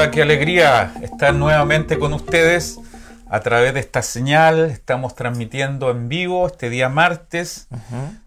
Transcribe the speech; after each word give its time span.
Hola, 0.00 0.10
qué 0.10 0.22
alegría 0.22 0.94
estar 1.02 1.34
nuevamente 1.34 1.98
con 1.98 2.14
ustedes 2.14 2.80
a 3.28 3.40
través 3.40 3.74
de 3.74 3.80
esta 3.80 4.00
señal. 4.00 4.70
Estamos 4.70 5.14
transmitiendo 5.14 5.90
en 5.90 6.08
vivo 6.08 6.46
este 6.46 6.70
día 6.70 6.88
martes 6.88 7.68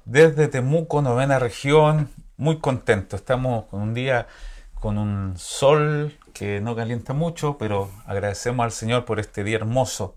desde 0.06 0.48
Temuco, 0.48 1.02
novena 1.02 1.40
región. 1.40 2.12
Muy 2.38 2.60
contento. 2.60 3.16
Estamos 3.16 3.66
con 3.66 3.82
un 3.82 3.96
día 3.96 4.28
con 4.76 5.00
un 5.00 5.34
sol 5.36 6.16
que 6.32 6.62
no 6.62 6.76
calienta 6.76 7.14
mucho, 7.14 7.58
pero 7.58 7.90
agradecemos 8.06 8.64
al 8.64 8.72
Señor 8.72 9.06
por 9.06 9.20
este 9.20 9.44
día 9.44 9.56
hermoso. 9.56 10.16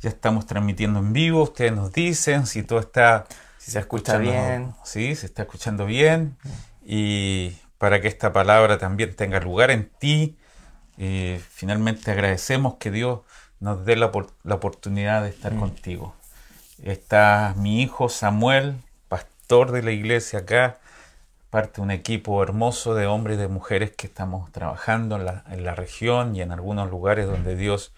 Ya 0.00 0.08
estamos 0.08 0.46
transmitiendo 0.46 0.98
en 0.98 1.12
vivo. 1.12 1.44
Ustedes 1.44 1.70
nos 1.70 1.92
dicen 1.92 2.44
si 2.44 2.64
todo 2.64 2.80
está. 2.80 3.24
Si 3.58 3.70
se 3.70 3.78
escucha 3.78 4.18
bien. 4.18 4.74
Sí, 4.82 5.14
se 5.14 5.26
está 5.26 5.42
escuchando 5.42 5.86
bien. 5.86 6.36
Y 6.84 7.52
para 7.78 8.00
que 8.00 8.08
esta 8.08 8.32
palabra 8.32 8.78
también 8.78 9.14
tenga 9.14 9.38
lugar 9.38 9.70
en 9.70 9.90
ti. 10.00 10.36
Y 10.98 11.38
finalmente 11.50 12.10
agradecemos 12.10 12.74
que 12.74 12.90
Dios 12.90 13.20
nos 13.60 13.84
dé 13.84 13.96
la, 13.96 14.10
la 14.42 14.54
oportunidad 14.54 15.22
de 15.22 15.30
estar 15.30 15.54
contigo. 15.56 16.14
Está 16.82 17.54
mi 17.56 17.82
hijo 17.82 18.08
Samuel, 18.08 18.76
pastor 19.08 19.70
de 19.70 19.82
la 19.82 19.92
iglesia 19.92 20.40
acá, 20.40 20.78
parte 21.50 21.76
de 21.76 21.82
un 21.82 21.90
equipo 21.92 22.42
hermoso 22.42 22.94
de 22.94 23.06
hombres 23.06 23.36
y 23.36 23.40
de 23.40 23.48
mujeres 23.48 23.92
que 23.92 24.06
estamos 24.06 24.50
trabajando 24.52 25.16
en 25.16 25.24
la, 25.24 25.44
en 25.50 25.64
la 25.64 25.74
región 25.74 26.36
y 26.36 26.42
en 26.42 26.52
algunos 26.52 26.90
lugares 26.90 27.26
donde 27.26 27.56
Dios 27.56 27.92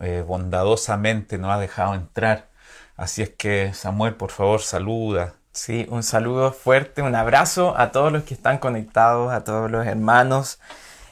eh, 0.00 0.24
bondadosamente 0.26 1.38
nos 1.38 1.52
ha 1.52 1.58
dejado 1.58 1.94
entrar. 1.94 2.48
Así 2.96 3.22
es 3.22 3.30
que 3.30 3.74
Samuel, 3.74 4.14
por 4.14 4.30
favor, 4.30 4.62
saluda. 4.62 5.34
Sí, 5.52 5.86
un 5.90 6.02
saludo 6.02 6.52
fuerte, 6.52 7.02
un 7.02 7.14
abrazo 7.14 7.76
a 7.76 7.92
todos 7.92 8.10
los 8.10 8.22
que 8.22 8.34
están 8.34 8.58
conectados, 8.58 9.32
a 9.32 9.44
todos 9.44 9.70
los 9.70 9.86
hermanos. 9.86 10.60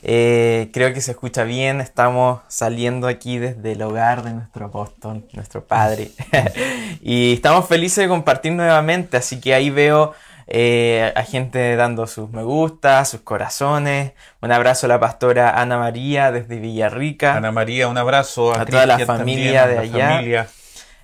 Eh, 0.03 0.71
creo 0.73 0.95
que 0.95 1.01
se 1.01 1.11
escucha 1.11 1.45
bien, 1.45 1.81
estamos 1.81 2.41
saliendo 2.49 3.07
aquí 3.07 3.39
desde 3.39 3.73
el 3.73 3.83
hogar 3.83 4.23
de 4.23 4.33
nuestro 4.33 4.67
apóstol, 4.67 5.25
nuestro 5.33 5.65
padre. 5.65 6.11
y 7.03 7.35
estamos 7.35 7.67
felices 7.69 8.05
de 8.05 8.09
compartir 8.09 8.53
nuevamente, 8.53 9.17
así 9.17 9.41
que 9.41 9.55
ahí 9.55 9.71
veo 9.71 10.15
eh, 10.53 11.13
a 11.15 11.23
gente 11.23 11.77
dando 11.77 12.09
sus 12.09 12.31
me 12.31 12.43
gusta, 12.43 13.05
sus 13.05 13.21
corazones. 13.21 14.13
Un 14.41 14.51
abrazo 14.51 14.87
a 14.87 14.89
la 14.89 14.99
pastora 14.99 15.61
Ana 15.61 15.79
María 15.79 16.33
desde 16.33 16.59
Villarrica. 16.59 17.37
Ana 17.37 17.53
María, 17.53 17.87
un 17.87 17.99
abrazo 17.99 18.53
a, 18.53 18.65
toda 18.65 18.85
la 18.87 18.99
familia 18.99 19.69
de 19.69 19.79
allá. 19.79 20.49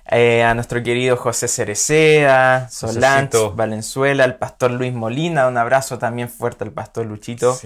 Eh, 0.09 0.43
a 0.43 0.53
nuestro 0.53 0.81
querido 0.83 1.17
José 1.17 1.49
Cereceda, 1.49 2.69
Solange, 2.69 3.49
Valenzuela, 3.53 4.23
al 4.23 4.37
pastor 4.37 4.71
Luis 4.71 4.93
Molina, 4.93 5.47
un 5.47 5.57
abrazo 5.57 5.97
también 5.97 6.29
fuerte 6.29 6.63
al 6.63 6.71
pastor 6.71 7.05
Luchito, 7.05 7.59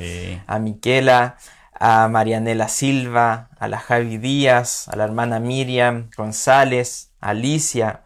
a 0.47 0.57
Miquela, 0.57 1.37
a 1.73 2.07
Marianela 2.07 2.67
Silva, 2.67 3.49
a 3.59 3.67
la 3.67 3.77
Javi 3.77 4.17
Díaz, 4.17 4.87
a 4.87 4.95
la 4.95 5.03
hermana 5.03 5.39
Miriam 5.39 6.09
González, 6.17 7.11
a 7.21 7.29
Alicia. 7.29 8.01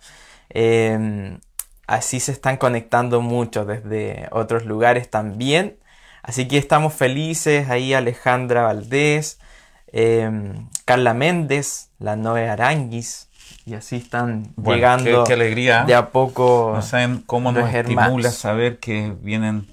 Em, 0.49 1.39
así 1.87 2.19
se 2.19 2.33
están 2.33 2.57
conectando 2.57 3.21
muchos 3.21 3.67
desde 3.67 4.27
otros 4.31 4.65
lugares 4.65 5.09
también. 5.09 5.77
Así 6.23 6.47
que 6.47 6.57
estamos 6.57 6.93
felices 6.93 7.69
ahí 7.69 7.93
Alejandra 7.93 8.63
Valdés, 8.63 9.39
em, 9.93 10.67
Carla 10.83 11.13
Méndez, 11.13 11.89
la 11.99 12.17
Noé 12.17 12.49
Aranguis, 12.49 13.29
y 13.65 13.73
así 13.73 13.95
están 13.95 14.53
llegando 14.63 15.23
qué, 15.23 15.33
alegría. 15.33 15.83
de 15.85 15.95
a 15.95 16.11
poco. 16.11 16.71
No 16.75 16.81
saben 16.81 17.23
cómo 17.25 17.51
nos 17.51 17.73
estimula 17.73 18.31
saber 18.31 18.79
que 18.79 19.13
vienen 19.21 19.67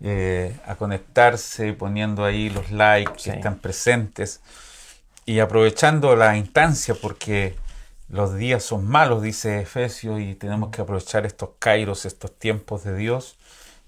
eh, 0.00 0.56
a 0.66 0.74
conectarse, 0.74 1.72
poniendo 1.72 2.24
ahí 2.24 2.50
los 2.50 2.70
likes, 2.70 3.22
que 3.24 3.30
están 3.30 3.58
presentes 3.58 4.40
y 5.24 5.40
aprovechando 5.40 6.16
la 6.16 6.36
instancia 6.36 6.94
porque 6.94 7.54
los 8.08 8.34
días 8.34 8.62
son 8.62 8.88
malos, 8.88 9.22
dice 9.22 9.60
Efesios, 9.60 10.20
y 10.20 10.34
tenemos 10.34 10.70
que 10.70 10.80
aprovechar 10.80 11.26
estos 11.26 11.50
kairos, 11.58 12.06
estos 12.06 12.36
tiempos 12.38 12.82
de 12.82 12.96
Dios, 12.96 13.36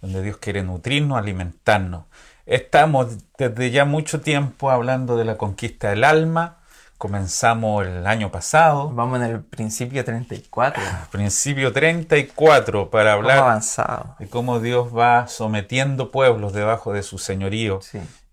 donde 0.03 0.23
Dios 0.23 0.37
quiere 0.37 0.63
nutrirnos, 0.63 1.19
alimentarnos. 1.19 2.05
Estamos 2.45 3.17
desde 3.39 3.71
ya 3.71 3.85
mucho 3.85 4.21
tiempo 4.21 4.71
hablando 4.71 5.17
de 5.17 5.25
la 5.25 5.39
conquista 5.39 5.91
del 5.91 6.05
alma, 6.05 6.60
Comenzamos 7.01 7.87
el 7.87 8.07
año 8.07 8.31
pasado. 8.31 8.91
Vamos 8.91 9.21
en 9.21 9.25
el 9.25 9.41
principio 9.41 10.05
34. 10.05 10.83
Principio 11.11 11.73
34 11.73 12.91
para 12.91 13.15
hablar 13.15 13.39
avanzado. 13.39 14.17
de 14.19 14.29
cómo 14.29 14.61
Dios 14.61 14.95
va 14.95 15.27
sometiendo 15.27 16.11
pueblos 16.11 16.53
debajo 16.53 16.93
de 16.93 17.03
su 17.03 17.17
señorío. 17.17 17.81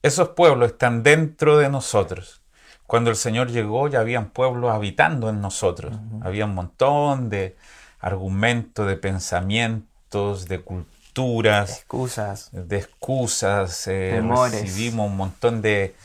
Esos 0.04 0.28
pueblos 0.32 0.74
están 0.74 1.02
dentro 1.02 1.58
de 1.58 1.70
nosotros. 1.70 2.42
Cuando 2.86 3.10
el 3.10 3.16
Señor 3.16 3.52
llegó 3.52 3.88
ya 3.88 4.02
habían 4.02 4.32
pueblos 4.32 4.74
habitando 4.74 5.30
en 5.30 5.40
nosotros. 5.40 5.96
Había 6.22 6.44
un 6.44 6.54
montón 6.54 7.30
de 7.30 7.56
argumentos, 8.02 8.86
de 8.86 8.98
pensamientos, 8.98 10.46
de 10.50 10.60
culturas. 10.60 11.70
excusas. 11.70 12.50
De 12.52 12.80
excusas. 12.80 13.88
Eh, 13.88 14.22
recibimos 14.52 15.10
un 15.10 15.16
montón 15.16 15.62
de 15.62 15.96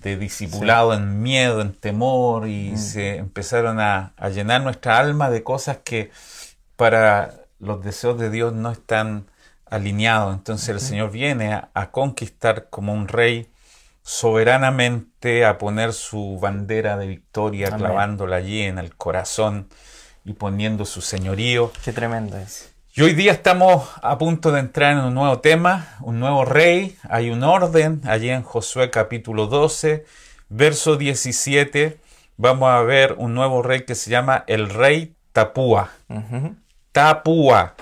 de 0.00 0.16
discipulado 0.16 0.94
en 0.94 1.22
miedo, 1.22 1.60
en 1.60 1.74
temor, 1.74 2.48
y 2.48 2.72
mm. 2.72 2.78
se 2.78 3.16
empezaron 3.16 3.80
a, 3.80 4.14
llenar 4.32 4.62
nuestra 4.62 4.98
alma 4.98 5.30
de 5.30 5.42
cosas 5.42 5.78
que 5.84 6.10
para 6.76 7.34
los 7.58 7.84
deseos 7.84 8.18
de 8.18 8.30
Dios 8.30 8.52
no 8.52 8.70
están 8.70 9.26
alineados. 9.66 10.34
Entonces 10.34 10.68
el 10.68 10.80
Señor 10.80 11.10
viene 11.10 11.54
a, 11.54 11.90
conquistar 11.90 12.68
como 12.70 12.92
un 12.92 13.08
rey 13.08 13.48
soberanamente, 14.02 15.44
a 15.44 15.58
poner 15.58 15.92
su 15.92 16.38
bandera 16.40 16.96
de 16.96 17.06
victoria, 17.06 17.70
clavándola 17.70 18.36
allí 18.36 18.62
en 18.62 18.78
el 18.78 18.96
corazón 18.96 19.68
y 20.24 20.32
poniendo 20.32 20.84
su 20.84 21.00
señorío. 21.00 21.72
Qué 21.84 21.92
tremendo 21.92 22.36
es. 22.38 22.72
Y 23.00 23.02
hoy 23.02 23.14
día 23.14 23.32
estamos 23.32 23.88
a 24.02 24.18
punto 24.18 24.52
de 24.52 24.60
entrar 24.60 24.92
en 24.92 24.98
un 24.98 25.14
nuevo 25.14 25.38
tema, 25.38 25.96
un 26.02 26.20
nuevo 26.20 26.44
rey. 26.44 26.98
Hay 27.08 27.30
un 27.30 27.42
orden 27.42 28.02
allí 28.04 28.28
en 28.28 28.42
Josué 28.42 28.90
capítulo 28.90 29.46
12, 29.46 30.04
verso 30.50 30.96
17. 30.96 31.98
Vamos 32.36 32.68
a 32.68 32.82
ver 32.82 33.14
un 33.16 33.32
nuevo 33.32 33.62
rey 33.62 33.86
que 33.86 33.94
se 33.94 34.10
llama 34.10 34.44
el 34.48 34.68
rey 34.68 35.14
Tapúa. 35.32 35.88
Tapúa. 36.92 37.72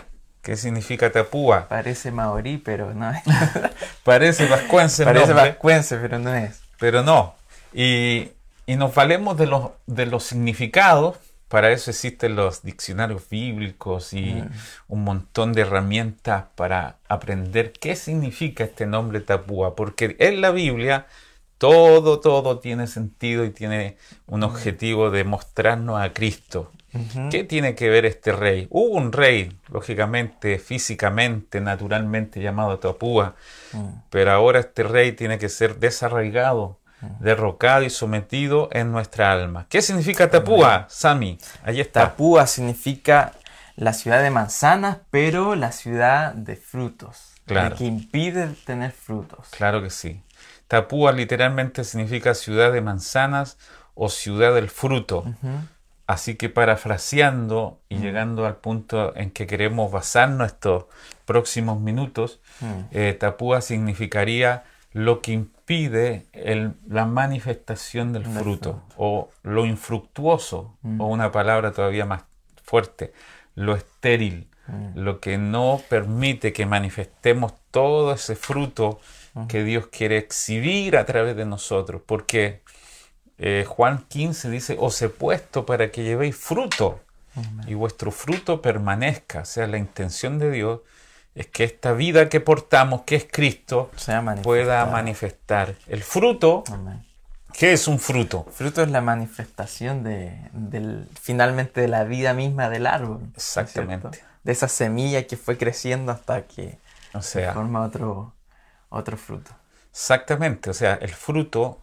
¿Qué 0.41 0.57
significa 0.57 1.11
Tapúa? 1.11 1.67
Parece 1.67 2.13
maorí, 2.13 2.59
pero 2.59 2.95
no 2.95 3.11
es. 3.11 3.21
Parece 4.05 4.47
vascuense. 4.47 5.05
Parece 5.05 5.33
vascuense, 5.33 5.97
pero 5.97 6.21
no 6.21 6.33
es. 6.33 6.61
Pero 6.79 7.03
no. 7.03 7.35
Y, 7.73 8.31
y 8.67 8.77
nos 8.77 8.95
valemos 8.95 9.37
de 9.37 9.47
los, 9.47 9.71
de 9.89 10.07
los 10.07 10.23
significados 10.23 11.17
para 11.49 11.73
eso 11.73 11.91
existen 11.91 12.37
los 12.37 12.63
diccionarios 12.63 13.29
bíblicos 13.29 14.13
y 14.13 14.35
mm. 14.35 14.51
un 14.89 15.05
montón 15.05 15.53
de 15.53 15.63
herramientas 15.63 16.45
para 16.55 16.99
aprender 17.09 17.73
qué 17.73 17.97
significa 17.97 18.65
este 18.65 18.87
nombre 18.87 19.21
Tapúa, 19.21 19.75
porque 19.75 20.17
en 20.19 20.41
la 20.41 20.51
Biblia 20.51 21.07
todo, 21.57 22.21
todo 22.21 22.61
tiene 22.61 22.87
sentido 22.87 23.45
y 23.45 23.51
tiene 23.51 23.97
un 24.27 24.45
objetivo 24.45 25.11
de 25.11 25.25
mostrarnos 25.25 26.01
a 26.01 26.13
Cristo. 26.13 26.71
¿Qué 27.31 27.45
tiene 27.45 27.75
que 27.75 27.91
ver 27.91 28.07
este 28.07 28.33
rey? 28.33 28.67
Hubo 28.71 28.97
un 28.97 29.13
rey, 29.13 29.53
lógicamente, 29.71 30.59
físicamente, 30.59 31.61
naturalmente 31.61 32.41
llamado 32.41 32.79
Tapúa, 32.79 33.37
mm. 33.73 33.89
pero 34.11 34.33
ahora 34.33 34.61
este 34.61 34.83
rey 34.83 35.13
tiene 35.13 35.39
que 35.39 35.49
ser 35.49 35.79
desarraigado 35.79 36.79
derrocado 37.21 37.85
y 37.85 37.91
sometido 37.91 38.69
en 38.73 38.93
nuestra 38.93 39.33
alma. 39.33 39.67
¿Qué 39.69 39.83
significa 39.83 40.31
Tapúa, 40.31 40.87
Sami? 40.89 41.39
Allí 41.63 41.81
está. 41.81 42.03
Tapúa 42.03 42.47
significa 42.47 43.33
la 43.77 43.93
ciudad 43.93 44.23
de 44.23 44.31
manzanas, 44.31 44.99
pero 45.11 45.55
la 45.55 45.73
ciudad 45.73 46.35
de 46.35 46.57
frutos. 46.57 47.35
Claro. 47.47 47.77
que 47.77 47.85
impide 47.85 48.49
tener 48.67 48.93
frutos. 48.93 49.49
Claro 49.57 49.83
que 49.83 49.89
sí. 49.89 50.23
Tapúa 50.67 51.13
literalmente 51.13 51.83
significa 51.83 52.35
ciudad 52.35 52.73
de 52.73 52.83
manzanas 52.83 53.57
o 53.95 54.11
ciudad 54.11 54.55
del 54.55 54.69
fruto. 54.69 55.25
Así 56.07 56.37
que 56.37 56.49
parafraseando 56.51 57.81
y 57.89 57.97
llegando 57.99 58.47
al 58.47 58.57
punto 58.57 59.17
en 59.17 59.31
que 59.31 59.47
queremos 59.47 59.91
basar 59.91 60.29
nuestros 60.29 60.85
próximos 61.25 61.81
minutos, 61.81 62.41
eh, 62.91 63.17
Tapúa 63.19 63.61
significaría 63.61 64.65
lo 64.93 65.23
que 65.23 65.33
impide 65.33 65.58
la 66.87 67.05
manifestación 67.05 68.13
del 68.13 68.25
fruto, 68.25 68.83
o 68.97 69.31
lo 69.43 69.67
infructuoso, 69.67 70.77
mm. 70.83 71.01
o 71.01 71.09
una 71.09 71.31
palabra 71.31 71.73
todavía 71.73 72.07
más 72.07 72.25
fuerte, 72.63 73.13
lo 73.55 73.75
estéril, 73.77 74.49
mm. 74.67 74.99
lo 74.99 75.21
que 75.21 75.37
no 75.37 75.81
permite 75.89 76.53
que 76.53 76.65
manifestemos 76.65 77.53
todo 77.71 78.13
ese 78.13 78.35
fruto 78.35 79.01
mm. 79.35 79.47
que 79.47 79.63
Dios 79.65 79.89
quiere 79.89 80.17
exhibir 80.17 80.97
a 80.97 81.05
través 81.05 81.37
de 81.37 81.45
nosotros, 81.45 82.01
porque 82.05 82.63
eh, 83.39 83.65
Juan 83.69 84.05
15 84.09 84.51
dice, 84.51 84.77
os 84.79 85.01
he 85.03 85.09
puesto 85.09 85.67
para 85.67 85.91
que 85.91 86.03
llevéis 86.03 86.37
fruto 86.37 87.01
y 87.69 87.75
vuestro 87.75 88.11
fruto 88.11 88.61
permanezca, 88.61 89.43
o 89.43 89.45
sea, 89.45 89.69
la 89.69 89.79
intención 89.79 90.41
de 90.41 90.51
Dios 90.51 90.81
es 91.39 91.47
que 91.47 91.63
esta 91.63 91.93
vida 91.93 92.29
que 92.29 92.41
portamos, 92.41 93.03
que 93.03 93.15
es 93.15 93.27
Cristo, 93.31 93.91
pueda 94.43 94.85
manifestar. 94.87 95.77
El 95.87 96.03
fruto 96.03 96.65
¿Qué 97.53 97.73
es 97.73 97.89
un 97.89 97.99
fruto? 97.99 98.47
Fruto 98.53 98.83
es 98.83 98.91
la 98.91 99.01
manifestación 99.01 100.05
de, 100.05 100.37
del, 100.53 101.09
finalmente 101.21 101.81
de 101.81 101.89
la 101.89 102.05
vida 102.05 102.35
misma 102.35 102.69
del 102.69 102.87
árbol. 102.87 103.21
Exactamente. 103.35 104.23
de 104.45 104.53
esa 104.53 104.69
semilla 104.69 105.27
que 105.27 105.37
fue 105.37 105.57
creciendo 105.57 106.13
hasta 106.13 106.43
que 106.43 106.79
o 107.15 107.23
sea, 107.23 107.55
forma 107.55 107.83
otro, 107.85 108.33
otro 108.91 109.17
fruto. 109.17 109.51
Exactamente, 109.91 110.71
o 110.71 110.75
sea, 110.75 110.95
el 110.95 111.11
fruto, 111.11 111.83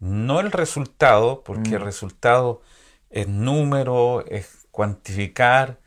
no 0.00 0.40
el 0.40 0.50
resultado, 0.50 1.42
porque 1.44 1.74
el 1.74 1.82
mm. 1.82 1.84
resultado 1.84 2.62
es 3.10 3.28
número, 3.28 4.24
es 4.26 4.66
cuantificar, 4.70 5.78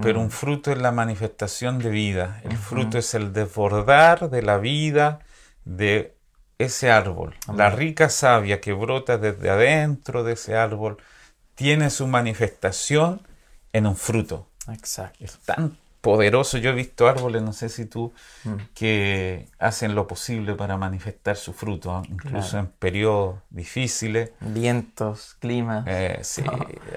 pero 0.00 0.20
un 0.20 0.26
mm. 0.26 0.30
fruto 0.30 0.72
es 0.72 0.78
la 0.78 0.92
manifestación 0.92 1.78
de 1.78 1.90
vida. 1.90 2.40
El 2.44 2.56
fruto 2.56 2.98
es 2.98 3.14
el 3.14 3.32
desbordar 3.32 4.30
de 4.30 4.42
la 4.42 4.58
vida 4.58 5.20
de 5.64 6.14
ese 6.58 6.90
árbol. 6.90 7.34
La 7.54 7.70
rica 7.70 8.08
savia 8.08 8.60
que 8.60 8.72
brota 8.72 9.18
desde 9.18 9.50
adentro 9.50 10.22
de 10.22 10.34
ese 10.34 10.56
árbol 10.56 10.98
tiene 11.54 11.90
su 11.90 12.06
manifestación 12.06 13.20
en 13.72 13.86
un 13.86 13.96
fruto. 13.96 14.46
Exacto. 14.68 15.24
Es 15.24 15.38
tan 15.38 15.76
poderoso. 16.00 16.58
Yo 16.58 16.70
he 16.70 16.74
visto 16.74 17.08
árboles, 17.08 17.42
no 17.42 17.52
sé 17.52 17.68
si 17.68 17.86
tú, 17.86 18.12
mm. 18.44 18.54
que 18.74 19.48
hacen 19.58 19.94
lo 19.94 20.06
posible 20.06 20.54
para 20.54 20.76
manifestar 20.76 21.36
su 21.36 21.52
fruto, 21.52 21.94
¿ah? 21.94 22.02
incluso 22.08 22.58
en 22.58 22.66
periodos 22.66 23.40
difíciles. 23.50 24.32
Vientos, 24.40 25.36
clima. 25.40 25.84
Eh, 25.86 26.20
sí, 26.22 26.42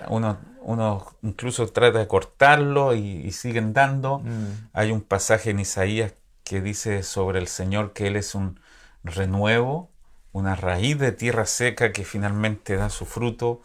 uno, 0.07 0.37
uno, 0.61 1.05
incluso 1.21 1.67
trata 1.67 1.99
de 1.99 2.07
cortarlo 2.07 2.95
y, 2.95 3.31
siguen 3.31 3.73
dando. 3.73 4.19
Mm. 4.19 4.69
Hay 4.73 4.91
un 4.91 5.01
pasaje 5.01 5.49
en 5.49 5.59
Isaías 5.59 6.13
que 6.43 6.61
dice 6.61 7.03
sobre 7.03 7.39
el 7.39 7.47
Señor 7.47 7.93
que 7.93 8.07
Él 8.07 8.15
es 8.15 8.35
un 8.35 8.59
renuevo, 9.03 9.89
una 10.31 10.55
raíz 10.55 10.97
de 10.97 11.11
tierra 11.11 11.45
seca 11.45 11.91
que 11.91 12.05
finalmente 12.05 12.75
da 12.75 12.89
su 12.89 13.05
fruto. 13.05 13.61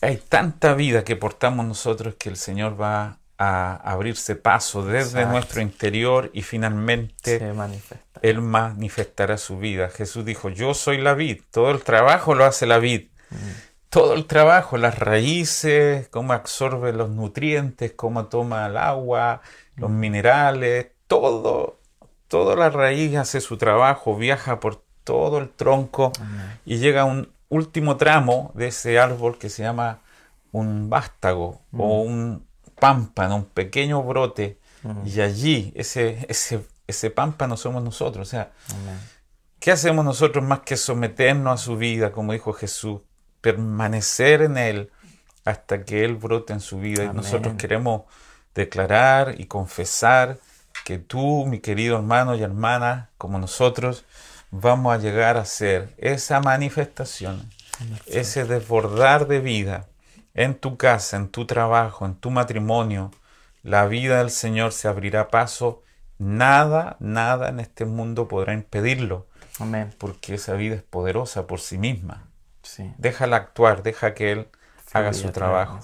Hay 0.00 0.16
tanta 0.16 0.74
vida 0.74 1.04
que 1.04 1.16
portamos 1.16 1.66
nosotros 1.66 2.14
que 2.18 2.28
el 2.28 2.36
Señor 2.36 2.80
va 2.80 3.18
a 3.38 3.76
abrirse 3.76 4.34
paso 4.34 4.84
desde 4.84 5.26
nuestro 5.26 5.60
interior 5.60 6.30
y 6.32 6.42
finalmente 6.42 7.52
Él 8.22 8.40
manifestará 8.40 9.36
su 9.36 9.58
vida. 9.58 9.90
Jesús 9.90 10.24
dijo, 10.24 10.48
yo 10.48 10.74
soy 10.74 10.98
la 10.98 11.14
vid, 11.14 11.42
todo 11.50 11.70
el 11.70 11.82
trabajo 11.82 12.34
lo 12.34 12.44
hace 12.44 12.66
la 12.66 12.78
vid. 12.78 13.08
Mm. 13.30 13.36
Todo 13.90 14.14
el 14.14 14.26
trabajo, 14.26 14.78
las 14.78 14.98
raíces, 14.98 16.08
cómo 16.08 16.32
absorbe 16.32 16.92
los 16.92 17.10
nutrientes, 17.10 17.92
cómo 17.92 18.26
toma 18.26 18.66
el 18.66 18.76
agua, 18.76 19.42
los 19.76 19.90
mm. 19.90 19.98
minerales, 19.98 20.88
todo, 21.06 21.78
toda 22.28 22.56
la 22.56 22.70
raíz 22.70 23.16
hace 23.16 23.40
su 23.40 23.56
trabajo, 23.56 24.16
viaja 24.16 24.60
por 24.60 24.82
todo 25.04 25.38
el 25.38 25.50
tronco 25.50 26.12
y 26.64 26.78
llega 26.78 27.02
a 27.02 27.04
un 27.04 27.30
último 27.48 27.96
tramo 27.96 28.50
de 28.54 28.68
ese 28.68 28.98
árbol 28.98 29.38
que 29.38 29.48
se 29.48 29.62
llama 29.62 30.00
un 30.52 30.90
vástago 30.90 31.60
o 31.72 32.04
mm. 32.04 32.08
un 32.08 32.46
pámpano, 32.78 33.36
un 33.36 33.44
pequeño 33.46 34.02
brote, 34.02 34.58
y 35.04 35.20
allí 35.20 35.72
ese, 35.74 36.24
ese, 36.28 36.64
ese 36.86 37.10
pámpano 37.10 37.56
somos 37.56 37.82
nosotros. 37.82 38.28
O 38.28 38.30
sea, 38.30 38.52
¿qué 39.58 39.72
hacemos 39.72 40.04
nosotros 40.04 40.44
más 40.44 40.60
que 40.60 40.76
someternos 40.76 41.60
a 41.60 41.64
su 41.64 41.76
vida, 41.76 42.12
como 42.12 42.32
dijo 42.32 42.52
Jesús, 42.52 43.00
permanecer 43.40 44.42
en 44.42 44.58
Él 44.58 44.90
hasta 45.44 45.84
que 45.84 46.04
Él 46.04 46.14
brote 46.14 46.52
en 46.52 46.60
su 46.60 46.78
vida? 46.78 47.04
Y 47.04 47.08
nosotros 47.08 47.54
queremos 47.56 48.02
declarar 48.54 49.34
y 49.38 49.46
confesar 49.46 50.38
que 50.84 50.98
tú, 50.98 51.46
mi 51.46 51.58
querido 51.58 51.96
hermano 51.96 52.36
y 52.36 52.42
hermana, 52.42 53.10
como 53.18 53.38
nosotros, 53.38 54.04
vamos 54.52 54.94
a 54.94 54.98
llegar 54.98 55.36
a 55.36 55.44
ser 55.44 55.92
esa 55.98 56.40
manifestación, 56.40 57.50
ese 58.06 58.44
desbordar 58.44 59.26
de 59.26 59.40
vida 59.40 59.86
en 60.36 60.54
tu 60.54 60.76
casa, 60.76 61.16
en 61.16 61.28
tu 61.28 61.46
trabajo, 61.46 62.04
en 62.04 62.14
tu 62.14 62.30
matrimonio, 62.30 63.10
la 63.62 63.86
vida 63.86 64.18
del 64.18 64.30
Señor 64.30 64.72
se 64.72 64.86
abrirá 64.86 65.28
paso. 65.28 65.82
Nada, 66.18 66.96
nada 67.00 67.48
en 67.48 67.58
este 67.58 67.86
mundo 67.86 68.28
podrá 68.28 68.52
impedirlo. 68.52 69.26
Amén. 69.58 69.94
Porque 69.98 70.34
esa 70.34 70.52
vida 70.52 70.76
es 70.76 70.82
poderosa 70.82 71.46
por 71.46 71.60
sí 71.60 71.78
misma. 71.78 72.28
Sí. 72.62 72.92
Déjala 72.98 73.36
actuar, 73.36 73.82
deja 73.82 74.14
que 74.14 74.32
Él 74.32 74.48
haga 74.92 75.14
su 75.14 75.30
trabajo. 75.30 75.80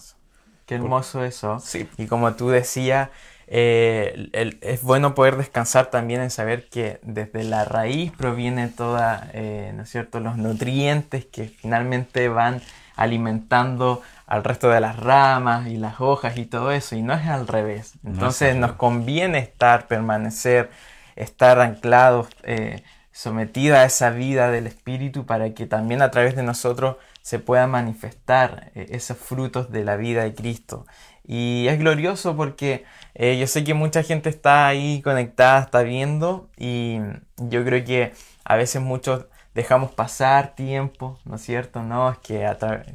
Qué 0.67 0.75
hermoso 0.75 1.25
eso. 1.25 1.59
Sí. 1.59 1.89
Y 1.97 2.07
como 2.07 2.35
tú 2.35 2.51
decías, 2.51 3.09
eh, 3.47 4.31
es 4.61 4.83
bueno 4.83 5.15
poder 5.15 5.37
descansar 5.37 5.87
también 5.87 6.21
en 6.21 6.31
saber 6.31 6.69
que 6.69 7.01
desde 7.03 7.45
la 7.45 7.65
raíz 7.65 8.13
proviene 8.13 8.69
toda, 8.69 9.31
eh, 9.33 9.73
¿no 9.75 9.85
es 9.85 9.91
cierto?, 9.91 10.21
los 10.21 10.37
nutrientes 10.37 11.25
que 11.25 11.49
finalmente 11.49 12.29
van 12.29 12.61
alimentando 12.97 14.03
al 14.27 14.45
resto 14.45 14.71
de 14.71 14.81
las 14.81 14.97
ramas 14.97 15.67
y 15.69 15.77
las 15.77 16.01
hojas 16.01 16.37
y 16.37 16.47
todo 16.47 16.73
eso, 16.73 16.97
y 16.97 17.03
no 17.03 17.13
es 17.13 17.27
al 17.27 17.47
revés. 17.47 17.95
Entonces 18.05 18.57
nos 18.57 18.73
conviene 18.73 19.39
estar, 19.39 19.87
permanecer, 19.87 20.71
estar 21.17 21.61
anclados, 21.61 22.29
eh, 22.43 22.83
sometidos 23.13 23.79
a 23.79 23.85
esa 23.85 24.11
vida 24.11 24.51
del 24.51 24.67
Espíritu 24.67 25.27
para 25.27 25.53
que 25.53 25.67
también 25.67 26.01
a 26.01 26.11
través 26.11 26.35
de 26.35 26.43
nosotros 26.43 26.97
se 27.21 27.39
puedan 27.39 27.71
manifestar 27.71 28.73
eh, 28.75 28.87
esos 28.91 29.19
frutos 29.19 29.71
de 29.71 29.85
la 29.85 29.97
vida 29.97 30.23
de 30.25 30.35
Cristo. 30.35 30.87
Y 31.25 31.67
es 31.69 31.79
glorioso 31.79 32.37
porque 32.37 32.85
eh, 33.15 33.39
yo 33.39 33.47
sé 33.47 33.65
que 33.65 33.75
mucha 33.75 34.03
gente 34.03 34.29
está 34.29 34.67
ahí 34.67 35.03
conectada, 35.03 35.61
está 35.61 35.83
viendo, 35.83 36.49
y 36.57 36.99
yo 37.37 37.65
creo 37.65 37.85
que 37.85 38.13
a 38.45 38.57
veces 38.57 38.83
muchos 38.83 39.27
dejamos 39.55 39.91
pasar 39.91 40.55
tiempo, 40.55 41.19
¿no 41.25 41.37
es 41.37 41.43
cierto? 41.43 41.83
No, 41.83 42.11
es 42.11 42.19
que 42.19 42.51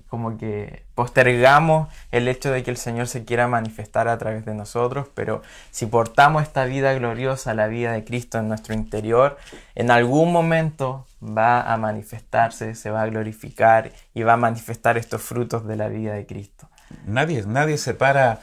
como 0.07 0.37
que 0.37 0.83
postergamos 0.95 1.87
el 2.11 2.27
hecho 2.27 2.51
de 2.51 2.63
que 2.63 2.71
el 2.71 2.77
Señor 2.77 3.07
se 3.07 3.25
quiera 3.25 3.47
manifestar 3.47 4.07
a 4.07 4.17
través 4.17 4.45
de 4.45 4.55
nosotros, 4.55 5.07
pero 5.13 5.41
si 5.69 5.85
portamos 5.85 6.43
esta 6.43 6.65
vida 6.65 6.93
gloriosa, 6.93 7.53
la 7.53 7.67
vida 7.67 7.91
de 7.91 8.03
Cristo 8.03 8.39
en 8.39 8.47
nuestro 8.47 8.73
interior, 8.73 9.37
en 9.75 9.91
algún 9.91 10.31
momento 10.31 11.05
va 11.21 11.61
a 11.61 11.77
manifestarse, 11.77 12.73
se 12.75 12.89
va 12.89 13.03
a 13.03 13.07
glorificar 13.07 13.91
y 14.13 14.23
va 14.23 14.33
a 14.33 14.37
manifestar 14.37 14.97
estos 14.97 15.21
frutos 15.21 15.67
de 15.67 15.75
la 15.75 15.87
vida 15.87 16.13
de 16.13 16.25
Cristo. 16.25 16.69
Nadie, 17.05 17.43
nadie 17.45 17.77
se 17.77 17.93
para 17.93 18.39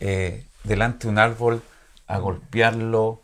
eh, 0.00 0.44
delante 0.64 1.06
de 1.06 1.12
un 1.12 1.18
árbol 1.18 1.62
a 2.06 2.18
golpearlo, 2.18 3.22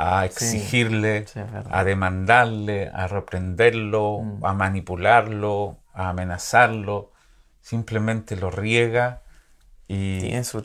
a 0.00 0.24
exigirle, 0.24 1.26
a 1.70 1.82
demandarle, 1.82 2.88
a 2.94 3.08
reprenderlo, 3.08 4.20
mm. 4.20 4.46
a 4.46 4.52
manipularlo, 4.54 5.78
a 5.92 6.10
amenazarlo. 6.10 7.10
Simplemente 7.60 8.36
lo 8.36 8.48
riega 8.48 9.22
y 9.88 10.32
en 10.32 10.44
su 10.44 10.62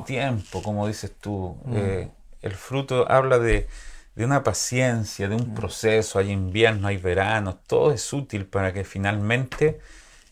tiempo, 0.00 0.62
como 0.62 0.86
dices 0.86 1.12
tú. 1.18 1.56
Mm. 1.64 1.76
Eh, 1.76 2.10
el 2.42 2.52
fruto 2.52 3.10
habla 3.10 3.38
de, 3.38 3.68
una 4.16 4.42
paciencia, 4.42 5.30
de 5.30 5.36
un 5.36 5.52
mm. 5.52 5.54
proceso. 5.54 6.18
Hay 6.18 6.30
invierno, 6.30 6.88
hay 6.88 6.98
verano, 6.98 7.56
todo 7.66 7.90
es 7.90 8.12
útil 8.12 8.44
para 8.44 8.74
que 8.74 8.84
finalmente 8.84 9.80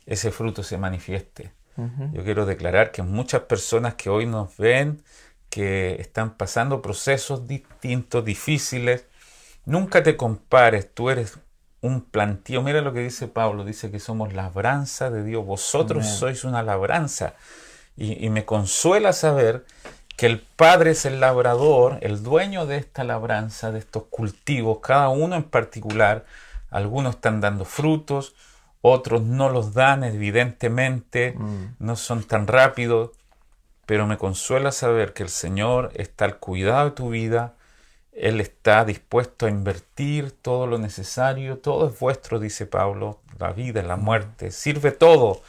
ese 0.05 0.31
fruto 0.31 0.63
se 0.63 0.77
manifieste. 0.77 1.53
Yo 2.13 2.23
quiero 2.23 2.45
declarar 2.45 2.93
que 2.93 3.03
muchas 3.03 3.43
personas 3.43 3.95
que 3.95 4.11
hoy 4.11 4.27
nos 4.27 4.59
ven, 4.59 5.03
que 5.53 6.01
están 6.01 6.39
pasando 6.39 6.81
procesos 6.81 7.47
distintos, 7.47 8.25
difíciles. 8.25 9.05
Nunca 9.67 10.03
te 10.03 10.17
compares, 10.17 10.89
tú 10.95 11.11
eres 11.11 11.39
un 11.83 12.01
plantío. 12.01 12.63
Mira 12.63 12.81
lo 12.81 12.95
que 12.95 13.01
dice 13.01 13.29
Pablo, 13.29 13.63
dice 13.63 13.91
que 13.91 14.01
somos 14.01 14.33
labranza 14.33 15.11
de 15.11 15.23
Dios, 15.23 15.45
vosotros 15.45 16.07
sois 16.07 16.45
una 16.45 16.63
labranza. 16.63 17.35
Y, 17.99 18.31
me 18.31 18.47
consuela 18.47 19.13
saber 19.13 19.67
que 20.17 20.25
el 20.25 20.41
Padre 20.41 20.93
es 20.93 21.05
el 21.05 21.21
labrador, 21.21 21.99
el 22.01 22.23
dueño 22.23 22.65
de 22.65 22.79
esta 22.79 23.05
labranza, 23.05 23.73
de 23.73 23.81
estos 23.81 24.05
cultivos, 24.05 24.79
cada 24.81 25.11
uno 25.11 25.37
en 25.37 25.43
particular. 25.43 26.25
Algunos 26.71 27.17
están 27.17 27.43
dando 27.43 27.67
frutos, 27.67 28.35
otros 28.81 29.21
no 29.21 29.51
los 29.51 29.75
dan, 29.75 30.03
evidentemente, 30.03 31.35
mm. 31.37 31.77
no 31.79 31.97
son 31.97 32.25
tan 32.25 32.47
rápidos 32.47 33.11
pero 33.87 34.07
me 34.07 34.19
consuela 34.19 34.73
saber 34.73 35.13
que 35.13 35.23
el 35.23 35.29
Señor 35.29 35.91
está 35.95 36.25
al 36.25 36.39
cuidado 36.39 36.91
de 36.91 36.97
tu 36.97 37.11
vida, 37.11 37.55
Él 38.13 38.41
está 38.41 38.85
dispuesto 38.85 39.47
a 39.47 39.51
invertir 39.51 40.33
todo 40.33 40.67
lo 40.67 40.79
necesario, 40.79 41.59
todo 41.59 41.89
es 41.89 41.99
vuestro, 41.99 42.39
dice 42.39 42.67
Pablo, 42.67 43.21
la 43.39 43.53
vida, 43.53 43.83
la 43.83 43.97
muerte, 43.97 44.51
sirve 44.51 44.93
todo 44.93 45.43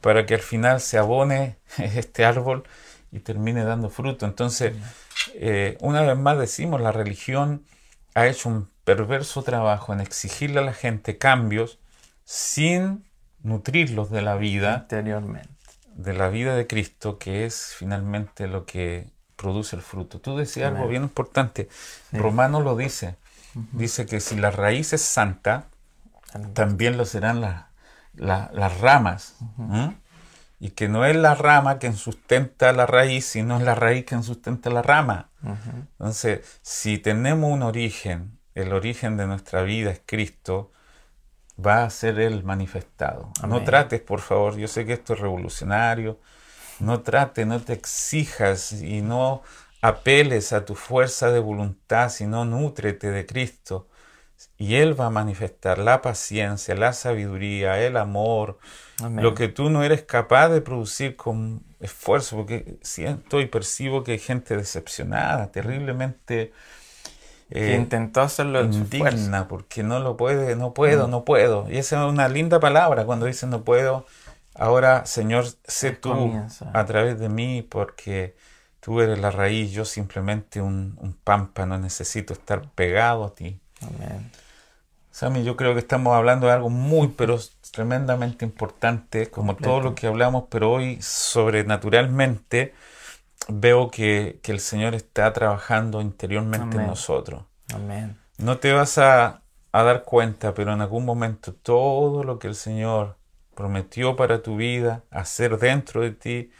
para 0.00 0.26
que 0.26 0.34
al 0.34 0.40
final 0.40 0.80
se 0.80 0.98
abone 0.98 1.56
este 1.78 2.24
árbol 2.24 2.64
y 3.10 3.20
termine 3.20 3.64
dando 3.64 3.90
fruto. 3.90 4.26
Entonces, 4.26 4.74
eh, 5.34 5.76
una 5.80 6.02
vez 6.02 6.16
más 6.16 6.38
decimos, 6.38 6.80
la 6.80 6.92
religión 6.92 7.64
ha 8.14 8.26
hecho 8.26 8.48
un 8.48 8.68
perverso 8.84 9.42
trabajo 9.42 9.92
en 9.92 10.00
exigirle 10.00 10.60
a 10.60 10.64
la 10.64 10.72
gente 10.72 11.18
cambios 11.18 11.78
sin 12.24 13.04
nutrirlos 13.42 14.10
de 14.10 14.22
la 14.22 14.36
vida. 14.36 14.80
Interiormente 14.82 15.51
de 15.94 16.12
la 16.14 16.28
vida 16.28 16.56
de 16.56 16.66
Cristo, 16.66 17.18
que 17.18 17.44
es 17.46 17.74
finalmente 17.76 18.48
lo 18.48 18.64
que 18.66 19.10
produce 19.36 19.76
el 19.76 19.82
fruto. 19.82 20.20
Tú 20.20 20.36
decías 20.36 20.72
algo 20.72 20.88
bien 20.88 21.02
importante. 21.02 21.68
Romano 22.12 22.60
lo 22.60 22.76
dice. 22.76 23.16
Dice 23.72 24.06
que 24.06 24.20
si 24.20 24.36
la 24.36 24.50
raíz 24.50 24.92
es 24.92 25.02
santa, 25.02 25.66
también 26.54 26.96
lo 26.96 27.04
serán 27.04 27.40
las 28.14 28.80
ramas. 28.80 29.36
Y 30.60 30.70
que 30.70 30.88
no 30.88 31.04
es 31.04 31.16
la 31.16 31.34
rama 31.34 31.78
quien 31.78 31.96
sustenta 31.96 32.72
la 32.72 32.86
raíz, 32.86 33.26
sino 33.26 33.58
es 33.58 33.64
la 33.64 33.74
raíz 33.74 34.04
quien 34.06 34.22
sustenta 34.22 34.70
la 34.70 34.82
rama. 34.82 35.28
Entonces, 35.98 36.60
si 36.62 36.98
tenemos 36.98 37.50
un 37.50 37.62
origen, 37.62 38.38
el 38.54 38.72
origen 38.72 39.16
de 39.16 39.26
nuestra 39.26 39.62
vida 39.62 39.90
es 39.90 40.00
Cristo, 40.06 40.70
va 41.64 41.84
a 41.84 41.90
ser 41.90 42.18
Él 42.18 42.44
manifestado. 42.44 43.30
No 43.46 43.62
trates, 43.62 44.00
por 44.00 44.20
favor, 44.20 44.56
yo 44.56 44.68
sé 44.68 44.86
que 44.86 44.94
esto 44.94 45.14
es 45.14 45.20
revolucionario, 45.20 46.18
no 46.80 47.02
trates, 47.02 47.46
no 47.46 47.60
te 47.60 47.72
exijas 47.72 48.72
y 48.72 49.02
no 49.02 49.42
apeles 49.80 50.52
a 50.52 50.64
tu 50.64 50.74
fuerza 50.74 51.30
de 51.30 51.40
voluntad, 51.40 52.08
sino 52.08 52.44
nútrete 52.44 53.10
de 53.10 53.26
Cristo. 53.26 53.88
Y 54.56 54.76
Él 54.76 54.98
va 54.98 55.06
a 55.06 55.10
manifestar 55.10 55.78
la 55.78 56.02
paciencia, 56.02 56.74
la 56.74 56.92
sabiduría, 56.92 57.80
el 57.80 57.96
amor, 57.96 58.58
lo 59.10 59.34
que 59.34 59.48
tú 59.48 59.70
no 59.70 59.82
eres 59.84 60.02
capaz 60.02 60.48
de 60.48 60.60
producir 60.60 61.16
con 61.16 61.64
esfuerzo, 61.80 62.36
porque 62.36 62.78
siento 62.82 63.40
y 63.40 63.46
percibo 63.46 64.02
que 64.02 64.12
hay 64.12 64.18
gente 64.18 64.56
decepcionada, 64.56 65.50
terriblemente 65.50 66.52
eh, 67.54 67.76
intentó 67.78 68.22
hacerlo 68.22 68.62
indigna 68.64 69.46
porque 69.46 69.82
no 69.82 69.98
lo 69.98 70.16
puede, 70.16 70.56
no 70.56 70.72
puedo, 70.72 71.06
mm. 71.06 71.10
no 71.10 71.24
puedo. 71.24 71.66
Y 71.70 71.78
esa 71.78 72.04
es 72.04 72.10
una 72.10 72.28
linda 72.28 72.60
palabra 72.60 73.04
cuando 73.04 73.26
dice 73.26 73.46
no 73.46 73.62
puedo. 73.62 74.06
Ahora, 74.54 75.06
Señor, 75.06 75.46
sé 75.64 75.92
tú 75.92 76.32
a 76.72 76.84
través 76.84 77.18
de 77.18 77.28
mí 77.28 77.62
porque 77.62 78.36
tú 78.80 79.00
eres 79.00 79.18
la 79.18 79.30
raíz, 79.30 79.70
yo 79.72 79.84
simplemente 79.84 80.60
un, 80.60 80.96
un 81.00 81.14
pámpano, 81.14 81.78
necesito 81.78 82.32
estar 82.32 82.68
pegado 82.70 83.24
a 83.24 83.34
ti. 83.34 83.58
Amén. 83.80 84.30
Sammy, 85.10 85.44
yo 85.44 85.56
creo 85.56 85.74
que 85.74 85.80
estamos 85.80 86.14
hablando 86.14 86.46
de 86.46 86.54
algo 86.54 86.70
muy, 86.70 87.08
pero 87.08 87.38
tremendamente 87.70 88.46
importante, 88.46 89.30
como 89.30 89.56
todo 89.56 89.80
lo 89.80 89.94
que 89.94 90.06
hablamos, 90.06 90.44
pero 90.48 90.72
hoy 90.72 90.98
sobrenaturalmente 91.02 92.74
veo 93.48 93.90
que, 93.90 94.40
el 94.44 94.60
Señor 94.60 94.94
está 94.94 95.32
trabajando 95.32 96.00
interiormente 96.00 96.76
en 96.76 96.86
nosotros. 96.86 97.44
Amén. 97.74 98.18
No 98.38 98.58
te 98.58 98.72
vas 98.72 98.98
a, 98.98 99.42
dar 99.72 100.04
cuenta, 100.04 100.54
pero 100.54 100.72
en 100.72 100.80
algún 100.80 101.04
momento 101.04 101.54
todo 101.54 102.24
lo 102.24 102.38
que 102.38 102.48
el 102.48 102.54
Señor 102.54 103.16
prometió 103.54 104.16
para 104.16 104.42
tu 104.42 104.56
vida, 104.56 105.04
hacer 105.10 105.58
dentro 105.58 106.02
de 106.02 106.12
ti, 106.12 106.50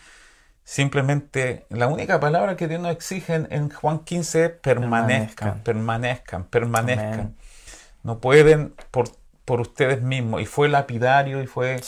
simplemente 0.65 1.67
la 1.69 1.89
única 1.89 2.21
palabra 2.21 2.57
que 2.57 2.69
Dios 2.69 2.81
nos 2.81 2.93
exige 2.93 3.35
en, 3.35 3.71
Juan 3.71 4.01
15 4.01 4.45
es 4.45 4.51
permanezcan, 4.53 5.62
permanezcan, 5.62 6.45
permanezcan. 6.45 7.37
No 8.03 8.19
pueden 8.19 8.75
por, 8.91 9.09
por, 9.45 9.61
ustedes 9.61 10.03
mismos. 10.03 10.43
Y 10.43 10.47
fue 10.47 10.69
lapidario 10.69 11.43
y 11.43 11.47
fue 11.47 11.81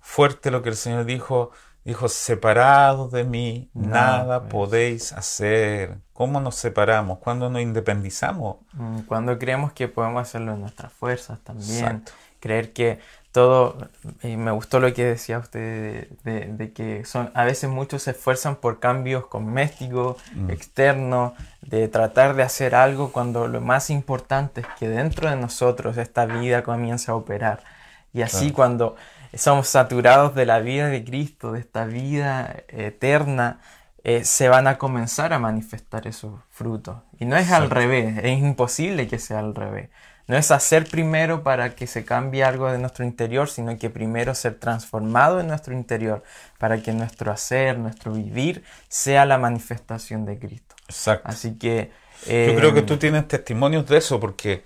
fuerte 0.00 0.50
lo 0.50 0.62
que 0.62 0.70
el 0.70 0.76
Señor 0.76 1.04
dijo 1.04 1.52
Dijo, 1.84 2.08
separados 2.08 3.10
de 3.10 3.24
mí, 3.24 3.70
nada, 3.72 4.48
podéis 4.48 5.12
hacer. 5.12 5.98
¿Cómo 6.12 6.38
nos 6.40 6.56
separamos? 6.56 7.18
¿Cuándo 7.18 7.48
nos 7.48 7.62
independizamos? 7.62 8.56
Mm, 8.74 9.00
cuando 9.00 9.38
creemos 9.38 9.72
que 9.72 9.88
podemos 9.88 10.20
hacerlo 10.20 10.52
en 10.52 10.60
nuestras 10.60 10.92
fuerzas 10.92 11.40
también. 11.40 12.04
Creer 12.38 12.72
que 12.72 12.98
todo, 13.32 13.78
y 14.22 14.36
me 14.36 14.50
gustó 14.50 14.80
lo 14.80 14.92
que 14.92 15.04
decía 15.04 15.38
usted 15.38 16.08
de, 16.24 16.72
que 16.72 17.04
son, 17.04 17.30
a 17.34 17.44
veces 17.44 17.70
muchos 17.70 18.02
se 18.02 18.10
esfuerzan 18.10 18.56
por 18.56 18.80
cambios 18.80 19.26
cosméticos, 19.26 20.16
mm. 20.34 20.50
externos, 20.50 21.32
de 21.62 21.88
tratar 21.88 22.34
de 22.34 22.42
hacer 22.42 22.74
algo 22.74 23.12
cuando 23.12 23.46
lo 23.46 23.60
más 23.60 23.88
importante 23.88 24.62
es 24.62 24.66
que 24.78 24.88
dentro 24.88 25.30
de 25.30 25.36
nosotros 25.36 25.96
esta 25.96 26.26
vida 26.26 26.62
comienza 26.62 27.12
a 27.12 27.14
operar. 27.14 27.62
Y 28.12 28.22
así 28.22 28.50
cuando 28.50 28.96
somos 29.38 29.68
saturados 29.68 30.34
de 30.34 30.46
la 30.46 30.60
vida 30.60 30.88
de 30.88 31.04
Cristo, 31.04 31.52
de 31.52 31.60
esta 31.60 31.84
vida 31.84 32.64
eterna, 32.68 33.60
eh, 34.02 34.24
se 34.24 34.48
van 34.48 34.66
a 34.66 34.78
comenzar 34.78 35.32
a 35.32 35.38
manifestar 35.38 36.06
esos 36.06 36.40
frutos. 36.50 36.96
Y 37.18 37.26
no 37.26 37.36
es 37.36 37.50
al 37.50 37.70
revés, 37.70 38.18
es 38.22 38.38
imposible 38.38 39.08
que 39.08 39.18
sea 39.18 39.40
al 39.40 39.54
revés. 39.54 39.90
No 40.26 40.36
es 40.36 40.50
hacer 40.52 40.86
primero 40.86 41.42
para 41.42 41.74
que 41.74 41.86
se 41.86 42.04
cambie 42.04 42.44
algo 42.44 42.70
de 42.70 42.78
nuestro 42.78 43.04
interior, 43.04 43.48
sino 43.48 43.76
que 43.76 43.90
primero 43.90 44.34
ser 44.34 44.54
transformado 44.54 45.40
en 45.40 45.48
nuestro 45.48 45.74
interior 45.74 46.22
para 46.58 46.80
que 46.82 46.92
nuestro 46.92 47.32
hacer, 47.32 47.78
nuestro 47.78 48.12
vivir 48.12 48.62
sea 48.88 49.26
la 49.26 49.38
manifestación 49.38 50.24
de 50.24 50.38
Cristo. 50.38 50.76
Exacto. 50.88 51.28
Así 51.28 51.58
que... 51.58 51.90
Yo 52.26 52.54
creo 52.54 52.72
que 52.72 52.82
tú 52.82 52.96
tienes 52.96 53.26
testimonios 53.26 53.86
de 53.88 53.98
eso 53.98 54.20
porque 54.20 54.62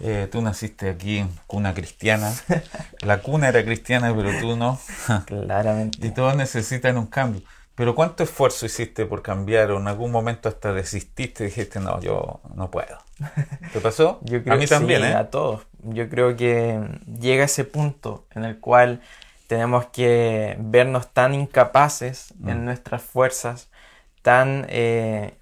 eh, 0.00 0.28
tú 0.30 0.42
naciste 0.42 0.90
aquí 0.90 1.18
en 1.18 1.28
cuna 1.46 1.72
cristiana. 1.74 2.32
La 3.00 3.20
cuna 3.22 3.48
era 3.48 3.64
cristiana, 3.64 4.14
pero 4.14 4.30
tú 4.40 4.56
no. 4.56 4.78
Claramente. 5.26 6.06
Y 6.06 6.10
todos 6.10 6.36
necesitan 6.36 6.98
un 6.98 7.06
cambio. 7.06 7.42
Pero 7.74 7.94
¿cuánto 7.94 8.22
esfuerzo 8.22 8.66
hiciste 8.66 9.04
por 9.04 9.22
cambiar 9.22 9.72
o 9.72 9.80
en 9.80 9.88
algún 9.88 10.12
momento 10.12 10.48
hasta 10.48 10.72
desististe 10.72 11.44
y 11.44 11.46
dijiste, 11.48 11.80
no, 11.80 12.00
yo 12.00 12.40
no 12.54 12.70
puedo? 12.70 12.98
¿Te 13.72 13.80
pasó? 13.80 14.20
Yo 14.22 14.42
creo 14.42 14.54
a 14.54 14.58
mí 14.58 14.66
también, 14.66 15.02
sí, 15.02 15.08
¿eh? 15.08 15.14
A 15.14 15.30
todos. 15.30 15.66
Yo 15.82 16.08
creo 16.08 16.36
que 16.36 16.80
llega 17.20 17.44
ese 17.44 17.64
punto 17.64 18.26
en 18.30 18.44
el 18.44 18.58
cual 18.58 19.00
tenemos 19.48 19.86
que 19.86 20.56
vernos 20.58 21.12
tan 21.12 21.34
incapaces 21.34 22.32
en 22.46 22.62
mm. 22.62 22.64
nuestras 22.64 23.02
fuerzas, 23.02 23.70
tan 24.22 24.66
eh, 24.68 25.34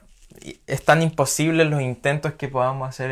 es 0.66 0.84
tan 0.84 1.02
imposible 1.02 1.64
los 1.64 1.80
intentos 1.80 2.32
que 2.34 2.49
podamos 2.49 2.88
hacer 2.88 3.11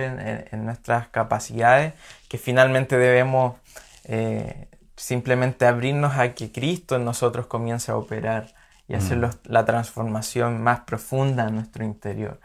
en, 0.50 0.64
nuestras 0.64 1.08
capacidades 1.08 1.94
que 2.28 2.38
finalmente 2.38 2.96
debemos 2.96 3.56
eh, 4.04 4.68
simplemente 4.96 5.66
abrirnos 5.66 6.16
a 6.16 6.34
que 6.34 6.52
Cristo 6.52 6.96
en 6.96 7.04
nosotros 7.04 7.46
comience 7.46 7.90
a 7.92 7.96
operar 7.96 8.54
y 8.88 8.94
hacer 8.94 9.18
mm. 9.18 9.30
la 9.44 9.64
transformación 9.64 10.62
más 10.62 10.80
profunda 10.80 11.48
en 11.48 11.54
nuestro 11.54 11.84
interior. 11.84 12.40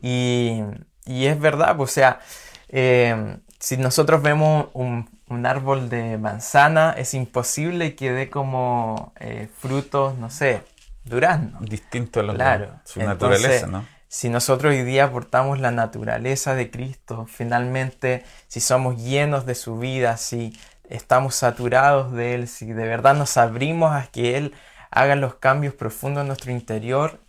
Y, 0.00 0.62
es 1.06 1.40
verdad, 1.40 1.76
pues, 1.76 1.90
o 1.90 1.94
sea, 1.94 2.20
eh, 2.68 3.38
si 3.58 3.76
nosotros 3.76 4.22
vemos 4.22 4.66
un, 4.74 5.08
árbol 5.44 5.88
de 5.88 6.18
manzana, 6.18 6.94
es 6.96 7.14
imposible 7.14 7.96
que 7.96 8.12
dé 8.12 8.30
como 8.30 9.12
eh, 9.18 9.48
frutos, 9.58 10.16
no 10.18 10.30
sé, 10.30 10.62
durazno. 11.04 11.58
Distinto 11.60 12.20
a 12.20 12.22
los 12.22 12.36
claro. 12.36 12.78
su 12.84 13.00
naturaleza, 13.00 13.66
¿no? 13.66 13.95
Si 14.16 14.30
nosotros 14.30 14.72
hoy 14.72 14.82
día 14.82 15.04
aportamos 15.04 15.60
la 15.60 15.72
naturaleza 15.72 16.54
de 16.54 16.70
Cristo, 16.70 17.26
finalmente, 17.28 18.24
si 18.48 18.60
somos 18.60 18.96
llenos 18.96 19.44
de 19.44 19.54
su 19.54 19.78
vida, 19.78 20.16
si 20.16 20.58
estamos 20.88 21.34
saturados 21.34 22.12
de 22.12 22.32
Él, 22.34 22.48
si 22.48 22.72
de 22.72 22.86
verdad 22.86 23.14
nos 23.14 23.36
abrimos 23.36 23.92
a 23.92 24.06
que 24.06 24.38
Él 24.38 24.54
haga 24.90 25.16
los 25.16 25.34
cambios 25.34 25.74
profundos 25.74 26.22
en 26.22 26.28
nuestro 26.28 26.50
interior, 26.50 27.20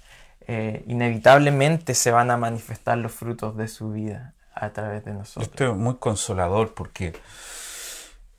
eh, 0.48 0.86
inevitablemente 0.88 1.94
se 1.94 2.12
van 2.12 2.32
a 2.32 2.38
manifestar 2.38 2.98
los 3.00 3.12
frutos 3.12 3.58
de 3.58 3.67
su 3.67 3.91
vida 3.91 4.34
a 4.53 4.70
través 4.70 5.03
de 5.03 5.12
nosotros. 5.12 5.46
Esto 5.46 5.70
es 5.70 5.75
muy 5.75 5.96
consolador 5.96 6.74
porque 6.74 7.12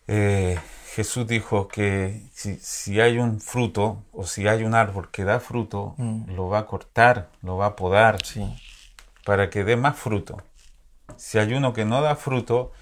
eh, 0.06 0.58
Jesús 0.98 1.28
dijo 1.28 1.68
que 1.68 2.28
si, 2.32 3.00
hay 3.00 3.18
un 3.18 3.40
fruto 3.40 4.02
o 4.10 4.26
si 4.26 4.48
hay 4.48 4.64
un 4.64 4.74
árbol 4.74 5.12
que 5.12 5.22
da 5.22 5.38
fruto, 5.38 5.94
mm. 5.96 6.34
lo 6.34 6.48
va 6.48 6.58
a 6.58 6.66
cortar, 6.66 7.28
lo 7.40 7.56
va 7.56 7.66
a 7.66 7.76
podar 7.76 8.18
para 9.24 9.48
que 9.48 9.62
dé 9.62 9.76
más 9.76 9.96
fruto. 9.96 10.42
Si 11.16 11.38
hay 11.38 11.54
uno 11.54 11.72
que 11.72 11.84
no 11.84 12.02
da 12.02 12.16
fruto, 12.16 12.72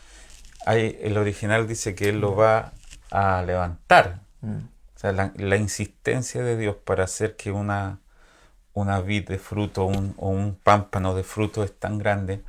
hay, 0.65 0.99
el 1.03 1.19
original 1.19 1.69
dice 1.69 1.95
que 1.95 2.09
Él 2.09 2.23
lo 2.23 2.35
va 2.35 2.73
a 3.11 3.43
levantar. 3.43 4.21
Mm. 4.41 4.61
O 4.61 4.99
sea, 4.99 5.13
la, 5.13 5.57
insistencia 5.59 6.43
de 6.43 6.57
Dios 6.57 6.75
para 6.75 7.05
hacer 7.05 7.37
que 7.37 7.53
una, 7.53 7.99
una 8.73 9.03
vid 9.03 9.29
de 9.29 9.39
fruto 9.39 9.85
o 9.85 10.29
un 10.31 10.55
pámpano 10.55 11.15
de 11.15 11.23
fruto 11.23 11.63
es 11.63 11.79
tan 11.79 11.99
grande 11.99 12.43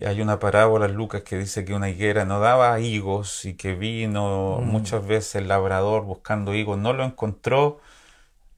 hay 0.00 0.20
una 0.20 0.40
parábola 0.40 0.86
en 0.86 0.94
Lucas 0.94 1.22
que 1.22 1.38
dice 1.38 1.64
que 1.64 1.74
una 1.74 1.88
higuera 1.88 2.24
no 2.24 2.40
daba 2.40 2.78
higos 2.80 3.44
y 3.44 3.54
que 3.54 3.74
vino 3.74 4.58
mm. 4.60 4.64
muchas 4.64 5.06
veces 5.06 5.36
el 5.36 5.48
labrador 5.48 6.04
buscando 6.04 6.54
higos, 6.54 6.78
no 6.78 6.92
lo 6.92 7.04
encontró 7.04 7.80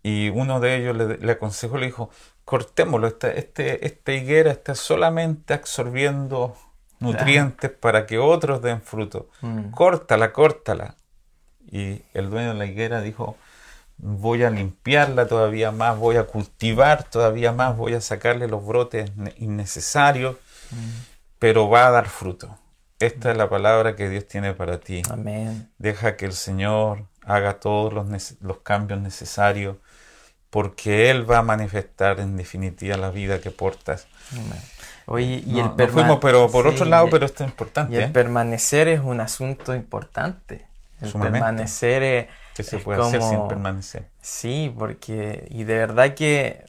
y 0.02 0.31
uno 0.31 0.61
de 0.61 0.76
ellos 0.76 0.97
le, 0.97 1.33
aconsejó, 1.33 1.76
le 1.78 1.87
dijo, 1.87 2.11
cortémoslo, 2.45 3.07
esta, 3.07 3.31
este, 3.33 3.87
esta 3.87 4.12
higuera 4.12 4.50
está 4.50 4.75
solamente 4.75 5.52
absorbiendo 5.52 6.57
nutrientes 7.00 7.71
para 7.71 8.07
que 8.07 8.19
otros 8.19 8.62
den 8.62 8.81
fruto. 8.81 9.28
Mm. 9.43 9.73
Córtala, 9.73 10.33
córtala. 10.33 10.95
Y 11.71 12.02
el 12.14 12.31
dueño 12.31 12.50
de 12.50 12.55
la 12.55 12.66
higuera 12.66 13.02
dijo, 13.02 13.37
voy 13.99 14.45
a 14.45 14.50
limpiarla 14.50 15.26
todavía 15.26 15.73
más, 15.73 15.99
voy 15.99 16.16
a 16.16 16.25
cultivar 16.25 17.02
todavía 17.05 17.52
más, 17.52 17.76
voy 17.76 17.95
a 17.95 18.00
sacarle 18.00 18.47
los 18.49 18.64
brotes 18.64 19.11
innecesarios. 19.37 20.37
Mm 20.71 21.15
pero 21.38 21.69
va 21.69 21.87
a 21.87 21.90
dar 21.90 22.09
fruto. 22.09 22.59
Esta 22.99 23.31
es 23.31 23.37
la 23.37 23.49
palabra 23.49 23.95
que 23.95 24.09
Dios 24.09 24.26
tiene 24.26 24.55
para 24.55 24.81
ti. 24.81 25.02
Amén. 25.11 25.71
Deja 25.78 26.16
que 26.16 26.25
el 26.25 26.33
Señor 26.33 27.05
haga 27.23 27.61
todos 27.61 27.93
los, 27.93 28.59
cambios 28.62 29.00
necesarios 29.00 29.76
porque 30.49 31.11
Él 31.11 31.31
va 31.31 31.38
a 31.38 31.43
manifestar 31.43 32.21
en 32.21 32.37
definitiva 32.37 32.97
la 32.97 33.11
vida 33.11 33.40
que 33.40 33.50
portas. 33.50 34.07
Amén. 34.33 34.62
Oye, 35.07 35.43
y 35.47 35.61
el 35.61 35.88
fuimos, 35.88 36.19
pero 36.21 36.50
por 36.50 36.66
otro 36.66 36.85
lado, 36.85 37.09
pero 37.11 37.26
esto 37.26 37.45
es 37.45 37.50
importante. 37.50 37.95
Y 37.95 37.97
el 37.97 38.05
¿eh? 38.05 38.09
permanecer 38.09 38.88
es 38.88 39.00
un 39.00 39.21
asunto 39.21 39.75
importante. 39.75 40.66
El 41.00 41.12
permanecer 41.12 42.02
es, 42.02 42.26
¿Qué 42.57 42.62
se 42.62 42.78
puede 42.78 43.02
hacer 43.02 43.23
sin 43.23 43.47
permanecer? 43.49 44.09
Sí, 44.23 44.75
porque, 44.76 45.47
y 45.50 45.64
de 45.64 45.76
verdad 45.76 46.14
que, 46.14 46.64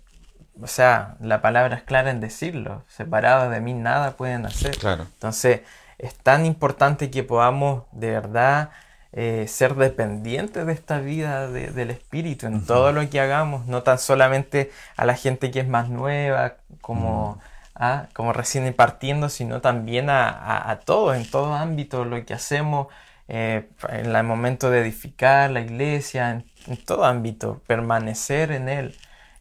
o 0.61 0.67
sea, 0.67 1.15
la 1.19 1.41
palabra 1.41 1.77
es 1.77 1.83
clara 1.83 2.11
en 2.11 2.19
decirlo, 2.19 2.83
separados 2.87 3.51
de 3.51 3.61
mí 3.61 3.73
nada 3.73 4.11
pueden 4.11 4.45
hacer. 4.45 4.77
Claro. 4.77 5.03
Entonces, 5.03 5.61
es 5.97 6.15
tan 6.15 6.45
importante 6.45 7.09
que 7.09 7.23
podamos 7.23 7.83
de 7.91 8.11
verdad 8.11 8.69
eh, 9.13 9.45
ser 9.47 9.75
dependientes 9.75 10.65
de 10.65 10.73
esta 10.73 10.99
vida 10.99 11.47
del 11.49 11.89
Espíritu 11.91 12.45
en 12.45 12.65
todo 12.65 12.91
lo 12.91 13.09
que 13.09 13.19
hagamos, 13.19 13.65
no 13.65 13.83
tan 13.83 13.99
solamente 13.99 14.71
a 14.95 15.05
la 15.05 15.15
gente 15.15 15.49
que 15.49 15.61
es 15.61 15.67
más 15.67 15.89
nueva, 15.89 16.55
como, 16.81 17.39
ah, 17.75 18.07
como 18.13 18.33
recién 18.33 18.71
partiendo, 18.73 19.29
sino 19.29 19.61
también 19.61 20.09
a, 20.09 20.69
a, 20.69 20.79
todos, 20.81 21.15
en 21.15 21.29
todo 21.29 21.53
ámbito, 21.53 22.05
lo 22.05 22.23
que 22.25 22.33
hacemos 22.33 22.87
eh, 23.27 23.69
en 23.89 24.15
el 24.15 24.23
momento 24.23 24.69
de 24.69 24.81
edificar 24.81 25.49
la 25.49 25.61
iglesia, 25.61 26.31
en, 26.31 26.45
en 26.67 26.77
todo 26.77 27.05
ámbito, 27.05 27.61
permanecer 27.65 28.51
en 28.51 28.69
Él 28.69 28.95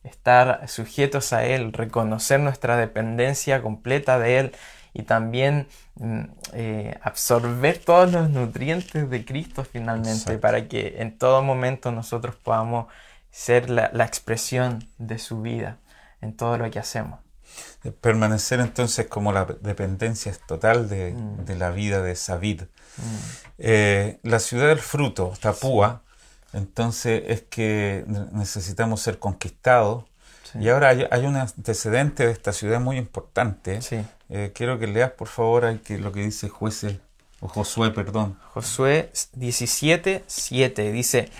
estar 0.07 0.69
sujetos 0.69 1.33
a 1.33 1.45
Él, 1.45 1.73
reconocer 1.73 2.41
nuestra 2.41 2.77
dependencia 2.77 3.63
completa 3.63 4.19
de 4.19 4.39
Él 4.39 4.53
y 4.95 5.03
también 5.03 5.69
mm, 5.97 6.21
eh, 6.55 6.99
absorber 7.03 7.79
todos 7.79 8.13
los 8.13 8.31
nutrientes 8.31 9.11
de 9.11 9.25
Cristo 9.25 9.65
finalmente 9.65 10.39
para 10.39 10.69
que 10.69 10.97
en 10.99 11.19
todo 11.19 11.43
momento 11.43 11.93
nosotros 11.93 12.35
podamos 12.37 12.87
ser 13.31 13.69
la, 13.69 13.91
expresión 14.05 14.89
de 14.97 15.19
su 15.19 15.43
vida 15.43 15.79
en 16.23 16.35
todo 16.35 16.57
lo 16.57 16.71
que 16.71 16.79
hacemos. 16.79 17.21
Permanecer 18.01 18.61
entonces 18.61 19.07
como 19.07 19.33
la 19.33 19.45
dependencia 19.45 20.33
total 20.47 20.89
de, 20.89 21.13
mm. 21.13 21.59
la 21.59 21.71
vida 21.71 22.01
de 22.01 22.17
Savid. 22.17 22.63
Mm. 22.63 23.17
Eh, 23.59 24.19
la 24.23 24.39
ciudad 24.39 24.69
del 24.69 24.79
fruto, 24.79 25.35
Tapúa, 25.41 26.03
entonces 26.57 27.23
es 27.27 27.43
que 27.43 28.05
necesitamos 28.33 29.03
ser 29.03 29.19
conquistados 29.19 30.05
y 30.55 30.69
ahora 30.69 30.89
hay, 30.89 31.27
un 31.27 31.37
antecedente 31.37 32.27
de 32.27 32.33
esta 32.33 32.53
ciudad 32.53 32.81
muy 32.81 32.97
importante. 32.97 33.81
Eh, 34.29 34.53
quiero 34.55 34.79
que 34.79 34.87
leas, 34.87 35.11
por 35.11 35.29
favor, 35.29 35.65
lo 35.65 36.13
que 36.13 36.23
dice 36.23 36.49
jueces, 36.49 36.97
o 37.41 37.49
Josué, 37.49 37.91
perdón. 37.91 38.39
Josué 38.55 39.11
17, 39.35 40.25
7 40.27 40.93
dice, 40.93 41.31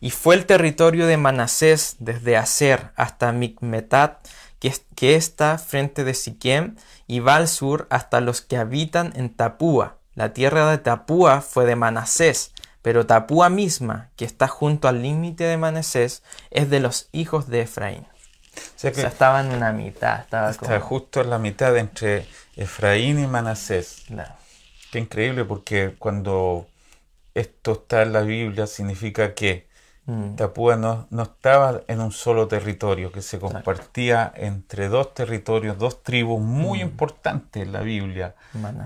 y 0.00 0.10
fue 0.10 0.36
el 0.36 0.46
territorio 0.46 1.06
de 1.06 1.16
Manasés 1.16 1.96
desde 1.98 2.36
Aser 2.36 2.90
hasta 2.96 3.32
Micmetat, 3.32 4.26
que, 4.60 4.72
que 4.94 5.16
está 5.16 5.58
frente 5.58 6.04
de 6.04 6.14
Siquem, 6.14 6.76
y 7.06 7.20
va 7.20 7.36
al 7.36 7.48
sur 7.48 7.86
hasta 7.90 8.20
los 8.20 8.40
que 8.40 8.56
habitan 8.56 9.12
en 9.16 9.30
Tapúa. 9.30 9.96
La 10.14 10.32
tierra 10.32 10.70
de 10.70 10.78
Tapúa 10.78 11.40
fue 11.40 11.66
de 11.66 11.76
Manasés, 11.76 12.52
pero 12.82 13.06
Tapúa 13.06 13.50
misma, 13.50 14.10
que 14.16 14.24
está 14.24 14.48
junto 14.48 14.88
al 14.88 15.02
límite 15.02 15.44
de 15.44 15.56
Manasés, 15.56 16.22
es 16.50 16.70
de 16.70 16.80
los 16.80 17.08
hijos 17.12 17.48
de 17.48 17.62
Efraín. 17.62 18.06
O 18.56 18.78
sea, 18.78 18.92
que 18.92 19.02
estaba 19.02 19.40
en 19.40 19.52
una 19.52 19.72
mitad. 19.72 20.20
Estaba, 20.20 20.80
justo 20.80 21.20
en 21.20 21.30
la 21.30 21.38
mitad 21.38 21.76
entre 21.76 22.26
Efraín 22.56 23.22
y 23.22 23.26
Manasés. 23.26 24.06
Qué 24.90 24.98
increíble 24.98 25.44
porque 25.44 25.94
cuando 25.98 26.66
esto 27.34 27.72
está 27.72 28.02
en 28.02 28.12
la 28.12 28.22
Biblia 28.22 28.66
significa 28.66 29.34
que 29.34 29.68
mm. 30.06 30.34
Tapúa 30.34 30.76
no, 30.76 31.06
no, 31.10 31.22
estaba 31.22 31.82
en 31.86 32.00
un 32.00 32.10
solo 32.10 32.48
territorio, 32.48 33.12
que 33.12 33.22
se 33.22 33.38
compartía 33.38 34.32
entre 34.34 34.88
dos 34.88 35.14
territorios, 35.14 35.78
dos 35.78 36.02
tribus 36.02 36.40
muy 36.40 36.78
mm. 36.78 36.82
importantes 36.82 37.62
en 37.62 37.72
la 37.72 37.82
Biblia. 37.82 38.34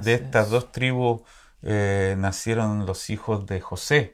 De 0.03 0.15
estas 0.15 0.51
dos 0.51 0.73
tribus 0.73 1.23
eh, 1.67 2.15
nacieron 2.19 2.85
los 2.85 3.09
hijos 3.09 3.47
de 3.47 3.59
José. 3.63 4.13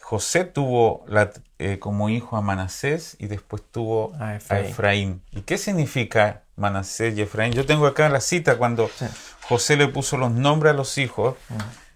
José 0.00 0.44
tuvo 0.44 1.04
la, 1.08 1.32
eh, 1.58 1.80
como 1.80 2.08
hijo 2.08 2.36
a 2.36 2.42
Manasés 2.42 3.16
y 3.18 3.26
después 3.26 3.62
tuvo 3.72 4.14
a 4.20 4.36
Efraín. 4.36 5.20
¿Y 5.32 5.40
qué 5.40 5.58
significa 5.58 6.42
Manasés 6.54 7.18
y 7.18 7.22
Efraín? 7.22 7.52
Yo 7.52 7.66
tengo 7.66 7.88
acá 7.88 8.08
la 8.08 8.20
cita 8.20 8.56
cuando 8.56 8.88
José 9.42 9.76
le 9.76 9.88
puso 9.88 10.16
los 10.16 10.30
nombres 10.30 10.74
a 10.74 10.76
los 10.76 10.96
hijos. 10.96 11.34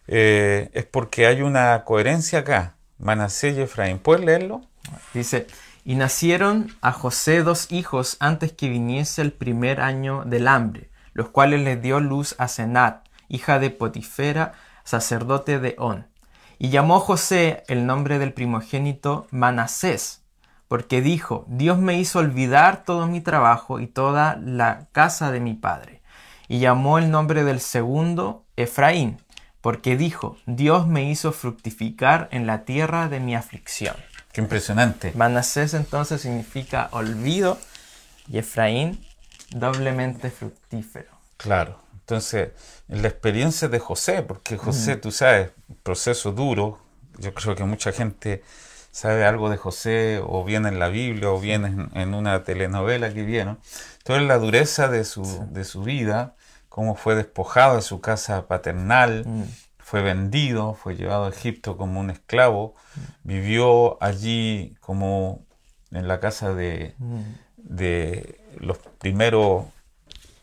Eh, 0.09 0.71
es 0.73 0.87
porque 0.87 1.29
hay 1.29 1.43
una 1.43 1.85
coherencia 1.85 2.41
acá. 2.41 2.75
Manasés 2.99 3.57
y 3.57 3.61
Efraín. 3.61 4.01
¿Puedes 4.01 4.25
leerlo? 4.25 4.63
Dice, 5.15 5.47
y 5.85 5.95
nacieron 5.95 6.75
a 6.81 6.91
José 6.91 7.45
dos 7.45 7.71
hijos 7.71 8.17
antes 8.19 8.51
que 8.51 8.69
viniese 8.69 9.23
el 9.23 9.33
primer 9.33 9.81
año 9.81 10.25
del 10.25 10.49
hambre, 10.49 10.91
los 11.13 11.29
cuales 11.29 11.61
le 11.61 11.77
dio 11.77 12.01
luz 12.01 12.35
a 12.39 12.49
Senat, 12.49 13.07
hija 13.29 13.61
de 13.61 13.71
Potifera, 13.71 14.53
sacerdote 14.91 15.61
de 15.61 15.77
On. 15.79 16.07
Y 16.59 16.69
llamó 16.69 17.01
José 17.01 17.63
el 17.69 17.87
nombre 17.87 18.19
del 18.19 18.33
primogénito 18.33 19.27
Manasés, 19.31 20.23
porque 20.69 21.01
dijo, 21.01 21.47
Dios 21.49 21.79
me 21.79 21.99
hizo 21.99 22.19
olvidar 22.19 22.85
todo 22.85 23.07
mi 23.07 23.21
trabajo 23.21 23.81
y 23.81 23.87
toda 23.87 24.37
la 24.37 24.89
casa 24.93 25.31
de 25.31 25.41
mi 25.41 25.55
padre. 25.55 26.03
Y 26.49 26.59
llamó 26.59 26.99
el 26.99 27.11
nombre 27.11 27.45
del 27.45 27.61
segundo 27.61 28.45
Efraín, 28.57 29.19
porque 29.61 29.97
dijo, 29.97 30.37
Dios 30.47 30.87
me 30.87 31.05
hizo 31.05 31.33
fructificar 31.33 32.29
en 32.33 32.47
la 32.47 32.65
tierra 32.65 33.09
de 33.09 33.21
mi 33.21 33.35
aflicción. 33.35 33.95
Qué 34.33 34.41
impresionante. 34.41 35.13
Manasés 35.15 35.75
entonces 35.75 36.21
significa 36.21 36.89
olvido 36.93 37.59
y 38.29 38.39
Efraín 38.39 39.05
doblemente 39.51 40.31
fructífero. 40.31 41.11
Claro. 41.37 41.81
Entonces, 42.11 42.51
en 42.89 43.03
la 43.03 43.09
experiencia 43.09 43.69
de 43.69 43.79
José, 43.79 44.23
porque 44.23 44.57
José, 44.57 44.97
tú 44.97 45.13
sabes, 45.13 45.53
proceso 45.85 46.33
duro, 46.33 46.81
yo 47.19 47.33
creo 47.33 47.55
que 47.55 47.63
mucha 47.63 47.93
gente 47.93 48.43
sabe 48.91 49.25
algo 49.25 49.49
de 49.49 49.57
José, 49.57 50.21
o 50.21 50.43
bien 50.43 50.67
en 50.67 50.81
la 50.81 50.89
Biblia, 50.89 51.31
o 51.31 51.39
bien 51.39 51.89
en, 51.95 52.15
una 52.15 52.43
telenovela 52.43 53.15
que 53.15 53.23
vieron. 53.23 53.61
Entonces, 53.99 54.27
la 54.27 54.39
dureza 54.39 54.89
de 54.89 55.05
su, 55.05 55.23
de 55.53 55.63
su 55.63 55.85
vida, 55.85 56.35
cómo 56.69 56.97
fue 56.97 57.15
despojado 57.15 57.77
de 57.77 57.83
su 57.83 58.01
casa 58.01 58.49
paternal, 58.49 59.23
mm. 59.25 59.45
fue 59.79 60.03
vendido, 60.03 60.75
fue 60.75 60.97
llevado 60.97 61.27
a 61.27 61.29
Egipto 61.29 61.77
como 61.77 62.01
un 62.01 62.11
esclavo, 62.11 62.75
mm. 62.75 63.01
vivió 63.23 64.03
allí 64.03 64.75
como 64.81 65.47
en 65.93 66.09
la 66.09 66.19
casa 66.19 66.55
de, 66.55 66.97
mm. 66.99 67.21
de 67.57 68.41
los 68.59 68.79
primeros 68.99 69.67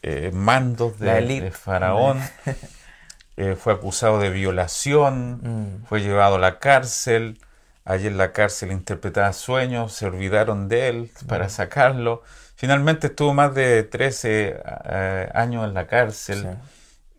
eh, 0.01 0.31
mandos 0.33 0.99
de, 0.99 1.51
Faraón. 1.51 2.21
Eh, 3.39 3.55
fue 3.55 3.71
acusado 3.71 4.17
de 4.17 4.31
violación, 4.31 5.41
mm. 5.43 5.85
fue 5.85 6.01
llevado 6.01 6.37
a 6.37 6.39
la 6.39 6.57
cárcel. 6.57 7.39
Allí 7.85 8.07
en 8.07 8.17
la 8.17 8.31
cárcel 8.31 8.71
interpretaba 8.71 9.31
sueños, 9.31 9.93
se 9.93 10.07
olvidaron 10.07 10.67
de 10.67 10.87
él 10.87 11.11
para 11.27 11.45
mm. 11.45 11.49
sacarlo. 11.51 12.23
Finalmente 12.55 13.05
estuvo 13.05 13.35
más 13.35 13.53
de 13.53 13.83
13 13.83 14.59
eh, 14.89 15.29
años 15.35 15.67
en 15.67 15.75
la 15.75 15.85
cárcel. 15.85 16.57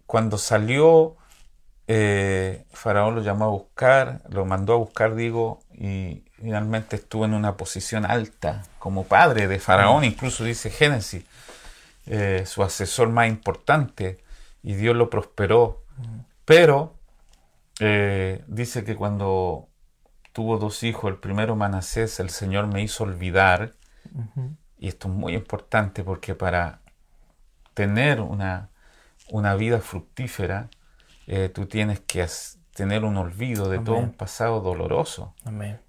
Cuando 0.07 0.39
salió, 0.39 1.15
Faraón 1.87 3.15
lo 3.15 3.23
llamó 3.23 3.45
a 3.45 3.49
buscar, 3.51 4.21
lo 4.29 4.45
mandó 4.45 4.73
a 4.73 4.79
buscar, 4.79 5.15
digo, 5.15 5.61
y 5.73 6.25
finalmente 6.41 6.97
estuvo 6.97 7.27
en 7.27 7.35
una 7.35 7.57
posición 7.57 8.05
alta 8.05 8.65
como 8.81 9.05
padre 9.05 9.47
de 9.47 9.61
Faraón, 9.61 10.01
mm. 10.01 10.07
incluso 10.07 10.43
dice 10.43 10.69
Génesis. 10.69 11.23
Eh, 12.11 12.47
su 12.47 12.63
asesor 12.63 13.11
más 13.11 13.29
importante 13.29 14.17
y 14.63 14.75
Dios 14.75 14.97
lo 14.97 15.11
prosperó. 15.11 15.85
Pero 16.47 16.95
eh, 17.81 18.43
dice 18.47 18.83
que 18.83 18.97
cuando 18.97 19.69
tuvo 20.33 20.57
dos 20.57 20.83
hijos, 20.85 21.11
el 21.11 21.19
primero 21.19 21.55
Manasés, 21.55 22.19
el 22.19 22.31
Señor 22.31 22.67
me 22.67 22.83
hizo 22.83 23.05
olvidar, 23.05 23.75
y 24.79 24.89
esto 24.89 25.09
es 25.09 25.15
muy 25.15 25.35
importante 25.35 26.03
porque 26.03 26.35
para 26.35 26.81
tener 27.75 28.23
una, 28.23 28.71
una 29.29 29.55
vida 29.55 29.81
fructífera, 29.81 30.71
eh, 31.27 31.51
tú 31.51 31.67
tienes 31.67 32.01
que 32.01 32.27
tener 32.73 33.05
un 33.05 33.19
olvido 33.19 33.69
de 33.69 33.81
todo 33.81 33.97
un 33.97 34.13
pasado 34.13 34.61
doloroso. 34.61 35.35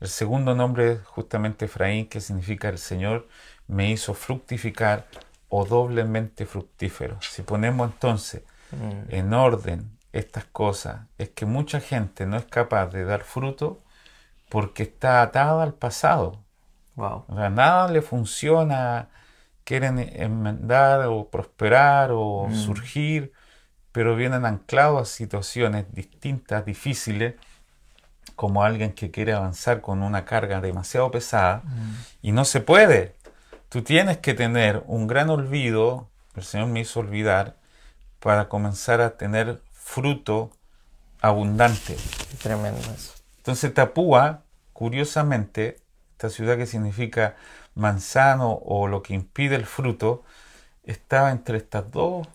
El 0.02 0.10
segundo 0.10 0.54
nombre 0.54 0.94
es 0.94 1.06
justamente 1.06 1.66
Efraín, 1.66 2.10
que 2.10 2.20
significa 2.20 2.68
el 2.68 2.78
Señor 2.78 3.30
me 3.68 3.90
hizo 3.90 4.14
fructificar 4.14 5.08
o 5.50 5.66
doblemente 5.66 6.46
fructífero. 6.46 7.18
Si 7.22 7.42
ponemos 7.42 7.92
entonces 7.92 8.44
mm. 8.72 9.14
en 9.14 9.34
orden 9.34 9.92
estas 10.14 10.46
cosas, 10.46 11.02
es 11.18 11.30
que 11.30 11.46
mucha 11.46 11.80
gente 11.80 12.26
no 12.26 12.38
es 12.38 12.46
capaz 12.46 12.88
de 12.88 13.04
dar 13.04 13.24
fruto 13.24 13.80
porque 14.50 14.84
está 14.84 15.22
atada 15.22 15.64
al 15.64 15.74
pasado. 15.74 16.44
Wow. 16.96 17.26
nada 17.30 17.88
le 17.88 18.02
funciona, 18.02 19.08
quieren 19.64 20.00
enmendar 20.00 21.06
o 21.08 21.30
prosperar 21.30 22.12
o 22.12 22.48
mm. 22.50 22.56
surgir, 22.56 23.32
pero 23.92 24.16
vienen 24.16 24.46
anclados 24.46 25.02
a 25.02 25.06
situaciones 25.06 25.86
distintas, 25.94 26.66
difíciles, 26.66 27.36
como 28.36 28.64
alguien 28.64 28.94
que 28.94 29.12
quiere 29.12 29.34
avanzar 29.34 29.82
con 29.82 30.02
una 30.02 30.26
carga 30.26 30.62
demasiado 30.62 31.10
pesada 31.12 31.62
mm. 31.64 31.94
y 32.22 32.32
no 32.32 32.46
se 32.46 32.62
puede 32.62 33.16
Tú 33.70 33.84
tienes 33.84 34.18
que 34.18 34.34
tener 34.34 34.84
un 34.88 35.06
gran 35.06 35.30
olvido, 35.30 36.10
el 36.36 36.44
Señor 36.44 36.68
me 36.68 36.80
hizo 36.80 37.00
olvidar, 37.00 37.56
para 38.20 38.50
comenzar 38.50 39.00
a 39.00 39.18
tener 39.18 39.62
fruto 39.72 40.52
abundante. 41.22 41.96
Tremendo 42.42 42.80
eso. 42.80 43.14
Entonces 43.38 43.74
Tapúa, 43.74 44.42
curiosamente, 44.74 45.78
esta 46.14 46.30
ciudad 46.30 46.58
que 46.58 46.66
significa 46.66 47.36
manzano 47.76 48.54
o 48.54 48.88
lo 48.88 49.04
que 49.04 49.14
impide 49.14 49.56
el 49.56 49.66
fruto, 49.66 50.24
estaba 50.84 51.32
entre 51.32 51.58
estas 51.58 51.92
dos 51.92 52.28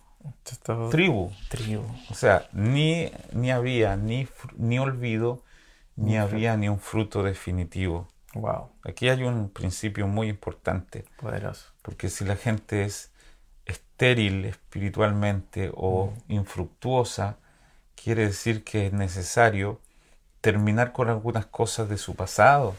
tribus. 0.90 1.32
Tribu. 1.48 1.84
O 2.10 2.14
sea, 2.14 2.48
ni, 2.52 3.10
ni 3.32 3.50
había 3.50 3.96
ni, 3.96 4.26
ni 4.56 4.78
olvido, 4.78 5.42
ni 5.96 6.16
había 6.16 6.56
ni 6.56 6.68
un 6.68 6.80
fruto 6.80 7.22
definitivo. 7.22 8.08
Wow. 8.34 8.70
Aquí 8.84 9.08
hay 9.08 9.22
un 9.22 9.48
principio 9.48 10.06
muy 10.06 10.28
importante. 10.28 11.04
Poderoso. 11.20 11.66
Porque 11.82 12.08
si 12.08 12.24
la 12.24 12.36
gente 12.36 12.84
es 12.84 13.12
estéril 13.64 14.44
espiritualmente 14.44 15.70
o 15.74 16.12
infructuosa, 16.28 17.36
quiere 17.94 18.26
decir 18.26 18.64
que 18.64 18.88
es 18.88 18.92
necesario 18.92 19.80
terminar 20.40 20.92
con 20.92 21.08
algunas 21.08 21.46
cosas 21.46 21.88
de 21.88 21.96
su 21.96 22.14
pasado 22.14 22.74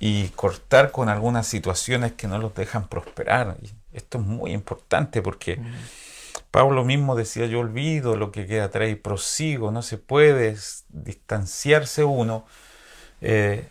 y 0.00 0.28
cortar 0.30 0.90
con 0.90 1.08
algunas 1.08 1.46
situaciones 1.46 2.12
que 2.12 2.26
no 2.26 2.38
los 2.38 2.54
dejan 2.54 2.88
prosperar. 2.88 3.56
Y 3.62 3.70
esto 3.92 4.18
es 4.18 4.24
muy 4.24 4.52
importante 4.52 5.22
porque 5.22 5.60
Pablo 6.50 6.84
mismo 6.84 7.14
decía, 7.14 7.46
yo 7.46 7.60
olvido 7.60 8.16
lo 8.16 8.32
que 8.32 8.46
queda 8.46 8.64
atrás 8.64 8.88
y 8.88 8.96
prosigo, 8.96 9.70
no 9.70 9.82
se 9.82 9.98
puede 9.98 10.56
distanciarse 10.88 12.02
uno 12.02 12.44
eh, 13.20 13.68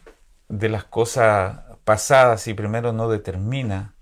de 0.50 0.70
las 0.70 0.84
cosas 0.84 1.62
pasadas 1.84 2.48
y 2.48 2.54
primero 2.54 2.94
no 2.94 3.10
determina 3.10 3.94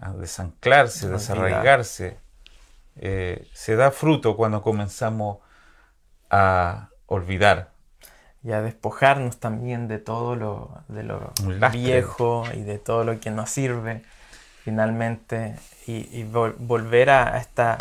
a 0.00 0.12
desanclarse, 0.12 1.08
desarraigarse. 1.08 2.18
Eh, 2.96 3.48
se 3.52 3.76
da 3.76 3.90
fruto 3.90 4.36
cuando 4.36 4.62
comenzamos 4.62 5.38
a 6.30 6.90
olvidar. 7.06 7.72
Y 8.42 8.52
a 8.52 8.62
despojarnos 8.62 9.40
también 9.40 9.88
de 9.88 9.98
todo 9.98 10.36
lo, 10.36 10.82
de 10.88 11.02
lo 11.02 11.32
viejo 11.72 12.44
y 12.54 12.62
de 12.62 12.78
todo 12.78 13.04
lo 13.04 13.18
que 13.18 13.30
nos 13.30 13.50
sirve 13.50 14.02
finalmente 14.62 15.56
y, 15.86 16.24
volver 16.24 17.10
a, 17.10 17.38
esta, 17.38 17.78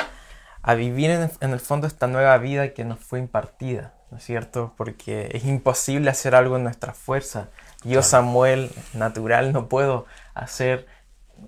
a 0.62 0.73
vivir 0.75 1.12
en, 1.12 1.32
en, 1.39 1.51
el 1.51 1.60
fondo 1.60 1.88
esta 1.88 2.08
nueva 2.08 2.38
vida 2.38 2.73
que 2.73 2.84
nos 2.84 2.99
fue 2.99 3.19
impartida, 3.19 3.93
¿no 4.12 4.17
es 4.17 4.23
cierto? 4.23 4.73
Porque 4.78 5.30
es 5.34 5.45
imposible 5.45 6.10
hacer 6.10 6.36
algo 6.36 6.58
en 6.58 6.63
nuestra 6.63 6.93
fuerza. 6.93 7.49
Yo, 7.86 8.02
Samuel, 8.02 8.71
natural, 8.93 9.54
no 9.54 9.67
puedo 9.69 10.06
hacer 10.34 10.88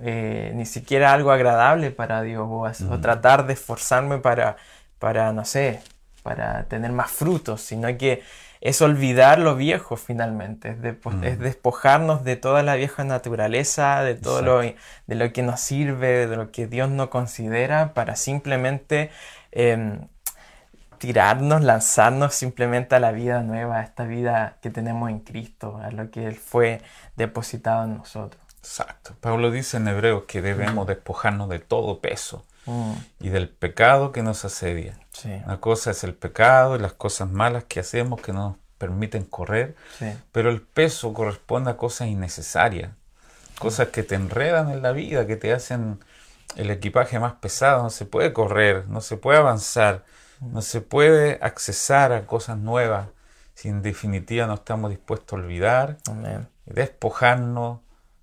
eh, 0.02 0.52
ni 0.54 0.66
siquiera 0.66 1.14
algo 1.14 1.32
agradable 1.32 1.92
para 1.92 2.22
Dios 2.22 2.48
o, 2.50 3.00
tratar 3.00 3.48
de 3.48 3.54
esforzarme 3.54 4.20
para, 4.20 4.58
para, 5.00 5.34
no 5.34 5.46
sé, 5.46 5.82
para 6.24 6.66
tener 6.66 6.92
más 6.92 7.10
frutos, 7.10 7.62
sino 7.62 7.98
que 7.98 8.22
es 8.62 8.82
olvidar 8.82 9.40
lo 9.40 9.56
viejo 9.56 9.98
finalmente, 9.98 10.78
es, 11.24 11.40
despojarnos 11.40 12.24
de 12.24 12.36
toda 12.36 12.64
la 12.64 12.76
vieja 12.76 13.04
naturaleza, 13.04 14.04
de 14.04 14.16
todo 14.16 14.42
lo, 14.42 14.62
de 14.62 14.76
lo 15.08 15.34
que 15.34 15.42
nos 15.42 15.60
sirve, 15.60 16.28
de 16.28 16.36
lo 16.36 16.52
que 16.52 16.68
Dios 16.68 16.90
no 16.90 17.10
considera, 17.10 17.94
para 17.94 18.16
simplemente 18.16 19.10
em, 19.52 20.02
tirarnos, 20.98 21.62
lanzarnos 21.62 22.34
simplemente 22.34 22.96
a 22.96 23.00
la 23.00 23.12
vida 23.12 23.42
nueva, 23.42 23.78
a 23.78 23.84
esta 23.84 24.06
vida 24.06 24.58
que 24.62 24.70
tenemos 24.70 25.10
en 25.10 25.20
Cristo, 25.20 25.80
a 25.84 25.92
lo 25.92 26.10
que 26.12 26.26
Él 26.26 26.36
fue 26.36 26.82
depositado 27.16 27.86
en 27.86 27.98
nosotros. 27.98 28.42
Exacto. 28.60 29.16
Pablo 29.22 29.52
dice 29.52 29.78
en 29.78 29.88
Hebreos 29.88 30.24
que 30.28 30.42
debemos 30.42 30.86
mm. 30.86 30.90
despojarnos 30.90 31.50
de 31.50 31.60
todo 31.60 32.02
peso 32.02 32.46
mm. 32.66 32.94
y 33.22 33.30
del 33.30 33.50
pecado 33.50 34.12
que 34.12 34.24
nos 34.24 34.44
asedia. 34.46 35.00
Sí. 35.14 35.30
Una 35.46 35.60
cosa 35.60 35.92
es 35.92 36.04
el 36.04 36.14
pecado 36.14 36.76
y 36.76 36.80
las 36.80 36.94
cosas 36.94 37.30
malas 37.30 37.64
que 37.64 37.80
hacemos 37.80 38.22
que 38.22 38.34
nos 38.34 38.56
permiten 38.78 39.24
correr, 39.24 39.76
pero 40.32 40.50
el 40.50 40.62
peso 40.62 41.14
corresponde 41.14 41.72
a 41.72 41.78
cosas 41.78 42.10
innecesarias, 42.10 42.92
cosas 43.58 43.88
que 43.88 44.04
te 44.04 44.16
enredan 44.16 44.70
en 44.70 44.82
la 44.82 44.92
vida, 44.92 45.26
que 45.26 45.36
te 45.36 45.52
hacen 45.52 46.00
el 46.56 46.70
equipaje 46.70 47.20
más 47.20 47.34
pesado. 47.34 47.84
No 47.84 47.90
se 47.90 48.06
puede 48.06 48.34
correr, 48.34 48.88
no 48.88 49.02
se 49.02 49.18
puede 49.18 49.40
avanzar. 49.40 50.04
No 50.42 50.62
se 50.62 50.82
puede 50.82 51.40
accesar 51.42 52.12
a 52.12 52.26
cosas 52.26 52.58
nuevas 52.58 53.08
si 53.58 53.70
en 53.70 53.82
definitiva 53.82 54.46
no 54.46 54.54
estamos 54.54 54.92
dispuestos 54.92 55.34
a 55.34 55.42
olvidar, 55.42 55.98
despojarnos 56.66 57.80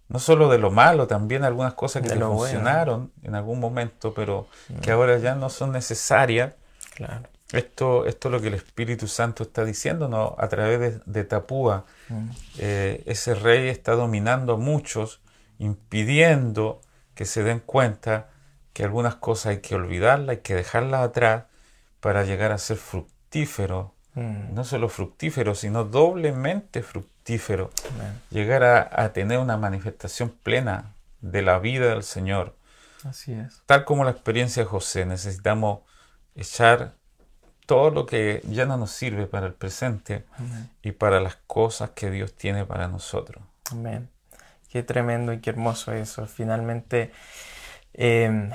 no 0.09 0.19
solo 0.21 0.49
de 0.49 0.59
lo 0.59 0.71
malo, 0.71 1.09
también 1.09 1.43
algunas 1.43 1.75
cosas 1.75 2.03
que 2.03 2.15
funcionaron 2.15 3.11
en 3.25 3.35
algún 3.35 3.59
momento, 3.59 4.15
pero 4.15 4.47
que 4.81 4.93
ahora 4.93 5.19
ya 5.19 5.35
no 5.35 5.51
son 5.51 5.73
necesarias. 5.73 6.53
Claro. 6.95 7.29
Esto, 7.51 8.07
esto 8.07 8.29
es 8.29 8.33
lo 8.33 8.41
que 8.41 8.47
el 8.49 8.55
Espíritu 8.55 9.09
Santo 9.09 9.43
está 9.43 9.65
diciéndonos 9.65 10.35
a 10.39 10.47
través 10.49 11.01
de, 11.05 11.25
Tapúa. 11.25 11.85
Mm. 12.09 12.31
Eh, 12.59 13.03
ese 13.07 13.35
rey 13.35 13.69
está 13.69 13.97
dominando 13.97 14.55
a 14.55 14.57
muchos, 14.57 15.21
impidiendo 15.59 16.81
que 17.15 17.25
se 17.25 17.43
den 17.43 17.59
cuenta 17.59 18.29
que 18.73 18.85
algunas 18.85 19.17
cosas 19.17 19.47
hay 19.47 19.59
que 19.59 19.75
olvidarlas, 19.75 20.29
hay 20.29 20.43
que 20.43 20.55
dejarlas 20.55 21.03
atrás 21.03 21.45
para 22.05 22.23
llegar 22.23 22.53
a 22.53 22.59
ser 22.59 22.77
fructífero. 22.77 23.95
Mm. 24.13 24.53
No 24.53 24.65
solo 24.65 24.91
fructífero, 24.91 25.55
sino 25.55 25.85
doblemente 25.85 26.83
fructífero 26.83 27.71
llegar 28.29 28.63
a, 28.63 29.13
tener 29.15 29.39
una 29.39 29.57
manifestación 29.57 30.29
plena 30.29 30.93
de 31.23 31.41
la 31.41 31.59
vida 31.59 31.89
del 31.89 32.03
Señor. 32.03 32.59
Así 33.09 33.33
es. 33.33 33.63
Tal 33.65 33.87
como 33.87 34.05
la 34.05 34.11
experiencia 34.11 34.65
de 34.65 34.69
José, 34.69 35.07
necesitamos 35.07 35.81
echar 36.35 36.93
todo 37.65 37.89
lo 37.89 38.05
que 38.05 38.43
ya 38.51 38.67
no 38.67 38.77
nos 38.77 38.91
sirve 38.91 39.27
para 39.27 39.47
el 39.47 39.55
presente 39.55 40.27
y 40.83 40.93
para 40.93 41.21
las 41.21 41.37
cosas 41.47 41.93
que 41.93 42.11
Dios 42.11 42.35
tiene 42.35 42.67
para 42.67 42.87
nosotros. 42.87 43.43
Amén. 43.73 44.11
Qué 44.69 44.83
tremendo 44.83 45.33
y 45.33 45.41
qué 45.41 45.49
hermoso 45.49 45.95
eso. 45.95 46.27
Finalmente, 46.27 47.13
eh, 47.95 48.51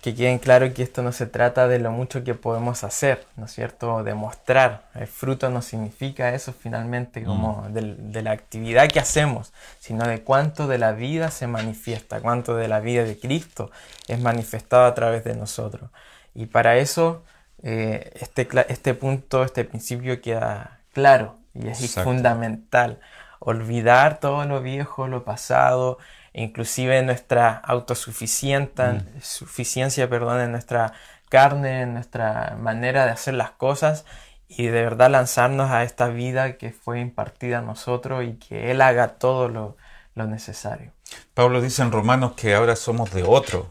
que 0.00 0.14
queden 0.14 0.38
claro 0.38 0.72
que 0.72 0.82
esto 0.82 1.02
no 1.02 1.10
se 1.10 1.26
trata 1.26 1.66
de 1.66 1.80
lo 1.80 1.90
mucho 1.90 2.22
que 2.22 2.34
podemos 2.34 2.84
hacer, 2.84 3.26
¿no 3.36 3.46
es 3.46 3.52
cierto? 3.52 4.04
Demostrar. 4.04 4.82
El 4.94 5.08
fruto 5.08 5.50
no 5.50 5.60
significa 5.60 6.32
eso 6.34 6.52
finalmente 6.52 7.24
como 7.24 7.66
mm. 7.68 7.72
de, 8.12 8.22
la 8.22 8.30
actividad 8.30 8.88
que 8.88 9.00
hacemos, 9.00 9.52
sino 9.80 10.06
de 10.06 10.22
cuánto 10.22 10.68
de 10.68 10.78
la 10.78 10.92
vida 10.92 11.30
se 11.32 11.48
manifiesta, 11.48 12.20
cuánto 12.20 12.54
de 12.54 12.68
la 12.68 12.78
vida 12.78 13.02
de 13.02 13.18
Cristo 13.18 13.72
es 14.06 14.20
manifestado 14.20 14.86
a 14.86 14.94
través 14.94 15.24
de 15.24 15.34
nosotros. 15.34 15.90
Y 16.32 16.46
para 16.46 16.76
eso 16.76 17.24
eh, 17.64 18.12
este, 18.20 18.48
este 18.68 18.94
punto, 18.94 19.42
este 19.42 19.64
principio 19.64 20.20
queda 20.20 20.78
claro 20.92 21.36
y 21.54 21.66
es 21.66 21.94
fundamental. 21.94 23.00
Olvidar 23.40 24.20
todo 24.20 24.44
lo 24.44 24.62
viejo, 24.62 25.08
lo 25.08 25.24
pasado, 25.24 25.98
inclusive 26.32 27.02
nuestra 27.02 27.54
autosuficiencia, 27.54 28.92
mm. 28.92 30.10
perdón, 30.10 30.40
en 30.40 30.52
nuestra 30.52 30.92
carne, 31.28 31.82
en 31.82 31.94
nuestra 31.94 32.56
manera 32.58 33.04
de 33.04 33.12
hacer 33.12 33.34
las 33.34 33.50
cosas 33.50 34.04
y 34.48 34.64
de 34.64 34.82
verdad 34.82 35.10
lanzarnos 35.10 35.70
a 35.70 35.84
esta 35.84 36.08
vida 36.08 36.56
que 36.56 36.72
fue 36.72 37.00
impartida 37.00 37.58
a 37.58 37.62
nosotros 37.62 38.24
y 38.24 38.34
que 38.34 38.70
Él 38.70 38.80
haga 38.80 39.18
todo 39.18 39.48
lo, 39.48 39.76
necesario. 40.14 40.90
Pablo 41.32 41.60
dice 41.60 41.80
en 41.80 41.92
Romanos 41.92 42.32
que 42.32 42.52
ahora 42.52 42.74
somos 42.74 43.12
de 43.12 43.22
otro, 43.22 43.70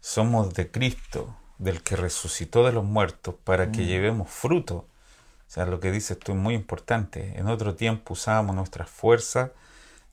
somos 0.00 0.52
de 0.52 0.72
Cristo, 0.72 1.36
del 1.58 1.84
que 1.84 1.94
resucitó 1.94 2.66
de 2.66 2.72
los 2.72 2.82
muertos, 2.82 3.36
para 3.44 3.70
que 3.70 3.84
llevemos 3.84 4.28
fruto. 4.28 4.74
O 4.74 5.50
sea, 5.50 5.66
lo 5.66 5.78
que 5.78 5.92
dice 5.92 6.14
esto 6.14 6.32
es 6.32 6.38
muy 6.38 6.54
importante. 6.54 7.38
En 7.38 7.46
otro 7.46 7.76
tiempo 7.76 8.14
usábamos 8.14 8.56
nuestras 8.56 8.90
fuerzas, 8.90 9.52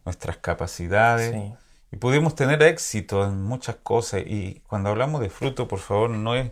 nuestras 0.06 0.38
capacidades, 0.38 1.34
y 1.96 1.98
pudimos 1.98 2.36
tener 2.36 2.62
éxito 2.62 3.24
en 3.24 3.42
muchas 3.42 3.78
cosas. 3.78 4.22
Y 4.26 4.62
cuando 4.68 4.90
hablamos 4.90 5.22
de 5.22 5.30
fruto, 5.30 5.70
por 5.70 5.80
favor, 5.80 6.10
no 6.10 6.36
es 6.36 6.52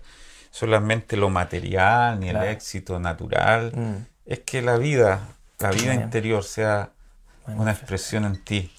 solamente 0.51 1.17
lo 1.17 1.29
material 1.29 2.17
ni 2.21 2.29
el 2.29 2.41
éxito 2.43 2.97
natural, 2.97 3.73
mm. 3.75 4.05
es 4.25 4.39
que 4.39 4.61
la 4.61 4.77
vida, 4.77 5.27
la 5.59 5.71
vida 5.71 5.93
interior 5.95 6.45
sea 6.45 6.91
una 7.45 7.71
expresión 7.71 8.23
en 8.23 8.41
ti. 8.41 8.71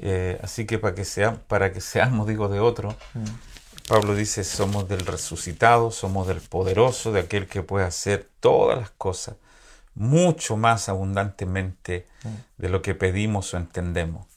Eh, 0.00 0.40
así 0.42 0.66
que 0.66 0.80
para 0.80 0.96
que, 0.96 1.04
sea, 1.04 1.36
para 1.46 1.72
que 1.72 1.80
seamos, 1.80 2.26
digo, 2.26 2.48
de 2.48 2.58
otro, 2.58 2.96
mm. 3.14 3.86
Pablo 3.86 4.16
dice, 4.16 4.42
somos 4.42 4.88
del 4.88 5.06
resucitado, 5.06 5.92
somos 5.92 6.26
del 6.26 6.40
poderoso, 6.40 7.12
de 7.12 7.20
aquel 7.20 7.46
que 7.46 7.62
puede 7.62 7.84
hacer 7.84 8.28
todas 8.40 8.76
las 8.76 8.90
cosas 8.90 9.36
mucho 9.94 10.56
más 10.56 10.88
abundantemente 10.88 12.08
mm. 12.24 12.28
de 12.58 12.68
lo 12.70 12.82
que 12.82 12.96
pedimos 12.96 13.54
o 13.54 13.56
entendemos. 13.56 14.31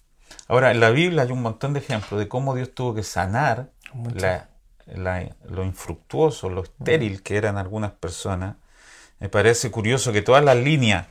Ahora, 0.47 0.71
en 0.71 0.79
la 0.79 0.91
Biblia 0.91 1.23
hay 1.23 1.31
un 1.31 1.41
montón 1.41 1.73
de 1.73 1.79
ejemplos 1.79 2.19
de 2.19 2.27
cómo 2.27 2.55
Dios 2.55 2.73
tuvo 2.73 2.93
que 2.93 3.03
sanar 3.03 3.69
lo 5.49 5.63
infructuoso, 5.63 6.49
lo 6.49 6.63
estéril 6.63 7.23
que 7.23 7.37
eran 7.37 7.57
algunas 7.57 7.91
personas. 7.91 8.55
Me 9.19 9.29
parece 9.29 9.71
curioso 9.71 10.11
que 10.13 10.21
toda 10.21 10.41
la 10.41 10.53
línea 10.53 11.07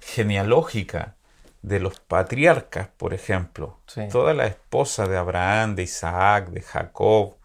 genealógica 0.00 1.16
de 1.62 1.78
los 1.78 2.00
patriarcas, 2.00 2.88
por 2.96 3.12
ejemplo, 3.12 3.80
toda 4.10 4.32
la 4.32 4.46
esposa 4.46 5.06
de 5.06 5.18
Abraham, 5.18 5.74
de 5.74 5.82
Isaac, 5.82 6.48
de 6.48 6.62
Jacob, 6.62 7.36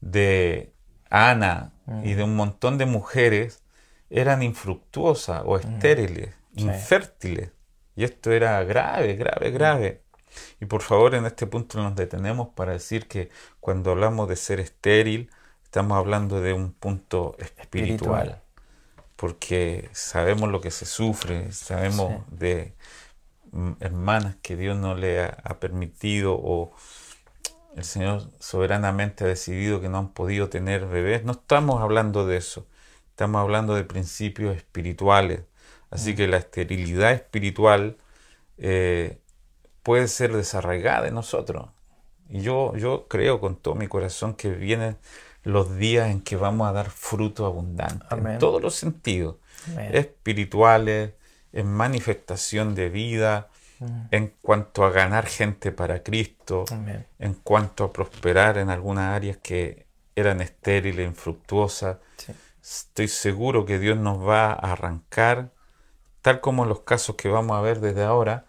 de 0.00 0.72
Ana 1.08 1.72
y 2.04 2.14
de 2.14 2.22
un 2.22 2.36
montón 2.36 2.78
de 2.78 2.86
mujeres, 2.86 3.64
eran 4.08 4.42
infructuosas 4.42 5.42
o 5.44 5.56
estériles, 5.56 6.34
infértiles. 6.54 7.50
Y 7.96 8.04
esto 8.04 8.30
era 8.30 8.62
grave, 8.62 9.14
grave, 9.14 9.50
grave. 9.50 10.02
Y 10.60 10.66
por 10.66 10.82
favor, 10.82 11.14
en 11.14 11.26
este 11.26 11.46
punto 11.46 11.78
nos 11.82 11.96
detenemos 11.96 12.48
para 12.48 12.72
decir 12.72 13.08
que 13.08 13.30
cuando 13.60 13.90
hablamos 13.90 14.28
de 14.28 14.36
ser 14.36 14.60
estéril, 14.60 15.30
estamos 15.64 15.96
hablando 15.96 16.40
de 16.40 16.52
un 16.52 16.72
punto 16.72 17.36
espiritual. 17.38 18.42
Porque 19.16 19.88
sabemos 19.92 20.48
lo 20.48 20.60
que 20.60 20.70
se 20.70 20.84
sufre, 20.84 21.52
sabemos 21.52 22.24
de 22.30 22.74
mm, 23.52 23.72
hermanas 23.80 24.36
que 24.42 24.56
Dios 24.56 24.76
no 24.76 24.94
le 24.94 25.22
ha, 25.22 25.60
permitido 25.60 26.34
o 26.34 26.72
el 27.76 27.84
Señor 27.84 28.28
soberanamente 28.40 29.24
ha 29.24 29.28
decidido 29.28 29.80
que 29.80 29.88
no 29.88 29.98
han 29.98 30.08
podido 30.12 30.48
tener 30.48 30.86
bebés. 30.86 31.24
No 31.24 31.32
estamos 31.32 31.80
hablando 31.80 32.26
de 32.26 32.38
eso, 32.38 32.66
estamos 33.10 33.40
hablando 33.40 33.74
de 33.74 33.84
principios 33.84 34.56
espirituales. 34.56 35.42
Así 35.90 36.12
mm. 36.12 36.16
que 36.16 36.26
la 36.26 36.38
esterilidad 36.38 37.12
espiritual 37.12 37.96
eh, 38.58 39.19
puede 39.90 40.06
ser 40.06 40.32
desarraigada 40.32 41.02
de 41.02 41.10
nosotros. 41.10 41.68
Y 42.28 42.42
yo, 42.42 42.76
yo 42.76 43.08
creo 43.08 43.40
con 43.40 43.56
todo 43.56 43.74
mi 43.74 43.88
corazón 43.88 44.34
que 44.34 44.50
vienen 44.50 44.98
los 45.42 45.76
días 45.78 46.10
en 46.10 46.20
que 46.20 46.36
vamos 46.36 46.68
a 46.68 46.72
dar 46.72 46.90
fruto 46.90 47.44
abundante, 47.44 48.06
en 48.14 48.38
todos 48.38 48.62
los 48.62 48.76
sentidos, 48.76 49.38
espirituales, 49.90 51.14
en 51.52 51.66
manifestación 51.66 52.76
de 52.76 52.88
vida, 52.88 53.48
mm. 53.80 54.02
en 54.12 54.32
cuanto 54.40 54.84
a 54.84 54.90
ganar 54.90 55.26
gente 55.26 55.72
para 55.72 56.04
Cristo, 56.04 56.66
en 57.18 57.34
cuanto 57.34 57.82
a 57.82 57.92
prosperar 57.92 58.58
en 58.58 58.70
algunas 58.70 59.16
áreas 59.16 59.38
que 59.38 59.88
eran 60.14 60.40
estériles, 60.40 61.04
infructuosas. 61.04 61.96
Estoy 62.62 63.08
seguro 63.08 63.66
que 63.66 63.80
Dios 63.80 63.98
nos 63.98 64.24
va 64.24 64.52
a 64.52 64.70
arrancar, 64.70 65.50
tal 66.22 66.40
como 66.40 66.64
los 66.64 66.82
casos 66.82 67.16
que 67.16 67.28
vamos 67.28 67.56
a 67.56 67.60
ver 67.60 67.80
desde 67.80 68.04
ahora, 68.04 68.46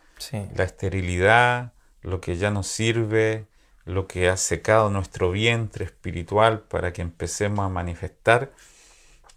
la 0.56 0.64
esterilidad, 0.64 1.74
lo 2.02 2.22
que 2.22 2.36
ya 2.36 2.52
no 2.52 2.64
sirve, 2.64 3.48
lo 3.86 4.08
que 4.08 4.30
ha 4.30 4.38
secado 4.38 4.90
nuestro 4.90 5.32
vientre 5.32 5.86
espiritual 5.86 6.62
para 6.62 6.94
que 6.94 7.02
empecemos 7.02 7.66
a 7.66 7.70
manifestar 7.70 8.52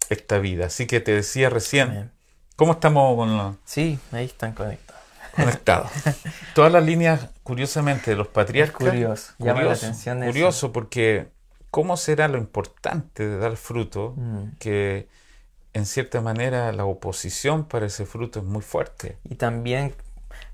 esta 0.09 0.39
vida. 0.39 0.67
Así 0.67 0.87
que 0.87 0.99
te 0.99 1.13
decía 1.13 1.49
recién, 1.49 2.11
¿cómo 2.55 2.73
estamos 2.73 3.15
con 3.15 3.37
los... 3.37 3.55
Sí, 3.65 3.99
ahí 4.11 4.25
están 4.25 4.53
conectados. 4.53 5.01
Conectados. 5.35 5.91
Todas 6.55 6.71
las 6.71 6.83
líneas, 6.83 7.29
curiosamente, 7.43 8.11
de 8.11 8.17
los 8.17 8.27
patriarcas. 8.27 8.89
curioso, 8.89 9.33
llama 9.39 9.63
la 9.63 9.73
atención 9.73 10.23
Curioso, 10.23 10.71
porque 10.71 11.27
¿cómo 11.71 11.97
será 11.97 12.27
lo 12.27 12.37
importante 12.37 13.27
de 13.27 13.37
dar 13.37 13.57
fruto? 13.57 14.13
Mm. 14.15 14.57
Que 14.59 15.09
en 15.73 15.85
cierta 15.85 16.21
manera 16.21 16.71
la 16.71 16.85
oposición 16.85 17.65
para 17.65 17.87
ese 17.87 18.05
fruto 18.05 18.39
es 18.39 18.45
muy 18.45 18.61
fuerte. 18.61 19.17
Y 19.25 19.35
también 19.35 19.93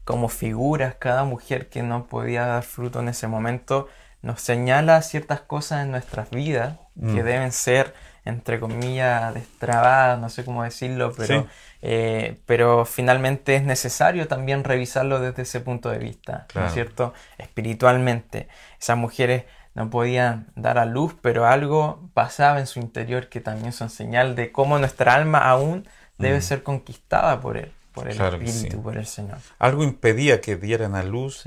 como 0.04 0.30
figuras, 0.30 0.96
cada 0.96 1.24
mujer 1.24 1.70
que 1.70 1.84
no 1.84 2.06
podía 2.08 2.46
dar 2.46 2.64
fruto 2.64 3.00
en 3.00 3.10
ese 3.10 3.28
momento 3.28 3.88
nos 4.22 4.42
señala 4.42 5.02
ciertas 5.02 5.42
cosas 5.42 5.84
en 5.84 5.92
nuestras 5.92 6.30
vidas 6.30 6.78
que 6.96 7.22
mm. 7.22 7.26
deben 7.26 7.52
ser, 7.52 7.94
entre 8.24 8.60
comillas, 8.60 9.34
destrabadas, 9.34 10.20
no 10.20 10.30
sé 10.30 10.46
cómo 10.46 10.64
decirlo, 10.64 11.14
pero, 11.18 11.48
eh, 11.82 12.40
pero 12.46 12.86
finalmente 12.86 13.56
es 13.56 13.64
necesario 13.64 14.28
también 14.28 14.64
revisarlo 14.64 15.20
desde 15.20 15.42
ese 15.44 15.60
punto 15.60 15.90
de 15.90 15.98
vista, 15.98 16.46
¿no 16.54 16.66
es 16.66 16.74
cierto? 16.74 17.14
Espiritualmente. 17.40 18.48
Esas 18.80 18.98
mujeres 18.98 19.46
no 19.74 19.90
podían 19.90 20.52
dar 20.56 20.78
a 20.78 20.86
luz, 20.86 21.16
pero 21.20 21.48
algo 21.48 22.10
pasaba 22.14 22.60
en 22.60 22.68
su 22.68 22.80
interior 22.80 23.30
que 23.30 23.40
también 23.40 23.72
son 23.72 23.90
señal 23.90 24.36
de 24.36 24.52
cómo 24.52 24.78
nuestra 24.78 25.16
alma 25.16 25.50
aún 25.50 25.88
debe 26.20 26.40
mm. 26.40 26.44
ser 26.44 26.64
conquistada 26.64 27.40
por 27.42 27.58
él 27.58 27.72
por 27.92 28.08
el 28.08 28.20
Espíritu, 28.20 28.82
por 28.82 28.98
el 28.98 29.06
Señor. 29.06 29.38
Algo 29.60 29.84
impedía 29.84 30.42
que 30.42 30.56
dieran 30.56 30.96
a 30.96 31.04
luz 31.04 31.44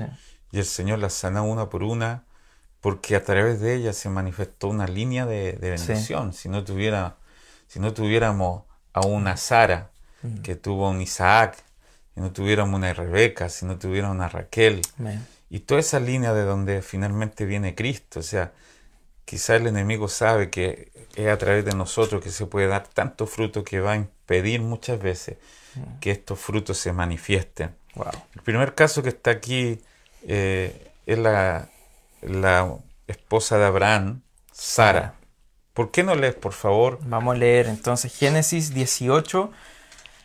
y 0.51 0.59
el 0.59 0.65
Señor 0.65 0.99
las 0.99 1.13
sanó 1.13 1.45
una 1.45 1.69
por 1.69 1.83
una 1.83 2.23
porque 2.85 3.15
a 3.15 3.23
través 3.23 3.61
de 3.61 3.73
ellas 3.73 3.97
se 3.97 4.09
manifestó 4.09 4.67
una 4.67 4.85
línea 4.85 5.25
de, 5.25 5.57
bendición. 5.59 6.33
Si, 6.33 6.49
no 6.49 6.63
tuviera, 6.63 7.17
si 7.67 7.79
no 7.79 7.93
tuviéramos 7.93 8.63
a 8.93 9.01
una 9.07 9.37
Sara 9.37 9.89
mm. 10.21 10.41
que 10.43 10.55
tuvo 10.55 10.91
un 10.91 11.01
Isaac, 11.01 11.57
si 12.13 12.21
no 12.21 12.31
tuviéramos 12.31 12.77
una 12.77 12.93
Rebeca, 12.93 13.49
si 13.49 13.65
no 13.65 13.79
tuviéramos 13.79 14.15
una 14.15 14.29
Raquel, 14.29 14.83
y 15.49 15.61
toda 15.61 15.79
esa 15.79 15.99
línea 15.99 16.33
de 16.33 16.43
donde 16.43 16.83
finalmente 16.83 17.45
viene 17.45 17.73
Cristo, 17.73 18.19
o 18.19 18.23
sea, 18.23 18.53
quizá 19.25 19.55
el 19.55 19.65
enemigo 19.65 20.07
sabe 20.07 20.51
que 20.51 20.91
es 21.15 21.27
a 21.27 21.37
través 21.39 21.65
de 21.65 21.73
nosotros 21.73 22.21
que 22.21 22.29
se 22.29 22.45
puede 22.45 22.67
dar 22.67 22.87
tanto 22.87 23.25
fruto 23.25 23.63
que 23.63 23.79
va 23.79 23.93
a 23.93 23.95
impedir 24.25 24.61
muchas 24.61 24.99
veces 24.99 25.37
que 26.01 26.11
estos 26.11 26.39
frutos 26.39 26.77
se 26.77 26.91
manifiesten. 26.91 27.75
El 28.35 28.41
primer 28.41 28.73
caso 28.73 29.03
que 29.03 29.09
está 29.09 29.31
aquí 29.31 29.79
eh, 30.27 30.91
es 31.05 31.17
la, 31.19 31.69
la, 32.21 32.75
esposa 33.07 33.59
de 33.59 33.65
Abraham, 33.65 34.21
Sara. 34.51 35.13
¿Por 35.73 35.91
qué 35.91 36.01
no 36.01 36.15
lees, 36.15 36.33
por 36.33 36.53
favor? 36.53 36.97
Vamos 37.03 37.35
a 37.35 37.37
leer 37.37 37.67
entonces 37.67 38.17
Génesis 38.17 38.73
18, 38.73 39.51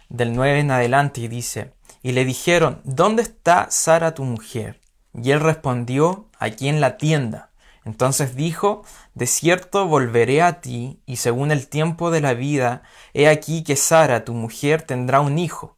del 0.09 0.33
9 0.33 0.61
en 0.61 0.71
adelante, 0.71 1.21
y 1.21 1.29
dice, 1.29 1.73
y 2.03 2.13
le 2.13 2.25
dijeron, 2.25 2.81
¿dónde 2.85 3.23
está 3.23 3.71
Sara 3.71 4.15
tu 4.15 4.25
mujer? 4.25 4.81
Y 5.13 5.33
él 5.33 5.41
respondió, 5.41 6.31
aquí 6.39 6.69
en 6.69 6.81
la 6.81 6.97
tienda. 6.97 7.50
Entonces 7.85 8.37
dijo, 8.37 8.85
De 9.15 9.27
cierto 9.27 9.87
volveré 9.87 10.43
a 10.43 10.61
ti, 10.61 11.01
y 11.07 11.17
según 11.17 11.51
el 11.51 11.69
tiempo 11.69 12.11
de 12.11 12.21
la 12.21 12.35
vida, 12.35 12.83
he 13.15 13.29
aquí 13.29 13.63
que 13.63 13.77
Sara, 13.77 14.25
tu 14.25 14.35
mujer, 14.35 14.83
tendrá 14.83 15.21
un 15.21 15.39
hijo. 15.39 15.77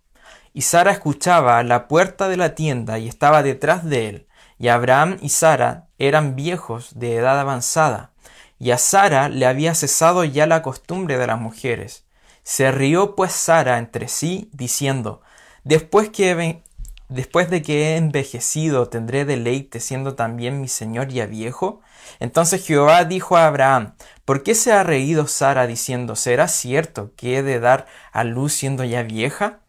Y 0.53 0.63
Sara 0.63 0.91
escuchaba 0.91 1.59
a 1.59 1.63
la 1.63 1.89
puerta 1.89 2.29
de 2.29 2.37
la 2.37 2.55
tienda 2.55 2.99
y 2.99 3.09
estaba 3.09 3.43
detrás 3.43 3.85
de 3.85 4.09
él, 4.09 4.27
y 4.59 4.69
Abraham 4.69 5.19
y 5.21 5.31
Sara 5.31 5.89
eran 5.99 6.37
viejos 6.37 6.99
de 6.99 7.17
edad 7.17 7.41
avanzada, 7.41 8.13
y 8.59 8.71
a 8.71 8.79
Sara 8.79 9.29
le 9.29 9.47
había 9.47 9.75
cesado 9.75 10.25
ya 10.25 10.47
la 10.47 10.63
costumbre 10.63 11.19
de 11.19 11.27
las 11.27 11.41
mujeres. 11.41 12.05
Se 12.43 12.71
rió 12.73 13.15
pues 13.15 13.33
Sara 13.33 13.79
entre 13.79 14.09
sí, 14.09 14.51
diciendo, 14.53 15.23
Después 15.65 16.11
que 16.11 16.63
después 17.09 17.51
de 17.51 17.63
que 17.63 17.83
he 17.83 17.97
envejecido, 17.97 18.89
tendré 18.89 19.25
deleite 19.25 19.81
siendo 19.81 20.15
también 20.15 20.61
mi 20.61 20.69
señor 20.69 21.09
ya 21.09 21.27
viejo. 21.27 21.81
Entonces 22.21 22.65
Jehová 22.65 23.05
dijo 23.05 23.37
a 23.37 23.47
Abraham, 23.47 23.95
¿por 24.25 24.43
qué 24.43 24.55
se 24.55 24.73
ha 24.73 24.83
reído 24.83 25.27
Sara 25.27 25.67
diciendo, 25.67 26.17
¿será 26.17 26.49
cierto 26.49 27.13
que 27.17 27.39
he 27.39 27.43
de 27.43 27.61
dar 27.61 27.87
a 28.13 28.25
luz 28.25 28.53
siendo 28.53 28.85
ya 28.85 29.03
vieja? 29.03 29.61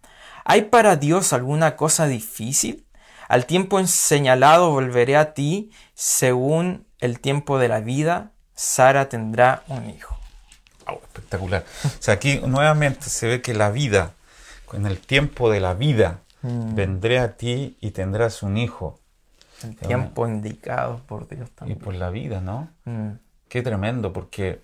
¿Hay 0.45 0.63
para 0.63 0.95
Dios 0.95 1.33
alguna 1.33 1.75
cosa 1.75 2.07
difícil? 2.07 2.85
Al 3.27 3.45
tiempo 3.45 3.85
señalado 3.87 4.71
volveré 4.71 5.15
a 5.17 5.33
ti, 5.33 5.71
según 5.95 6.85
el 6.99 7.19
tiempo 7.19 7.57
de 7.57 7.67
la 7.67 7.79
vida, 7.79 8.31
Sara 8.53 9.09
tendrá 9.09 9.63
un 9.67 9.89
hijo. 9.89 10.17
espectacular. 11.03 11.65
O 11.85 11.89
sea, 11.99 12.15
aquí 12.15 12.39
nuevamente 12.45 13.09
se 13.09 13.27
ve 13.27 13.41
que 13.41 13.53
la 13.53 13.71
vida, 13.71 14.13
en 14.73 14.85
el 14.85 14.99
tiempo 14.99 15.49
de 15.49 15.59
la 15.59 15.73
vida, 15.73 16.19
mm. 16.41 16.75
vendré 16.75 17.19
a 17.19 17.35
ti 17.35 17.77
y 17.81 17.91
tendrás 17.91 18.43
un 18.43 18.57
hijo. 18.57 18.99
El 19.63 19.75
tiempo 19.75 20.27
indicado 20.27 21.01
por 21.07 21.27
Dios 21.27 21.49
también. 21.51 21.77
Y 21.77 21.81
por 21.81 21.95
la 21.95 22.09
vida, 22.09 22.41
¿no? 22.41 22.69
Mm. 22.85 23.11
Qué 23.47 23.61
tremendo, 23.61 24.13
porque 24.13 24.61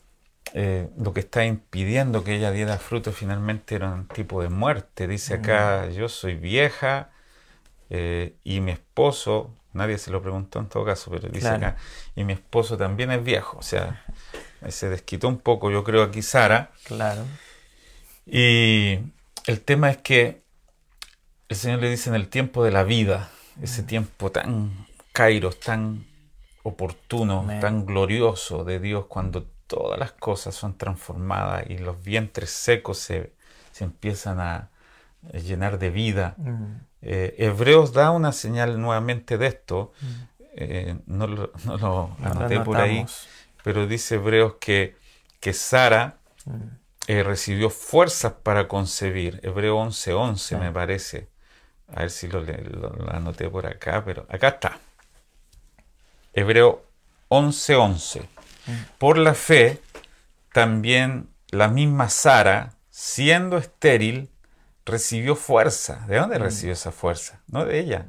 eh, 0.53 0.89
lo 0.97 1.13
que 1.13 1.19
está 1.19 1.45
impidiendo 1.45 2.23
que 2.23 2.35
ella 2.35 2.51
diera 2.51 2.77
fruto 2.77 3.11
finalmente 3.11 3.75
era 3.75 3.89
un 3.89 4.07
tipo 4.07 4.41
de 4.41 4.49
muerte. 4.49 5.07
Dice 5.07 5.35
acá, 5.35 5.85
mm. 5.87 5.91
yo 5.91 6.09
soy 6.09 6.35
vieja 6.35 7.11
eh, 7.89 8.35
y 8.43 8.59
mi 8.61 8.71
esposo, 8.71 9.53
nadie 9.73 9.97
se 9.97 10.11
lo 10.11 10.21
preguntó 10.21 10.59
en 10.59 10.67
todo 10.67 10.85
caso, 10.85 11.11
pero 11.11 11.29
dice 11.29 11.49
acá, 11.49 11.77
y 12.15 12.23
mi 12.23 12.33
esposo 12.33 12.77
también 12.77 13.11
es 13.11 13.23
viejo. 13.23 13.57
O 13.57 13.63
sea, 13.63 14.03
se 14.67 14.89
desquitó 14.89 15.27
un 15.27 15.37
poco, 15.37 15.71
yo 15.71 15.83
creo, 15.83 16.03
aquí 16.03 16.21
Sara. 16.21 16.71
Claro. 16.83 17.23
Y 18.25 18.99
el 19.45 19.61
tema 19.61 19.89
es 19.89 19.97
que 19.97 20.43
el 21.47 21.55
Señor 21.55 21.79
le 21.79 21.89
dice 21.89 22.09
en 22.09 22.15
el 22.15 22.27
tiempo 22.27 22.63
de 22.63 22.71
la 22.71 22.83
vida, 22.83 23.29
ese 23.61 23.83
mm. 23.83 23.85
tiempo 23.85 24.31
tan 24.31 24.88
kairos 25.19 25.59
tan 25.59 26.05
oportuno, 26.63 27.45
tan 27.59 27.85
glorioso 27.85 28.63
de 28.63 28.79
Dios 28.79 29.07
cuando 29.07 29.43
todas 29.67 29.99
las 29.99 30.13
cosas 30.13 30.55
son 30.55 30.77
transformadas 30.77 31.69
y 31.69 31.77
los 31.77 32.01
vientres 32.01 32.51
secos 32.51 32.99
se, 32.99 33.33
empiezan 33.81 34.39
a 34.39 34.69
llenar 35.33 35.77
de 35.77 35.89
vida. 35.89 36.35
Mm. 36.37 36.63
Eh, 37.01 37.35
Hebreos 37.37 37.91
da 37.91 38.11
una 38.11 38.31
señal 38.31 38.79
nuevamente 38.79 39.37
de 39.37 39.47
esto, 39.47 39.91
mm. 39.99 40.07
eh, 40.55 40.97
no, 41.05 41.27
lo, 41.27 41.51
anoté 42.23 42.61
por 42.61 42.77
ahí, 42.77 43.05
pero 43.61 43.87
dice 43.87 44.15
Hebreos 44.15 44.53
que, 44.61 44.95
que 45.41 45.51
Sara 45.51 46.15
mm. 46.45 46.51
eh, 47.07 47.23
recibió 47.23 47.69
fuerzas 47.69 48.33
para 48.41 48.69
concebir, 48.69 49.41
Hebreo 49.43 49.77
11:11 49.83 50.13
11, 50.13 50.57
me 50.59 50.71
parece. 50.71 51.27
A 51.93 52.01
ver 52.01 52.09
si 52.09 52.29
lo, 52.29 52.39
lo 52.41 53.09
anoté 53.11 53.49
por 53.49 53.65
acá, 53.65 54.01
pero 54.05 54.25
acá 54.29 54.49
está. 54.49 54.79
Hebreo 56.39 56.85
11:11. 57.29 58.21
Por 58.97 59.17
la 59.17 59.33
fe, 59.33 59.81
también 60.53 61.29
la 61.49 61.67
misma 61.67 62.09
Sara, 62.09 62.73
siendo 62.89 63.57
estéril, 63.57 64.29
recibió 64.85 65.35
fuerza. 65.35 66.05
¿De 66.07 66.17
dónde 66.17 66.39
mm. 66.39 66.41
recibió 66.41 66.73
esa 66.73 66.91
fuerza? 66.91 67.41
No 67.47 67.65
de 67.65 67.79
ella. 67.79 68.05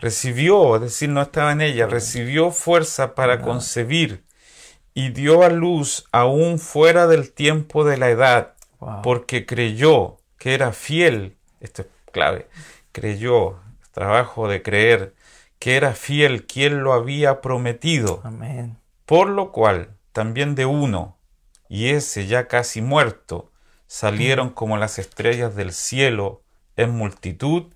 Recibió, 0.00 0.76
es 0.76 0.82
decir, 0.82 1.08
no 1.08 1.22
estaba 1.22 1.52
en 1.52 1.60
ella, 1.60 1.86
recibió 1.86 2.50
fuerza 2.50 3.14
para 3.14 3.40
concebir 3.42 4.24
y 4.94 5.10
dio 5.10 5.42
a 5.42 5.50
luz 5.50 6.06
aún 6.12 6.58
fuera 6.58 7.06
del 7.06 7.32
tiempo 7.32 7.84
de 7.84 7.96
la 7.96 8.10
edad, 8.10 8.54
porque 9.02 9.46
creyó 9.46 10.18
que 10.38 10.54
era 10.54 10.72
fiel, 10.72 11.36
esto 11.60 11.82
es 11.82 11.88
clave, 12.12 12.48
creyó, 12.92 13.60
trabajo 13.92 14.48
de 14.48 14.62
creer, 14.62 15.14
que 15.60 15.76
era 15.76 15.92
fiel 15.92 16.46
quien 16.46 16.82
lo 16.82 16.92
había 16.92 17.40
prometido. 17.40 18.22
Amén. 18.24 18.78
Por 19.06 19.28
lo 19.28 19.52
cual, 19.52 19.90
también 20.12 20.56
de 20.56 20.66
uno, 20.66 21.18
y 21.68 21.90
ese 21.90 22.26
ya 22.26 22.48
casi 22.48 22.80
muerto, 22.80 23.52
salieron 23.86 24.50
como 24.50 24.78
las 24.78 24.98
estrellas 24.98 25.54
del 25.54 25.72
cielo 25.72 26.42
en 26.76 26.90
multitud 26.90 27.72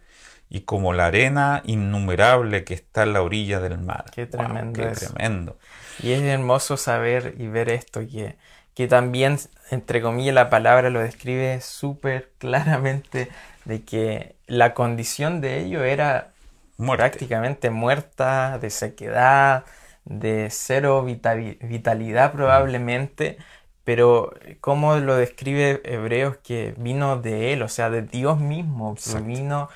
y 0.49 0.63
como 0.63 0.93
la 0.93 1.07
arena 1.07 1.63
innumerable 1.67 2.65
que 2.65 2.75
está 2.75 3.03
en 3.03 3.13
la 3.13 3.23
orilla 3.23 3.61
del 3.61 3.79
mar. 3.79 4.07
Qué 4.15 4.27
tremendo. 4.27 4.81
qué 4.81 4.89
tremendo. 4.89 5.59
Y 6.03 6.13
es 6.13 6.23
hermoso 6.23 6.77
saber 6.77 7.35
y 7.39 7.49
ver 7.49 7.69
esto, 7.69 8.01
que, 8.01 8.37
que 8.75 8.89
también, 8.89 9.39
entre 9.71 10.01
comillas, 10.01 10.35
la 10.35 10.49
palabra 10.49 10.89
lo 10.89 11.01
describe 11.01 11.61
súper 11.61 12.33
claramente, 12.39 13.29
de 13.67 13.83
que 13.83 14.37
la 14.47 14.73
condición 14.73 15.41
de 15.41 15.65
ellos 15.65 15.83
era 15.83 16.34
prácticamente 16.77 17.71
muerta, 17.71 18.59
de 18.59 18.71
sequedad, 18.71 19.65
de 20.05 20.49
cero 20.51 21.05
vitalidad 21.05 22.33
probablemente, 22.33 23.39
pero 23.85 24.33
como 24.61 24.97
lo 24.97 25.17
describe 25.17 25.81
Hebreos 25.85 26.39
que 26.39 26.75
vino 26.79 27.19
de 27.19 27.53
Él, 27.53 27.63
o 27.63 27.69
sea, 27.69 27.91
de 27.91 28.03
Dios 28.03 28.41
mismo, 28.41 28.97
vino 29.25 29.69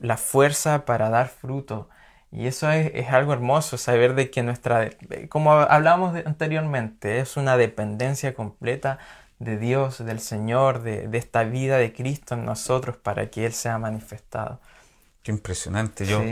la 0.00 0.16
fuerza 0.16 0.84
para 0.84 1.10
dar 1.10 1.28
fruto. 1.28 1.88
Y 2.30 2.46
eso 2.48 2.70
es, 2.70 3.10
algo 3.10 3.32
hermoso, 3.32 3.78
saber 3.78 4.14
de 4.14 4.30
que 4.30 4.42
nuestra, 4.42 4.90
como 5.28 5.52
hablábamos 5.52 6.16
anteriormente, 6.26 7.20
es 7.20 7.36
una 7.36 7.56
dependencia 7.56 8.34
completa 8.34 8.98
de 9.38 9.56
Dios, 9.56 10.04
del 10.04 10.20
Señor, 10.20 10.82
de, 10.82 11.08
esta 11.16 11.44
vida 11.44 11.78
de 11.78 11.92
Cristo 11.92 12.34
en 12.34 12.44
nosotros 12.44 12.96
para 12.96 13.30
que 13.30 13.46
Él 13.46 13.52
sea 13.52 13.78
manifestado. 13.78 14.60
Qué 15.24 15.32
impresionante. 15.32 16.04
Yo, 16.04 16.22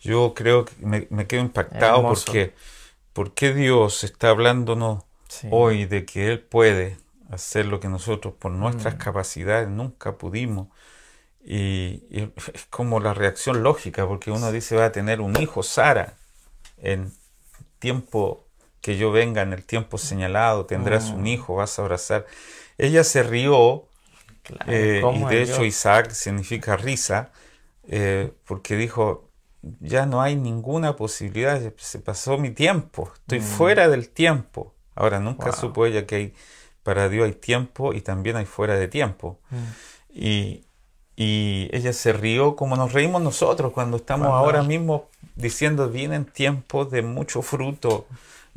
yo 0.00 0.32
creo 0.34 0.64
que 0.64 0.72
me, 0.80 1.26
quedo 1.26 1.42
impactado 1.42 2.02
porque, 2.02 2.54
porque 3.12 3.52
Dios 3.52 4.02
está 4.02 4.30
hablándonos 4.30 5.04
hoy 5.50 5.84
de 5.84 6.06
que 6.06 6.32
Él 6.32 6.40
puede 6.40 6.96
hacer 7.30 7.66
lo 7.66 7.80
que 7.80 7.88
nosotros 7.88 8.32
por 8.32 8.50
nuestras 8.50 8.94
mm. 8.94 8.98
capacidades 8.98 9.68
nunca 9.68 10.16
pudimos. 10.16 10.68
Y, 11.44 12.02
es 12.10 12.66
como 12.70 12.98
la 12.98 13.12
reacción 13.12 13.62
lógica, 13.62 14.06
porque 14.08 14.30
uno 14.30 14.50
dice 14.52 14.74
va 14.74 14.86
a 14.86 14.92
tener 14.92 15.20
un 15.20 15.36
hijo, 15.38 15.62
Sara, 15.62 16.14
en 16.78 17.12
tiempo 17.78 18.46
que 18.80 18.96
yo 18.96 19.12
venga, 19.12 19.42
en 19.42 19.52
el 19.52 19.64
tiempo 19.64 19.98
señalado, 19.98 20.64
tendrás 20.64 21.10
un 21.10 21.24
mm. 21.24 21.26
hijo, 21.26 21.56
vas 21.56 21.78
a 21.78 21.82
abrazar. 21.82 22.24
Ella 22.78 23.04
se 23.04 23.22
rió, 23.22 23.84
eh, 24.66 25.02
y 25.14 25.24
de 25.24 25.42
hecho 25.42 25.62
Isaac 25.62 26.12
significa 26.12 26.78
risa, 26.78 27.32
eh, 27.88 28.32
porque 28.44 28.76
dijo, 28.76 29.30
ya 29.80 30.06
no 30.06 30.22
hay 30.22 30.36
ninguna 30.36 30.96
posibilidad, 30.96 31.60
se 31.76 31.98
pasó 31.98 32.38
mi 32.38 32.50
tiempo, 32.50 33.10
estoy 33.14 33.40
mm. 33.40 33.42
fuera 33.42 33.88
del 33.88 34.08
tiempo. 34.08 34.74
Ahora, 34.94 35.20
nunca 35.20 35.52
supo 35.52 35.86
ella 35.86 36.06
que 36.06 36.14
hay, 36.14 36.34
para 36.82 37.08
Dios 37.08 37.26
hay 37.26 37.32
tiempo 37.32 37.94
y 37.94 38.00
también 38.00 38.36
hay 38.36 38.44
fuera 38.44 38.74
de 38.74 38.88
tiempo. 38.88 39.38
Mm. 39.50 39.56
Y, 40.10 40.64
y 41.16 41.68
ella 41.72 41.92
se 41.92 42.12
rió 42.12 42.56
como 42.56 42.76
nos 42.76 42.92
reímos 42.92 43.22
nosotros 43.22 43.72
cuando 43.72 43.98
estamos 43.98 44.28
ahora 44.28 44.62
mismo 44.62 45.08
diciendo 45.36 45.88
vienen 45.88 46.24
tiempos 46.24 46.90
de 46.90 47.02
mucho 47.02 47.42
fruto, 47.42 48.06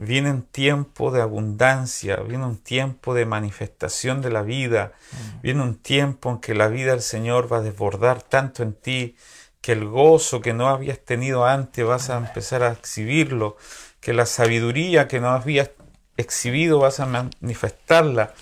vienen 0.03 0.43
tiempos 0.43 1.13
de 1.13 1.21
abundancia, 1.21 2.17
viene 2.17 2.45
un 2.45 2.57
tiempo 2.57 3.13
de 3.13 3.25
manifestación 3.25 4.21
de 4.21 4.29
la 4.29 4.41
vida, 4.43 4.93
mm. 5.11 5.41
viene 5.41 5.61
un 5.63 5.75
tiempo 5.75 6.29
en 6.29 6.37
que 6.39 6.53
la 6.53 6.67
vida 6.67 6.91
del 6.91 7.01
Señor 7.01 7.51
va 7.51 7.57
a 7.57 7.61
desbordar 7.61 8.21
tanto 8.21 8.63
en 8.63 8.73
ti 8.73 9.15
que 9.61 9.71
el 9.71 9.85
gozo 9.85 10.41
que 10.41 10.53
no 10.53 10.69
habías 10.69 10.99
tenido 10.99 11.45
antes 11.45 11.85
vas 11.85 12.09
a 12.09 12.17
empezar 12.17 12.63
a 12.63 12.71
exhibirlo, 12.71 13.57
que 13.99 14.13
la 14.13 14.25
sabiduría 14.25 15.07
que 15.07 15.19
no 15.19 15.29
habías 15.29 15.71
exhibido 16.17 16.79
vas 16.79 16.99
a 16.99 17.05
manifestarla 17.05 18.33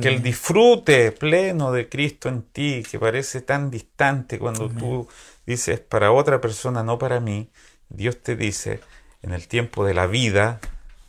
que 0.00 0.08
el 0.08 0.22
disfrute 0.22 1.12
pleno 1.12 1.72
de 1.72 1.88
Cristo 1.88 2.28
en 2.28 2.42
ti, 2.42 2.82
que 2.88 2.98
parece 2.98 3.42
tan 3.42 3.70
distante 3.70 4.38
cuando 4.38 4.70
tú 4.70 5.08
dices 5.46 5.80
para 5.80 6.12
otra 6.12 6.40
persona, 6.40 6.82
no 6.82 6.98
para 6.98 7.20
mí, 7.20 7.50
Dios 7.88 8.22
te 8.22 8.36
dice, 8.36 8.80
en 9.22 9.32
el 9.32 9.48
tiempo 9.48 9.84
de 9.84 9.94
la 9.94 10.06
vida, 10.06 10.60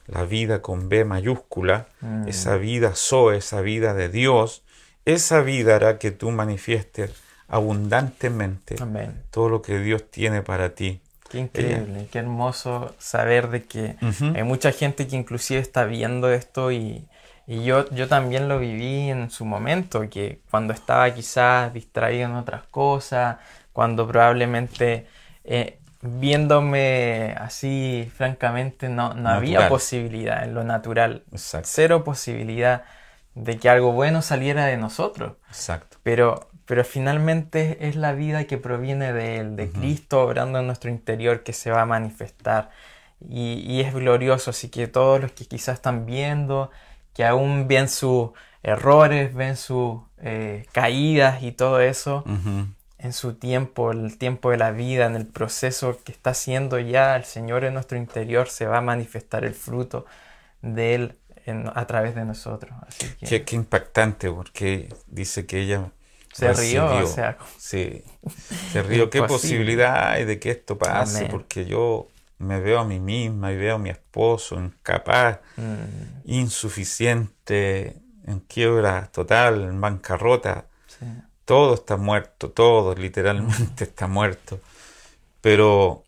la 0.08 0.24
vida 0.24 0.62
con 0.62 0.90
B 0.90 1.06
mayúscula, 1.06 1.88
mm. 2.02 2.28
esa 2.28 2.58
vida 2.58 2.94
Zoe, 2.96 3.38
esa 3.38 3.62
vida 3.62 3.94
de 3.94 4.10
Dios, 4.10 4.64
esa 5.06 5.42
vida 5.42 5.76
hará 5.76 6.00
que 6.00 6.12
tú 6.12 6.32
manifiestes 6.32 7.12
abundantemente 7.48 8.76
todo 9.32 9.50
lo 9.50 9.62
que 9.62 9.80
Dios 9.80 10.10
tiene 10.10 10.42
para 10.42 10.76
ti. 10.76 11.02
Qué 11.30 11.40
increíble, 11.40 12.08
qué 12.12 12.20
hermoso 12.20 12.96
saber 13.00 13.50
de 13.50 13.64
que 13.64 13.96
hay 14.36 14.44
mucha 14.44 14.72
gente 14.72 15.08
que 15.08 15.16
inclusive 15.16 15.60
está 15.60 15.86
viendo 15.86 16.32
esto 16.32 16.72
y, 16.72 17.08
y 17.48 17.64
yo, 17.64 17.90
yo 17.90 18.08
también 18.08 18.48
lo 18.48 18.60
viví 18.60 19.10
en 19.10 19.30
su 19.30 19.44
momento, 19.44 20.08
que 20.10 20.40
cuando 20.50 20.74
estaba 20.74 21.14
quizás 21.14 21.74
distraído 21.74 22.26
en 22.26 22.36
otras 22.36 22.64
cosas, 22.64 23.38
cuando 23.72 24.08
probablemente 24.08 25.08
eh, 25.44 25.80
viéndome 26.04 27.36
así, 27.40 28.12
francamente, 28.16 28.90
no, 28.90 29.14
no 29.14 29.30
había 29.30 29.70
posibilidad 29.70 30.44
en 30.44 30.54
lo 30.54 30.64
natural. 30.64 31.24
Cero 31.64 32.04
posibilidad 32.04 32.84
de 33.36 33.58
que 33.58 33.70
algo 33.70 33.94
bueno 33.94 34.22
saliera 34.22 34.66
de 34.66 34.78
nosotros. 34.78 35.34
Exacto. 35.48 35.98
Pero, 36.04 36.50
pero 36.66 36.84
finalmente 36.84 37.88
es 37.88 37.96
la 37.96 38.14
vida 38.14 38.44
que 38.44 38.58
proviene 38.58 39.14
de 39.14 39.38
Él, 39.38 39.56
de 39.56 39.72
Cristo 39.72 40.22
obrando 40.22 40.60
en 40.60 40.68
nuestro 40.68 40.92
interior 40.92 41.44
que 41.44 41.54
se 41.54 41.72
va 41.72 41.82
a 41.82 41.86
manifestar. 41.86 42.70
Y, 43.28 43.64
y 43.66 43.82
es 43.82 43.94
glorioso, 43.94 44.52
así 44.52 44.70
que 44.70 44.88
todos 44.88 45.22
los 45.22 45.32
que 45.32 45.46
quizás 45.46 45.76
están 45.76 46.06
viendo 46.06 46.70
que 47.14 47.26
aún 47.26 47.68
ven 47.68 47.88
sus 47.90 48.32
errores, 48.64 49.34
ven 49.34 49.56
sus 49.56 50.02
eh, 50.22 50.66
caídas 50.72 51.44
y 51.44 51.52
todo 51.52 51.80
eso, 51.80 52.24
en 53.04 53.12
su 53.12 53.34
tiempo, 53.34 53.92
el 53.92 54.18
tiempo 54.18 54.52
de 54.52 54.58
la 54.58 54.72
vida, 54.72 55.06
en 55.06 55.16
el 55.16 55.28
proceso 55.28 56.00
que 56.06 56.14
está 56.14 56.30
haciendo 56.30 56.80
ya 56.80 57.18
el 57.18 57.26
Señor 57.26 57.66
en 57.66 57.74
nuestro 57.74 57.98
interior, 57.98 58.48
se 58.48 58.66
va 58.66 58.78
a 58.78 58.82
manifestar 58.82 59.44
el 59.44 59.54
fruto 59.54 60.06
de 60.62 60.96
Él 60.96 61.16
a 61.76 61.86
través 61.86 62.16
de 62.16 62.24
nosotros. 62.24 62.72
qué, 63.20 63.44
impactante, 63.52 64.32
porque 64.32 64.88
dice 65.08 65.46
que 65.46 65.60
ella 65.60 65.92
se 66.32 66.54
rió, 66.54 66.86
o 66.86 67.06
sea, 67.06 67.38
sí, 67.58 68.06
se 68.72 68.82
rió. 68.82 69.10
¿Qué 69.10 69.22
posibilidad 69.24 70.12
hay 70.12 70.24
de 70.24 70.40
que 70.40 70.52
esto 70.52 70.78
pase? 70.78 71.26
Porque 71.26 71.66
yo 71.66 72.08
me 72.38 72.62
veo 72.62 72.80
a 72.80 72.86
mí 72.86 73.02
misma 73.02 73.52
y 73.52 73.58
veo 73.58 73.76
a 73.76 73.80
mi 73.80 73.90
esposo 73.90 74.56
incapaz, 74.56 75.40
mm. 75.58 76.22
insuficiente, 76.24 77.98
en 78.26 78.40
quiebra 78.40 79.10
total, 79.12 79.64
en 79.64 79.82
bancarrota. 79.82 80.68
Todo 81.46 81.74
está 81.74 81.98
muerto, 81.98 82.50
todo 82.50 82.96
literalmente 82.96 83.84
está 83.86 84.08
muerto. 84.08 84.60
Pero 85.42 86.04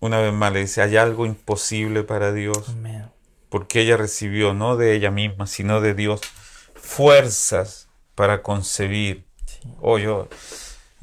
una 0.00 0.18
vez 0.18 0.32
más 0.32 0.52
le 0.52 0.60
dice, 0.60 0.82
hay 0.82 0.96
algo 0.96 1.26
imposible 1.26 2.02
para 2.02 2.32
Dios. 2.32 2.74
Porque 3.48 3.80
ella 3.80 3.96
recibió 3.96 4.54
no 4.54 4.76
de 4.76 4.94
ella 4.94 5.10
misma, 5.10 5.46
sino 5.46 5.80
de 5.80 5.94
Dios 5.94 6.20
fuerzas 6.74 7.88
para 8.14 8.42
concebir. 8.42 9.24
Oh, 9.80 9.98
yo, 9.98 10.28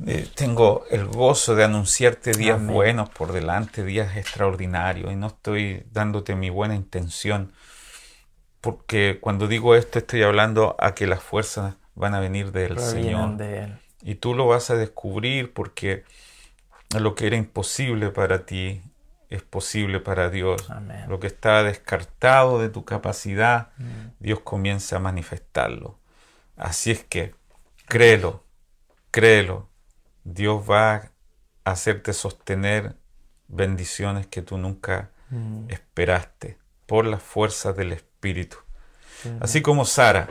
eh, 0.05 0.27
tengo 0.35 0.85
el 0.91 1.07
gozo 1.07 1.55
de 1.55 1.63
anunciarte 1.63 2.31
días 2.31 2.63
buenos 2.63 3.09
por 3.09 3.31
delante, 3.31 3.83
días 3.83 4.15
extraordinarios, 4.15 5.11
y 5.11 5.15
no 5.15 5.27
estoy 5.27 5.83
dándote 5.91 6.35
mi 6.35 6.51
buena 6.51 6.75
intención, 6.75 7.51
porque 8.61 9.17
cuando 9.19 9.47
digo 9.47 9.75
esto 9.75 9.97
estoy 9.97 10.21
hablando 10.21 10.75
a 10.77 10.93
que 10.93 11.07
las 11.07 11.23
fuerzas 11.23 11.75
van 11.97 12.13
a 12.13 12.19
venir 12.19 12.51
del 12.51 12.79
Señor. 12.79 13.37
Y 14.01 14.15
tú 14.15 14.33
lo 14.33 14.47
vas 14.47 14.69
a 14.69 14.75
descubrir 14.75 15.53
porque 15.53 16.05
lo 16.97 17.15
que 17.15 17.27
era 17.27 17.35
imposible 17.35 18.09
para 18.11 18.45
ti 18.45 18.81
es 19.29 19.41
posible 19.41 19.99
para 19.99 20.29
Dios. 20.29 20.69
Lo 21.07 21.19
que 21.19 21.27
está 21.27 21.63
descartado 21.63 22.59
de 22.59 22.69
tu 22.69 22.85
capacidad, 22.85 23.69
mm. 23.77 23.83
Dios 24.19 24.39
comienza 24.41 24.97
a 24.97 24.99
manifestarlo. 24.99 25.99
Así 26.55 26.91
es 26.91 27.03
que 27.03 27.35
créelo, 27.87 28.43
créelo, 29.11 29.67
Dios 30.23 30.63
va 30.69 30.93
a 30.95 31.11
hacerte 31.65 32.13
sostener 32.13 32.95
bendiciones 33.47 34.27
que 34.27 34.41
tú 34.41 34.57
nunca 34.57 35.09
mm. 35.29 35.69
esperaste 35.69 36.57
por 36.85 37.05
las 37.05 37.21
fuerzas 37.21 37.75
del 37.75 37.91
Espíritu. 37.91 38.57
Así 39.41 39.61
como 39.61 39.83
Sara, 39.83 40.29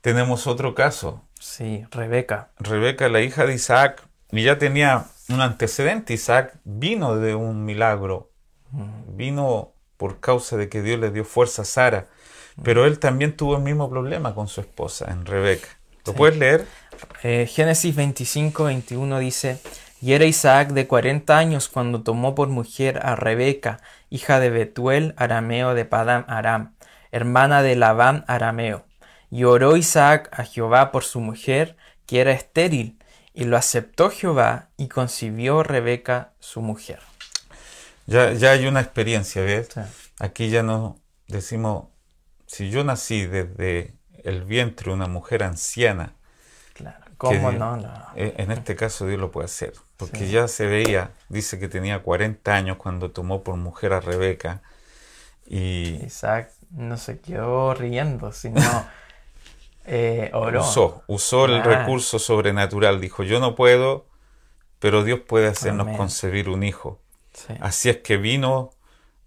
Tenemos 0.00 0.46
otro 0.46 0.74
caso. 0.74 1.22
Sí, 1.38 1.84
Rebeca. 1.90 2.50
Rebeca, 2.58 3.08
la 3.08 3.20
hija 3.20 3.46
de 3.46 3.54
Isaac, 3.54 4.02
y 4.32 4.44
ya 4.44 4.58
tenía 4.58 5.06
un 5.28 5.40
antecedente. 5.40 6.14
Isaac 6.14 6.54
vino 6.64 7.16
de 7.16 7.34
un 7.34 7.64
milagro. 7.64 8.30
Mm. 8.70 9.16
Vino 9.16 9.72
por 9.96 10.20
causa 10.20 10.56
de 10.56 10.68
que 10.68 10.82
Dios 10.82 10.98
le 11.00 11.10
dio 11.10 11.24
fuerza 11.24 11.62
a 11.62 11.64
Sara. 11.64 12.06
Mm. 12.56 12.62
Pero 12.62 12.86
él 12.86 12.98
también 12.98 13.36
tuvo 13.36 13.56
el 13.56 13.62
mismo 13.62 13.90
problema 13.90 14.34
con 14.34 14.48
su 14.48 14.60
esposa, 14.60 15.10
en 15.10 15.26
Rebeca. 15.26 15.68
¿Lo 16.06 16.14
puedes 16.14 16.36
leer? 16.38 16.66
Eh, 17.22 17.46
Génesis 17.46 17.94
25, 17.94 18.64
21 18.64 19.18
dice, 19.18 19.60
y 20.00 20.14
era 20.14 20.24
Isaac 20.24 20.70
de 20.70 20.86
cuarenta 20.86 21.38
años 21.38 21.68
cuando 21.68 22.02
tomó 22.02 22.34
por 22.34 22.48
mujer 22.48 23.00
a 23.02 23.16
Rebeca, 23.16 23.80
hija 24.08 24.40
de 24.40 24.50
Betuel, 24.50 25.14
arameo 25.16 25.74
de 25.74 25.84
Padam 25.84 26.24
Aram, 26.26 26.74
hermana 27.12 27.62
de 27.62 27.76
Labán 27.76 28.24
arameo. 28.26 28.84
Y 29.30 29.44
oró 29.44 29.76
Isaac 29.76 30.28
a 30.32 30.44
Jehová 30.44 30.90
por 30.92 31.04
su 31.04 31.20
mujer, 31.20 31.76
que 32.06 32.20
era 32.20 32.32
estéril, 32.32 32.98
y 33.32 33.44
lo 33.44 33.56
aceptó 33.56 34.10
Jehová 34.10 34.70
y 34.76 34.88
concibió 34.88 35.62
Rebeca 35.62 36.32
su 36.40 36.60
mujer. 36.60 37.00
Ya, 38.06 38.32
ya 38.32 38.50
hay 38.50 38.66
una 38.66 38.80
experiencia, 38.80 39.42
¿ves? 39.42 39.70
Aquí 40.18 40.50
ya 40.50 40.62
no 40.62 40.98
decimos, 41.28 41.84
si 42.46 42.70
yo 42.70 42.82
nací 42.82 43.26
desde 43.26 43.94
el 44.24 44.44
vientre 44.44 44.86
de 44.86 44.94
una 44.94 45.06
mujer 45.06 45.44
anciana, 45.44 46.14
claro. 46.74 47.04
¿Cómo 47.20 47.52
no, 47.52 47.76
e, 48.16 48.34
En 48.38 48.50
este 48.50 48.74
caso 48.76 49.06
Dios 49.06 49.20
lo 49.20 49.30
puede 49.30 49.44
hacer, 49.44 49.74
porque 49.98 50.30
ya 50.30 50.48
se 50.48 50.66
veía, 50.66 51.10
dice 51.28 51.58
que 51.58 51.68
tenía 51.68 52.02
40 52.02 52.54
años 52.54 52.78
cuando 52.78 53.10
tomó 53.10 53.44
por 53.44 53.56
mujer 53.56 53.92
a 53.92 54.00
Rebeca. 54.00 54.62
Y 55.46 56.02
Isaac 56.02 56.50
no 56.70 56.96
se 56.96 57.20
quedó 57.20 57.74
riendo, 57.74 58.32
sino 58.32 58.60
eh, 59.92 60.30
Usó, 60.32 61.02
usó 61.08 61.46
el 61.46 61.64
recurso 61.64 62.20
sobrenatural. 62.20 63.00
Dijo, 63.00 63.24
yo 63.24 63.40
no 63.40 63.56
puedo, 63.56 64.06
pero 64.78 65.02
Dios 65.02 65.18
puede 65.18 65.48
hacernos 65.48 65.96
concebir 65.96 66.48
un 66.48 66.62
hijo. 66.62 67.00
Así 67.58 67.88
es 67.88 67.96
que 67.96 68.16
vino 68.16 68.70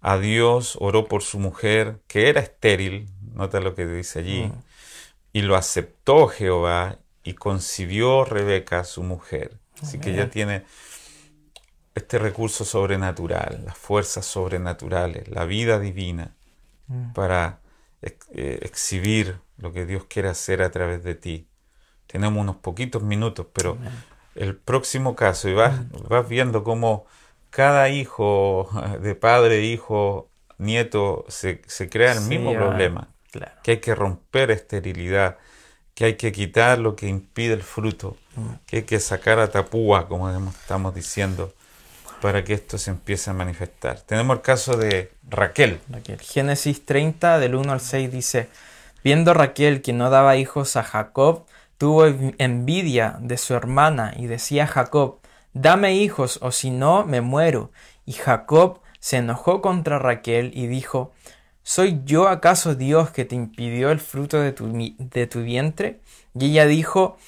a 0.00 0.16
Dios, 0.16 0.78
oró 0.80 1.06
por 1.06 1.22
su 1.22 1.38
mujer, 1.38 2.00
que 2.06 2.30
era 2.30 2.40
estéril, 2.40 3.10
nota 3.34 3.60
lo 3.60 3.74
que 3.74 3.86
dice 3.86 4.20
allí, 4.20 4.44
mm. 4.44 4.62
y 5.34 5.42
lo 5.42 5.56
aceptó 5.56 6.28
Jehová 6.28 6.96
y 7.22 7.34
concibió 7.34 8.24
Rebeca, 8.24 8.84
su 8.84 9.02
mujer. 9.02 9.58
Así 9.82 9.98
que 9.98 10.14
ya 10.14 10.30
tiene 10.30 10.64
este 11.94 12.18
recurso 12.18 12.64
sobrenatural, 12.64 13.64
las 13.66 13.76
fuerzas 13.76 14.24
sobrenaturales, 14.24 15.28
la 15.28 15.44
vida 15.44 15.78
divina, 15.78 16.34
mm. 16.86 17.12
para 17.12 17.60
eh, 18.00 18.60
exhibir 18.62 19.43
lo 19.58 19.72
que 19.72 19.86
Dios 19.86 20.04
quiere 20.04 20.28
hacer 20.28 20.62
a 20.62 20.70
través 20.70 21.02
de 21.04 21.14
ti. 21.14 21.46
Tenemos 22.06 22.40
unos 22.40 22.56
poquitos 22.56 23.02
minutos, 23.02 23.46
pero 23.52 23.78
el 24.34 24.56
próximo 24.56 25.14
caso, 25.16 25.48
y 25.48 25.54
vas, 25.54 25.80
vas 26.08 26.28
viendo 26.28 26.64
cómo 26.64 27.06
cada 27.50 27.88
hijo 27.88 28.68
de 29.00 29.14
padre, 29.14 29.62
hijo, 29.62 30.28
nieto, 30.58 31.24
se, 31.28 31.60
crea 31.88 32.12
el 32.12 32.22
mismo 32.22 32.52
problema. 32.52 33.08
Que 33.62 33.72
hay 33.72 33.76
que 33.78 33.94
romper 33.94 34.50
esterilidad, 34.50 35.38
que 35.94 36.04
hay 36.04 36.14
que 36.14 36.30
quitar 36.32 36.78
lo 36.78 36.94
que 36.94 37.08
impide 37.08 37.54
el 37.54 37.62
fruto, 37.62 38.16
mm. 38.36 38.48
que 38.66 38.76
hay 38.78 38.82
que 38.82 39.00
sacar 39.00 39.40
a 39.40 39.50
tapúa, 39.50 40.06
como 40.06 40.30
estamos 40.48 40.94
diciendo, 40.94 41.52
para 42.20 42.44
que 42.44 42.54
esto 42.54 42.78
se 42.78 42.90
empiece 42.90 43.30
a 43.30 43.32
manifestar. 43.32 44.00
Tenemos 44.00 44.36
el 44.36 44.42
caso 44.42 44.76
de 44.76 45.12
Raquel. 45.28 45.80
Raquel. 45.88 46.20
Génesis 46.20 46.84
30, 46.84 47.38
del 47.38 47.54
1 47.54 47.72
al 47.72 47.80
6 47.80 48.10
dice, 48.10 48.48
Viendo 49.04 49.34
Raquel 49.34 49.82
que 49.82 49.92
no 49.92 50.08
daba 50.08 50.38
hijos 50.38 50.76
a 50.76 50.82
Jacob, 50.82 51.44
tuvo 51.76 52.06
envidia 52.38 53.18
de 53.20 53.36
su 53.36 53.52
hermana 53.52 54.14
y 54.16 54.26
decía 54.26 54.64
a 54.64 54.66
Jacob, 54.66 55.18
Dame 55.52 55.94
hijos, 55.94 56.38
o 56.40 56.50
si 56.50 56.70
no, 56.70 57.04
me 57.04 57.20
muero. 57.20 57.70
Y 58.06 58.12
Jacob 58.12 58.80
se 58.98 59.18
enojó 59.18 59.60
contra 59.60 59.98
Raquel 59.98 60.52
y 60.54 60.66
dijo, 60.68 61.12
¿Soy 61.62 62.00
yo 62.06 62.28
acaso 62.28 62.74
Dios 62.74 63.10
que 63.10 63.26
te 63.26 63.36
impidió 63.36 63.90
el 63.90 64.00
fruto 64.00 64.40
de 64.40 64.52
tu, 64.52 64.72
de 64.98 65.26
tu 65.26 65.42
vientre? 65.42 66.00
Y 66.34 66.46
ella 66.46 66.64
dijo, 66.64 67.18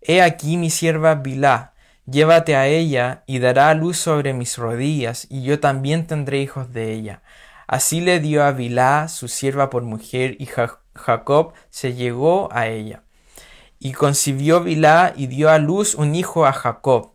He 0.00 0.22
aquí 0.22 0.56
mi 0.56 0.70
sierva 0.70 1.16
Bilá, 1.16 1.74
llévate 2.06 2.56
a 2.56 2.66
ella 2.66 3.24
y 3.26 3.40
dará 3.40 3.74
luz 3.74 3.98
sobre 3.98 4.32
mis 4.32 4.56
rodillas, 4.56 5.26
y 5.28 5.42
yo 5.42 5.60
también 5.60 6.06
tendré 6.06 6.40
hijos 6.40 6.72
de 6.72 6.94
ella. 6.94 7.22
Así 7.66 8.00
le 8.00 8.20
dio 8.20 8.42
a 8.42 8.52
Bilá 8.52 9.08
su 9.08 9.28
sierva 9.28 9.68
por 9.68 9.82
mujer, 9.82 10.36
y 10.38 10.46
Jacob 10.96 11.52
se 11.70 11.94
llegó 11.94 12.48
a 12.52 12.68
ella. 12.68 13.02
Y 13.78 13.92
concibió 13.92 14.62
Bilá 14.62 15.12
y 15.16 15.26
dio 15.26 15.50
a 15.50 15.58
luz 15.58 15.94
un 15.94 16.14
hijo 16.14 16.46
a 16.46 16.52
Jacob. 16.52 17.12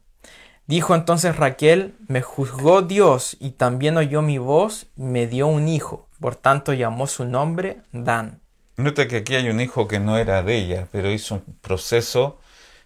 Dijo 0.68 0.96
entonces 0.96 1.36
Raquel, 1.36 1.96
me 2.08 2.22
juzgó 2.22 2.82
Dios 2.82 3.36
y 3.40 3.52
también 3.52 3.98
oyó 3.98 4.22
mi 4.22 4.38
voz 4.38 4.88
y 4.96 5.04
me 5.04 5.28
dio 5.28 5.48
un 5.48 5.68
hijo. 5.68 6.08
Por 6.20 6.36
tanto 6.36 6.74
llamó 6.74 7.08
su 7.08 7.26
nombre 7.26 7.82
Dan. 7.92 8.40
Nota 8.78 9.08
que 9.08 9.18
aquí 9.18 9.36
hay 9.36 9.50
un 9.50 9.60
hijo 9.60 9.88
que 9.88 10.00
no 10.00 10.18
era 10.18 10.44
de 10.44 10.56
ella, 10.56 10.88
pero 10.92 11.12
hizo 11.12 11.36
un 11.36 11.58
proceso 11.62 12.40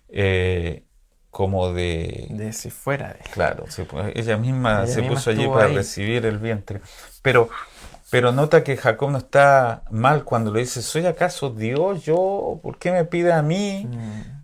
eh, 0.09 0.83
como 1.29 1.73
de... 1.73 2.27
De 2.31 2.53
si 2.53 2.69
fuera 2.69 3.09
de 3.09 3.19
Claro, 3.31 3.65
ella 4.13 4.37
misma 4.37 4.87
se 4.87 5.03
puso 5.03 5.29
allí 5.29 5.47
para 5.47 5.67
recibir 5.67 6.25
el 6.25 6.39
vientre. 6.39 6.81
Pero 7.21 7.49
pero 8.15 8.31
nota 8.31 8.63
que 8.63 8.77
Jacob 8.77 9.11
no 9.11 9.17
está 9.17 9.83
mal 9.91 10.23
cuando 10.23 10.49
le 10.53 10.61
dice, 10.61 10.81
¿soy 10.81 11.05
acaso 11.05 11.49
Dios? 11.49 12.05
¿Yo? 12.05 12.61
¿Por 12.63 12.77
qué 12.77 12.93
me 12.93 13.03
pide 13.03 13.33
a 13.33 13.41
mí? 13.41 13.89
Mm. 13.91 14.43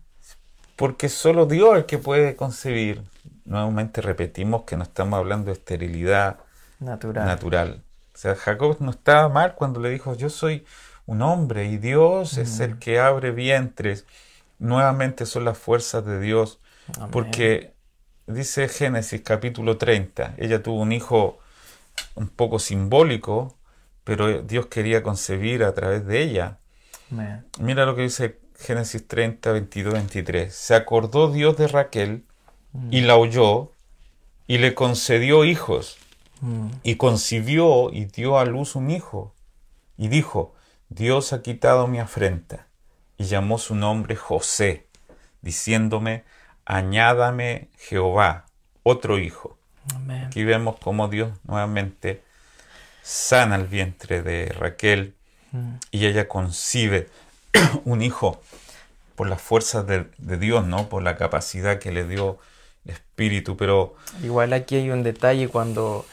Porque 0.76 1.08
solo 1.08 1.46
Dios 1.46 1.72
es 1.72 1.78
el 1.78 1.86
que 1.86 1.98
puede 1.98 2.36
concebir. 2.36 3.02
Nuevamente 3.46 4.02
repetimos 4.02 4.64
que 4.64 4.76
no 4.76 4.84
estamos 4.84 5.18
hablando 5.18 5.46
de 5.46 5.54
esterilidad 5.54 6.40
natural. 6.82 7.26
natural. 7.26 7.84
O 8.14 8.18
sea, 8.18 8.36
Jacob 8.36 8.76
no 8.82 8.92
estaba 8.92 9.30
mal 9.30 9.56
cuando 9.56 9.80
le 9.80 9.90
dijo, 9.90 10.16
yo 10.18 10.30
soy 10.30 10.66
un 11.06 11.22
hombre 11.22 11.68
y 11.68 11.78
Dios 11.78 12.38
es 12.38 12.60
el 12.60 12.76
mm. 12.76 12.80
que 12.80 13.00
abre 13.00 13.32
vientres. 13.32 14.06
Nuevamente 14.60 15.26
son 15.26 15.46
las 15.46 15.58
fuerzas 15.58 16.06
de 16.06 16.20
Dios. 16.20 16.60
Porque 17.10 17.74
dice 18.28 18.68
Génesis 18.68 19.22
capítulo 19.22 19.78
30, 19.78 20.34
ella 20.40 20.62
tuvo 20.62 20.82
un 20.82 20.92
hijo 20.92 21.40
un 22.16 22.28
poco 22.28 22.60
simbólico, 22.60 23.56
pero 24.12 24.42
Dios 24.42 24.66
quería 24.66 25.04
concebir 25.04 25.64
a 25.64 25.74
través 25.74 26.06
de 26.06 26.22
ella. 26.22 26.58
Mira 27.62 27.86
lo 27.86 27.96
que 27.96 28.02
dice 28.02 28.40
Génesis 28.60 29.08
30, 29.08 29.54
22, 29.54 29.94
23. 29.94 30.54
Se 30.54 30.76
acordó 30.76 31.32
Dios 31.32 31.56
de 31.56 31.70
Raquel 31.70 32.26
y 32.90 33.04
mm. 33.04 33.06
la 33.06 33.16
oyó 33.16 33.72
y 34.48 34.58
le 34.58 34.74
concedió 34.74 35.46
hijos. 35.46 35.98
Mm. 36.42 36.68
Y 36.84 36.96
concibió 36.96 37.90
y 37.90 38.04
dio 38.04 38.38
a 38.38 38.44
luz 38.44 38.76
un 38.76 38.92
hijo. 38.92 39.34
Y 39.96 40.10
dijo, 40.10 40.56
Dios 40.90 41.32
ha 41.32 41.42
quitado 41.42 41.88
mi 41.88 42.00
afrenta. 42.00 42.68
Y 43.16 43.24
llamó 43.24 43.60
su 43.60 43.76
nombre 43.76 44.18
José, 44.18 44.88
diciéndome, 45.42 46.26
añádame 46.66 47.70
Jehová, 47.78 48.46
otro 48.84 49.20
hijo. 49.20 49.58
Aquí 50.26 50.44
vemos 50.44 50.76
cómo 50.84 51.08
Dios 51.08 51.32
nuevamente 51.46 52.30
sana 53.02 53.56
el 53.56 53.68
vientre 53.68 54.22
de 54.22 54.48
Raquel 54.48 55.16
mm. 55.52 55.74
y 55.92 56.06
ella 56.06 56.28
concibe 56.28 57.10
un 57.86 58.02
hijo 58.02 58.42
por 59.16 59.28
las 59.28 59.42
fuerzas 59.42 59.86
de, 59.86 60.08
Dios, 60.38 60.66
¿no? 60.66 60.90
Por 60.90 61.04
la 61.04 61.16
capacidad 61.16 61.80
que 61.80 61.92
le 61.92 62.08
dio 62.08 62.40
el 62.86 62.94
Espíritu, 62.94 63.56
pero... 63.58 63.96
Igual 64.24 64.54
aquí 64.54 64.76
hay 64.76 64.90
un 64.90 65.04
detalle 65.04 65.48
cuando 65.48 66.06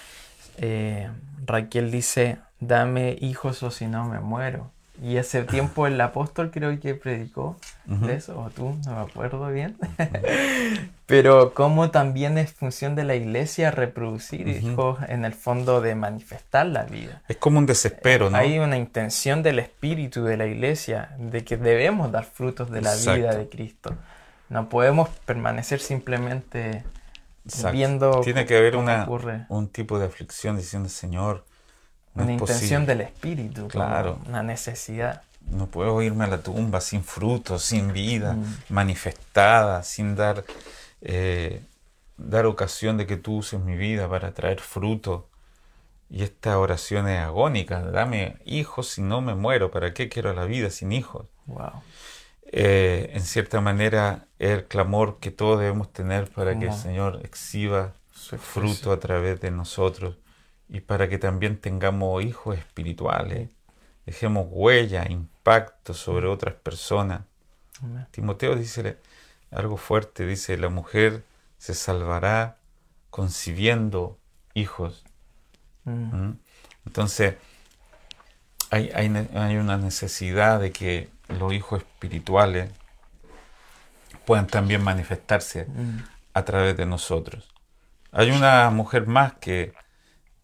eh, 0.58 1.08
Raquel 1.46 1.90
dice, 1.90 2.38
dame 2.60 3.16
hijos 3.20 3.62
o 3.62 3.70
si 3.70 3.86
no 3.86 4.04
me 4.04 4.20
muero. 4.20 4.70
Y 5.02 5.16
hace 5.16 5.44
tiempo 5.44 5.86
el 5.86 6.00
apóstol 6.00 6.50
creo 6.50 6.78
que 6.80 6.94
predicó 6.94 7.56
de 7.86 8.16
eso, 8.16 8.38
o 8.38 8.50
tú, 8.50 8.76
no 8.84 8.96
me 8.96 9.10
acuerdo 9.10 9.48
bien. 9.48 9.76
Pero 11.06 11.54
como 11.54 11.90
también 11.90 12.36
es 12.36 12.52
función 12.52 12.94
de 12.94 13.04
la 13.04 13.14
iglesia 13.14 13.70
reproducir 13.70 14.46
hijos 14.48 14.98
en 15.08 15.24
el 15.24 15.32
fondo 15.32 15.80
de 15.80 15.94
manifestar 15.94 16.66
la 16.66 16.82
vida. 16.82 17.22
Es 17.28 17.36
como 17.36 17.58
un 17.58 17.66
desespero, 17.66 18.28
¿no? 18.28 18.36
Hay 18.36 18.58
una 18.58 18.76
intención 18.76 19.42
del 19.42 19.58
espíritu 19.58 20.24
de 20.24 20.36
la 20.36 20.46
iglesia 20.46 21.14
de 21.18 21.44
que 21.44 21.56
debemos 21.56 22.12
dar 22.12 22.24
frutos 22.24 22.70
de 22.70 22.82
la 22.82 22.94
vida 22.94 23.34
de 23.34 23.48
Cristo. 23.48 23.94
No 24.48 24.68
podemos 24.68 25.08
permanecer 25.24 25.80
simplemente 25.80 26.84
viendo. 27.72 28.20
Tiene 28.20 28.46
que 28.46 28.56
haber 28.56 28.76
una, 28.76 29.06
un 29.48 29.68
tipo 29.68 29.98
de 29.98 30.06
aflicción 30.06 30.56
diciendo, 30.56 30.88
Señor, 30.88 31.44
una 32.22 32.32
intención 32.32 32.86
del 32.86 33.02
espíritu, 33.02 33.68
claro. 33.68 34.18
una 34.26 34.42
necesidad. 34.42 35.22
No 35.50 35.66
puedo 35.66 36.02
irme 36.02 36.24
a 36.24 36.28
la 36.28 36.42
tumba 36.42 36.80
sin 36.80 37.02
fruto, 37.02 37.58
sin 37.58 37.92
vida 37.92 38.34
mm. 38.34 38.56
manifestada, 38.68 39.82
sin 39.82 40.14
dar, 40.14 40.44
eh, 41.00 41.62
dar 42.16 42.46
ocasión 42.46 42.96
de 42.98 43.06
que 43.06 43.16
tú 43.16 43.36
uses 43.36 43.60
mi 43.60 43.76
vida 43.76 44.08
para 44.08 44.32
traer 44.32 44.60
fruto. 44.60 45.28
Y 46.10 46.22
esta 46.22 46.58
oración 46.58 47.08
es 47.08 47.20
agónica. 47.20 47.80
Dame 47.82 48.36
hijos 48.44 48.88
si 48.88 49.02
no 49.02 49.20
me 49.20 49.34
muero. 49.34 49.70
¿Para 49.70 49.92
qué 49.94 50.08
quiero 50.08 50.32
la 50.34 50.44
vida 50.44 50.70
sin 50.70 50.92
hijos? 50.92 51.26
Wow. 51.46 51.82
eh, 52.50 53.10
en 53.14 53.22
cierta 53.22 53.60
manera, 53.60 54.26
el 54.38 54.66
clamor 54.66 55.18
que 55.18 55.30
todos 55.30 55.60
debemos 55.60 55.92
tener 55.92 56.30
para 56.30 56.58
que 56.58 56.66
el 56.66 56.74
Señor 56.74 57.20
exhiba 57.24 57.92
su 58.12 58.36
fruto 58.36 58.92
a 58.92 59.00
través 59.00 59.40
de 59.40 59.50
nosotros 59.50 60.16
y 60.68 60.80
para 60.80 61.08
que 61.08 61.18
también 61.18 61.58
tengamos 61.58 62.22
hijos 62.24 62.58
espirituales, 62.58 63.48
dejemos 64.06 64.46
huella, 64.50 65.06
impacto 65.08 65.94
sobre 65.94 66.26
otras 66.26 66.54
personas. 66.54 67.22
Timoteo 68.10 68.54
dice 68.56 68.98
algo 69.50 69.76
fuerte, 69.76 70.26
dice, 70.26 70.56
la 70.58 70.68
mujer 70.68 71.24
se 71.58 71.74
salvará 71.74 72.56
concibiendo 73.10 74.18
hijos. 74.54 75.04
Mm. 75.84 76.16
¿Mm? 76.16 76.38
Entonces, 76.86 77.36
hay, 78.70 78.90
hay, 78.94 79.56
una 79.56 79.78
necesidad 79.78 80.60
de 80.60 80.72
que 80.72 81.08
los 81.28 81.52
hijos 81.52 81.80
espirituales 81.80 82.70
puedan 84.26 84.46
también 84.46 84.82
manifestarse 84.82 85.64
mm. 85.64 85.98
a 86.34 86.44
través 86.44 86.76
de 86.76 86.84
nosotros. 86.84 87.48
Hay 88.12 88.30
una 88.30 88.68
mujer 88.70 89.06
más 89.06 89.34
que 89.34 89.72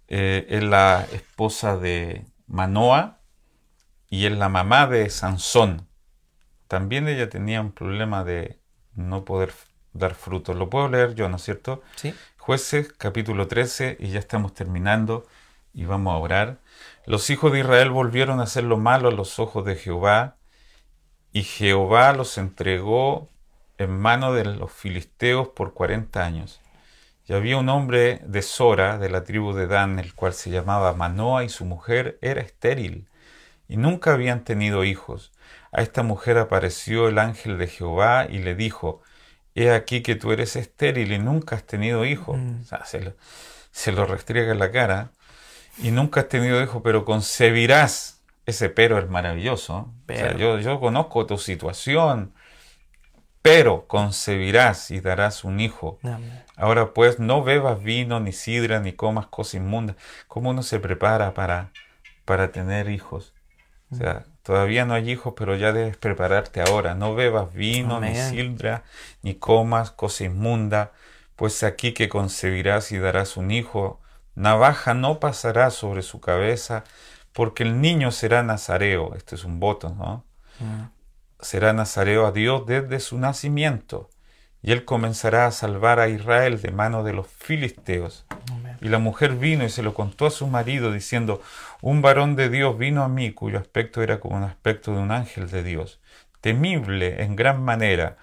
eh, 0.08 0.46
es 0.48 0.62
la 0.62 1.06
esposa 1.12 1.76
de 1.76 2.26
Manoa 2.46 3.20
y 4.08 4.26
es 4.26 4.32
la 4.32 4.48
mamá 4.48 4.86
de 4.86 5.08
Sansón. 5.10 5.88
También 6.68 7.08
ella 7.08 7.28
tenía 7.28 7.60
un 7.60 7.72
problema 7.72 8.24
de 8.24 8.60
no 8.94 9.24
poder 9.24 9.52
dar 9.92 10.14
frutos. 10.14 10.56
Lo 10.56 10.70
puedo 10.70 10.88
leer 10.88 11.14
yo, 11.14 11.28
¿no 11.28 11.36
es 11.36 11.42
cierto? 11.42 11.82
Sí. 11.96 12.14
Jueces 12.36 12.92
capítulo 12.92 13.48
13 13.48 13.96
y 14.00 14.08
ya 14.10 14.18
estamos 14.18 14.54
terminando 14.54 15.26
y 15.72 15.84
vamos 15.84 16.12
a 16.14 16.18
orar. 16.18 16.58
Los 17.06 17.30
hijos 17.30 17.52
de 17.52 17.60
Israel 17.60 17.90
volvieron 17.90 18.40
a 18.40 18.44
hacer 18.44 18.64
lo 18.64 18.76
malo 18.76 19.08
a 19.08 19.12
los 19.12 19.38
ojos 19.38 19.64
de 19.64 19.76
Jehová 19.76 20.36
y 21.32 21.42
Jehová 21.42 22.12
los 22.12 22.38
entregó 22.38 23.28
en 23.78 23.98
mano 23.98 24.32
de 24.32 24.44
los 24.44 24.72
filisteos 24.72 25.48
por 25.48 25.74
cuarenta 25.74 26.24
años. 26.24 26.60
Y 27.26 27.32
había 27.32 27.56
un 27.56 27.68
hombre 27.68 28.20
de 28.26 28.42
Sora, 28.42 28.98
de 28.98 29.08
la 29.08 29.24
tribu 29.24 29.52
de 29.52 29.66
Dan, 29.66 29.98
el 29.98 30.14
cual 30.14 30.34
se 30.34 30.50
llamaba 30.50 30.92
Manoa, 30.92 31.44
y 31.44 31.48
su 31.48 31.64
mujer 31.64 32.18
era 32.20 32.42
estéril, 32.42 33.08
y 33.68 33.76
nunca 33.76 34.12
habían 34.12 34.44
tenido 34.44 34.84
hijos. 34.84 35.32
A 35.72 35.82
esta 35.82 36.02
mujer 36.02 36.38
apareció 36.38 37.08
el 37.08 37.18
ángel 37.18 37.58
de 37.58 37.66
Jehová 37.66 38.26
y 38.28 38.38
le 38.38 38.54
dijo, 38.54 39.00
He 39.54 39.70
aquí 39.70 40.02
que 40.02 40.16
tú 40.16 40.32
eres 40.32 40.56
estéril 40.56 41.12
y 41.12 41.18
nunca 41.18 41.56
has 41.56 41.64
tenido 41.64 42.04
hijos. 42.04 42.36
Mm. 42.38 42.62
se, 42.84 43.00
lo, 43.00 43.14
se 43.70 43.92
lo 43.92 44.04
restriega 44.04 44.52
en 44.52 44.58
la 44.58 44.70
cara. 44.70 45.12
Y 45.78 45.90
nunca 45.90 46.20
has 46.20 46.28
tenido 46.28 46.62
hijos, 46.62 46.82
pero 46.84 47.04
concebirás 47.04 48.14
ese 48.46 48.68
pero 48.68 48.98
es 48.98 49.08
maravilloso. 49.08 49.92
yo, 50.38 50.58
yo 50.58 50.80
conozco 50.80 51.26
tu 51.26 51.38
situación, 51.38 52.33
pero 53.44 53.86
concebirás 53.88 54.90
y 54.90 55.00
darás 55.00 55.44
un 55.44 55.60
hijo. 55.60 55.98
Ahora 56.56 56.94
pues 56.94 57.18
no 57.18 57.44
bebas 57.44 57.82
vino, 57.82 58.18
ni 58.18 58.32
sidra, 58.32 58.80
ni 58.80 58.94
comas 58.94 59.26
cosas 59.26 59.56
inmundas. 59.56 59.96
¿Cómo 60.28 60.48
uno 60.48 60.62
se 60.62 60.80
prepara 60.80 61.34
para, 61.34 61.70
para 62.24 62.52
tener 62.52 62.88
hijos? 62.88 63.34
O 63.92 63.96
sea, 63.96 64.24
todavía 64.42 64.86
no 64.86 64.94
hay 64.94 65.10
hijos, 65.10 65.34
pero 65.36 65.56
ya 65.56 65.74
debes 65.74 65.98
prepararte 65.98 66.62
ahora. 66.62 66.94
No 66.94 67.14
bebas 67.14 67.52
vino, 67.52 68.00
ni 68.00 68.16
sidra, 68.16 68.82
ni 69.20 69.34
comas 69.34 69.90
cosa 69.90 70.24
inmunda, 70.24 70.92
pues 71.36 71.62
aquí 71.64 71.92
que 71.92 72.08
concebirás 72.08 72.92
y 72.92 72.98
darás 72.98 73.36
un 73.36 73.50
hijo. 73.50 74.00
Navaja 74.34 74.94
no 74.94 75.20
pasará 75.20 75.68
sobre 75.68 76.00
su 76.00 76.18
cabeza, 76.18 76.84
porque 77.34 77.62
el 77.62 77.82
niño 77.82 78.10
será 78.10 78.42
nazareo, 78.42 79.14
este 79.14 79.34
es 79.34 79.44
un 79.44 79.60
voto, 79.60 79.90
¿no? 79.90 80.24
Mm. 80.60 80.94
Será 81.40 81.72
nazareo 81.72 82.26
a 82.26 82.32
Dios 82.32 82.66
desde 82.66 83.00
su 83.00 83.18
nacimiento, 83.18 84.10
y 84.62 84.72
él 84.72 84.84
comenzará 84.84 85.46
a 85.46 85.50
salvar 85.50 86.00
a 86.00 86.08
Israel 86.08 86.60
de 86.60 86.70
mano 86.70 87.04
de 87.04 87.12
los 87.12 87.26
filisteos. 87.26 88.24
Y 88.80 88.88
la 88.88 88.98
mujer 88.98 89.36
vino 89.36 89.64
y 89.64 89.68
se 89.68 89.82
lo 89.82 89.94
contó 89.94 90.26
a 90.26 90.30
su 90.30 90.46
marido, 90.46 90.92
diciendo, 90.92 91.42
un 91.82 92.00
varón 92.00 92.34
de 92.34 92.48
Dios 92.48 92.78
vino 92.78 93.02
a 93.02 93.08
mí, 93.08 93.32
cuyo 93.32 93.58
aspecto 93.58 94.02
era 94.02 94.20
como 94.20 94.36
un 94.36 94.42
aspecto 94.42 94.92
de 94.92 94.98
un 94.98 95.10
ángel 95.10 95.50
de 95.50 95.62
Dios, 95.62 96.00
temible 96.40 97.22
en 97.22 97.36
gran 97.36 97.62
manera. 97.62 98.16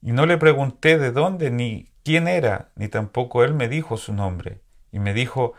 Y 0.00 0.12
no 0.12 0.26
le 0.26 0.38
pregunté 0.38 0.98
de 0.98 1.10
dónde 1.10 1.50
ni 1.50 1.90
quién 2.04 2.28
era, 2.28 2.70
ni 2.76 2.88
tampoco 2.88 3.44
él 3.44 3.54
me 3.54 3.68
dijo 3.68 3.96
su 3.96 4.12
nombre. 4.12 4.60
Y 4.92 4.98
me 5.00 5.12
dijo, 5.14 5.54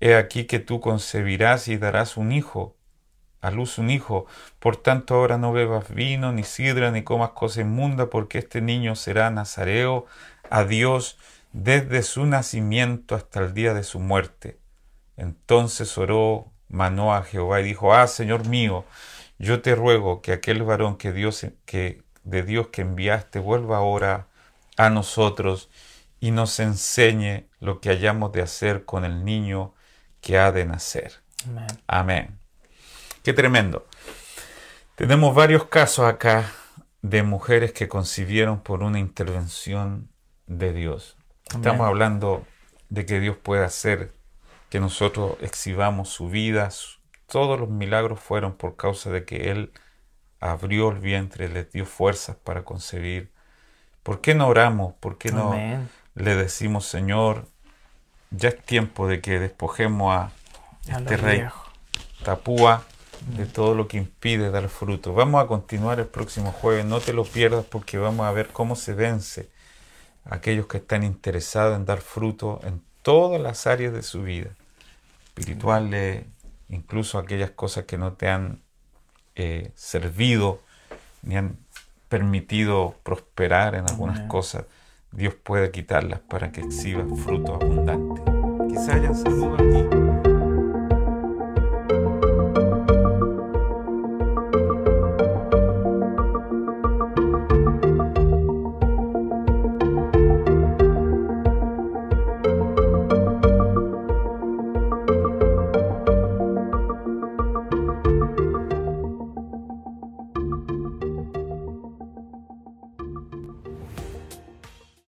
He 0.00 0.16
aquí 0.16 0.44
que 0.44 0.58
tú 0.58 0.80
concebirás 0.80 1.68
y 1.68 1.76
darás 1.76 2.16
un 2.16 2.32
hijo, 2.32 2.76
a 3.44 3.50
luz 3.50 3.76
un 3.76 3.90
hijo. 3.90 4.26
Por 4.58 4.76
tanto, 4.76 5.14
ahora 5.14 5.36
no 5.36 5.52
bebas 5.52 5.92
vino, 5.94 6.32
ni 6.32 6.44
sidra, 6.44 6.90
ni 6.90 7.02
comas 7.02 7.30
cosa 7.30 7.60
inmunda, 7.60 8.08
porque 8.08 8.38
este 8.38 8.62
niño 8.62 8.96
será 8.96 9.30
nazareo 9.30 10.06
a 10.48 10.64
Dios 10.64 11.18
desde 11.52 12.02
su 12.02 12.24
nacimiento 12.24 13.14
hasta 13.14 13.40
el 13.40 13.52
día 13.52 13.74
de 13.74 13.84
su 13.84 14.00
muerte. 14.00 14.58
Entonces 15.18 15.96
oró 15.98 16.52
Manoa 16.68 17.18
a 17.18 17.22
Jehová 17.22 17.60
y 17.60 17.64
dijo, 17.64 17.94
Ah, 17.94 18.06
Señor 18.06 18.48
mío, 18.48 18.86
yo 19.38 19.60
te 19.60 19.74
ruego 19.74 20.22
que 20.22 20.32
aquel 20.32 20.62
varón 20.62 20.96
que 20.96 21.12
Dios 21.12 21.46
que 21.66 22.02
de 22.24 22.42
Dios 22.42 22.68
que 22.68 22.80
enviaste 22.80 23.38
vuelva 23.40 23.76
ahora 23.76 24.28
a 24.78 24.88
nosotros 24.88 25.68
y 26.18 26.30
nos 26.30 26.58
enseñe 26.60 27.44
lo 27.60 27.80
que 27.80 27.90
hayamos 27.90 28.32
de 28.32 28.40
hacer 28.40 28.86
con 28.86 29.04
el 29.04 29.22
niño 29.22 29.74
que 30.22 30.38
ha 30.38 30.50
de 30.50 30.64
nacer. 30.64 31.12
Amén. 31.86 32.43
Qué 33.24 33.32
tremendo. 33.32 33.86
Tenemos 34.96 35.34
varios 35.34 35.64
casos 35.64 36.04
acá 36.04 36.52
de 37.00 37.22
mujeres 37.22 37.72
que 37.72 37.88
concibieron 37.88 38.60
por 38.60 38.82
una 38.82 38.98
intervención 38.98 40.10
de 40.46 40.74
Dios. 40.74 41.16
Estamos 41.46 41.86
hablando 41.86 42.44
de 42.90 43.06
que 43.06 43.20
Dios 43.20 43.38
puede 43.38 43.64
hacer 43.64 44.12
que 44.68 44.78
nosotros 44.78 45.38
exhibamos 45.40 46.10
su 46.10 46.28
vida. 46.28 46.68
Todos 47.26 47.58
los 47.58 47.70
milagros 47.70 48.20
fueron 48.20 48.58
por 48.58 48.76
causa 48.76 49.08
de 49.08 49.24
que 49.24 49.50
Él 49.50 49.72
abrió 50.38 50.90
el 50.90 50.98
vientre, 50.98 51.48
le 51.48 51.64
dio 51.64 51.86
fuerzas 51.86 52.36
para 52.36 52.62
concebir. 52.62 53.32
¿Por 54.02 54.20
qué 54.20 54.34
no 54.34 54.48
oramos? 54.48 54.92
¿Por 55.00 55.16
qué 55.16 55.32
no 55.32 55.58
le 56.14 56.36
decimos, 56.36 56.84
Señor, 56.84 57.46
ya 58.30 58.50
es 58.50 58.62
tiempo 58.62 59.08
de 59.08 59.22
que 59.22 59.40
despojemos 59.40 60.14
a 60.14 60.30
este 60.86 61.16
rey 61.16 61.48
Tapúa 62.22 62.84
de 63.26 63.46
todo 63.46 63.74
lo 63.74 63.88
que 63.88 63.96
impide 63.96 64.50
dar 64.50 64.68
fruto. 64.68 65.14
Vamos 65.14 65.42
a 65.42 65.46
continuar 65.46 65.98
el 65.98 66.06
próximo 66.06 66.52
jueves, 66.52 66.84
no 66.84 67.00
te 67.00 67.12
lo 67.12 67.24
pierdas 67.24 67.64
porque 67.64 67.98
vamos 67.98 68.26
a 68.26 68.32
ver 68.32 68.48
cómo 68.48 68.76
se 68.76 68.94
vence 68.94 69.48
a 70.24 70.36
aquellos 70.36 70.66
que 70.66 70.78
están 70.78 71.02
interesados 71.02 71.76
en 71.76 71.84
dar 71.84 72.00
fruto 72.00 72.60
en 72.64 72.82
todas 73.02 73.40
las 73.40 73.66
áreas 73.66 73.92
de 73.92 74.02
su 74.02 74.22
vida, 74.22 74.50
espirituales, 75.24 76.24
incluso 76.68 77.18
aquellas 77.18 77.50
cosas 77.50 77.84
que 77.84 77.98
no 77.98 78.12
te 78.12 78.28
han 78.28 78.60
eh, 79.34 79.72
servido 79.74 80.60
ni 81.22 81.36
han 81.36 81.56
permitido 82.08 82.94
prosperar 83.02 83.74
en 83.74 83.88
algunas 83.88 84.20
cosas. 84.28 84.66
Dios 85.10 85.34
puede 85.34 85.70
quitarlas 85.70 86.20
para 86.20 86.52
que 86.52 86.60
exhiban 86.60 87.16
fruto 87.16 87.54
abundante. 87.54 88.22
Quizá 88.68 88.94
hayan 88.94 89.14
saludos 89.14 89.60
aquí. 89.60 90.13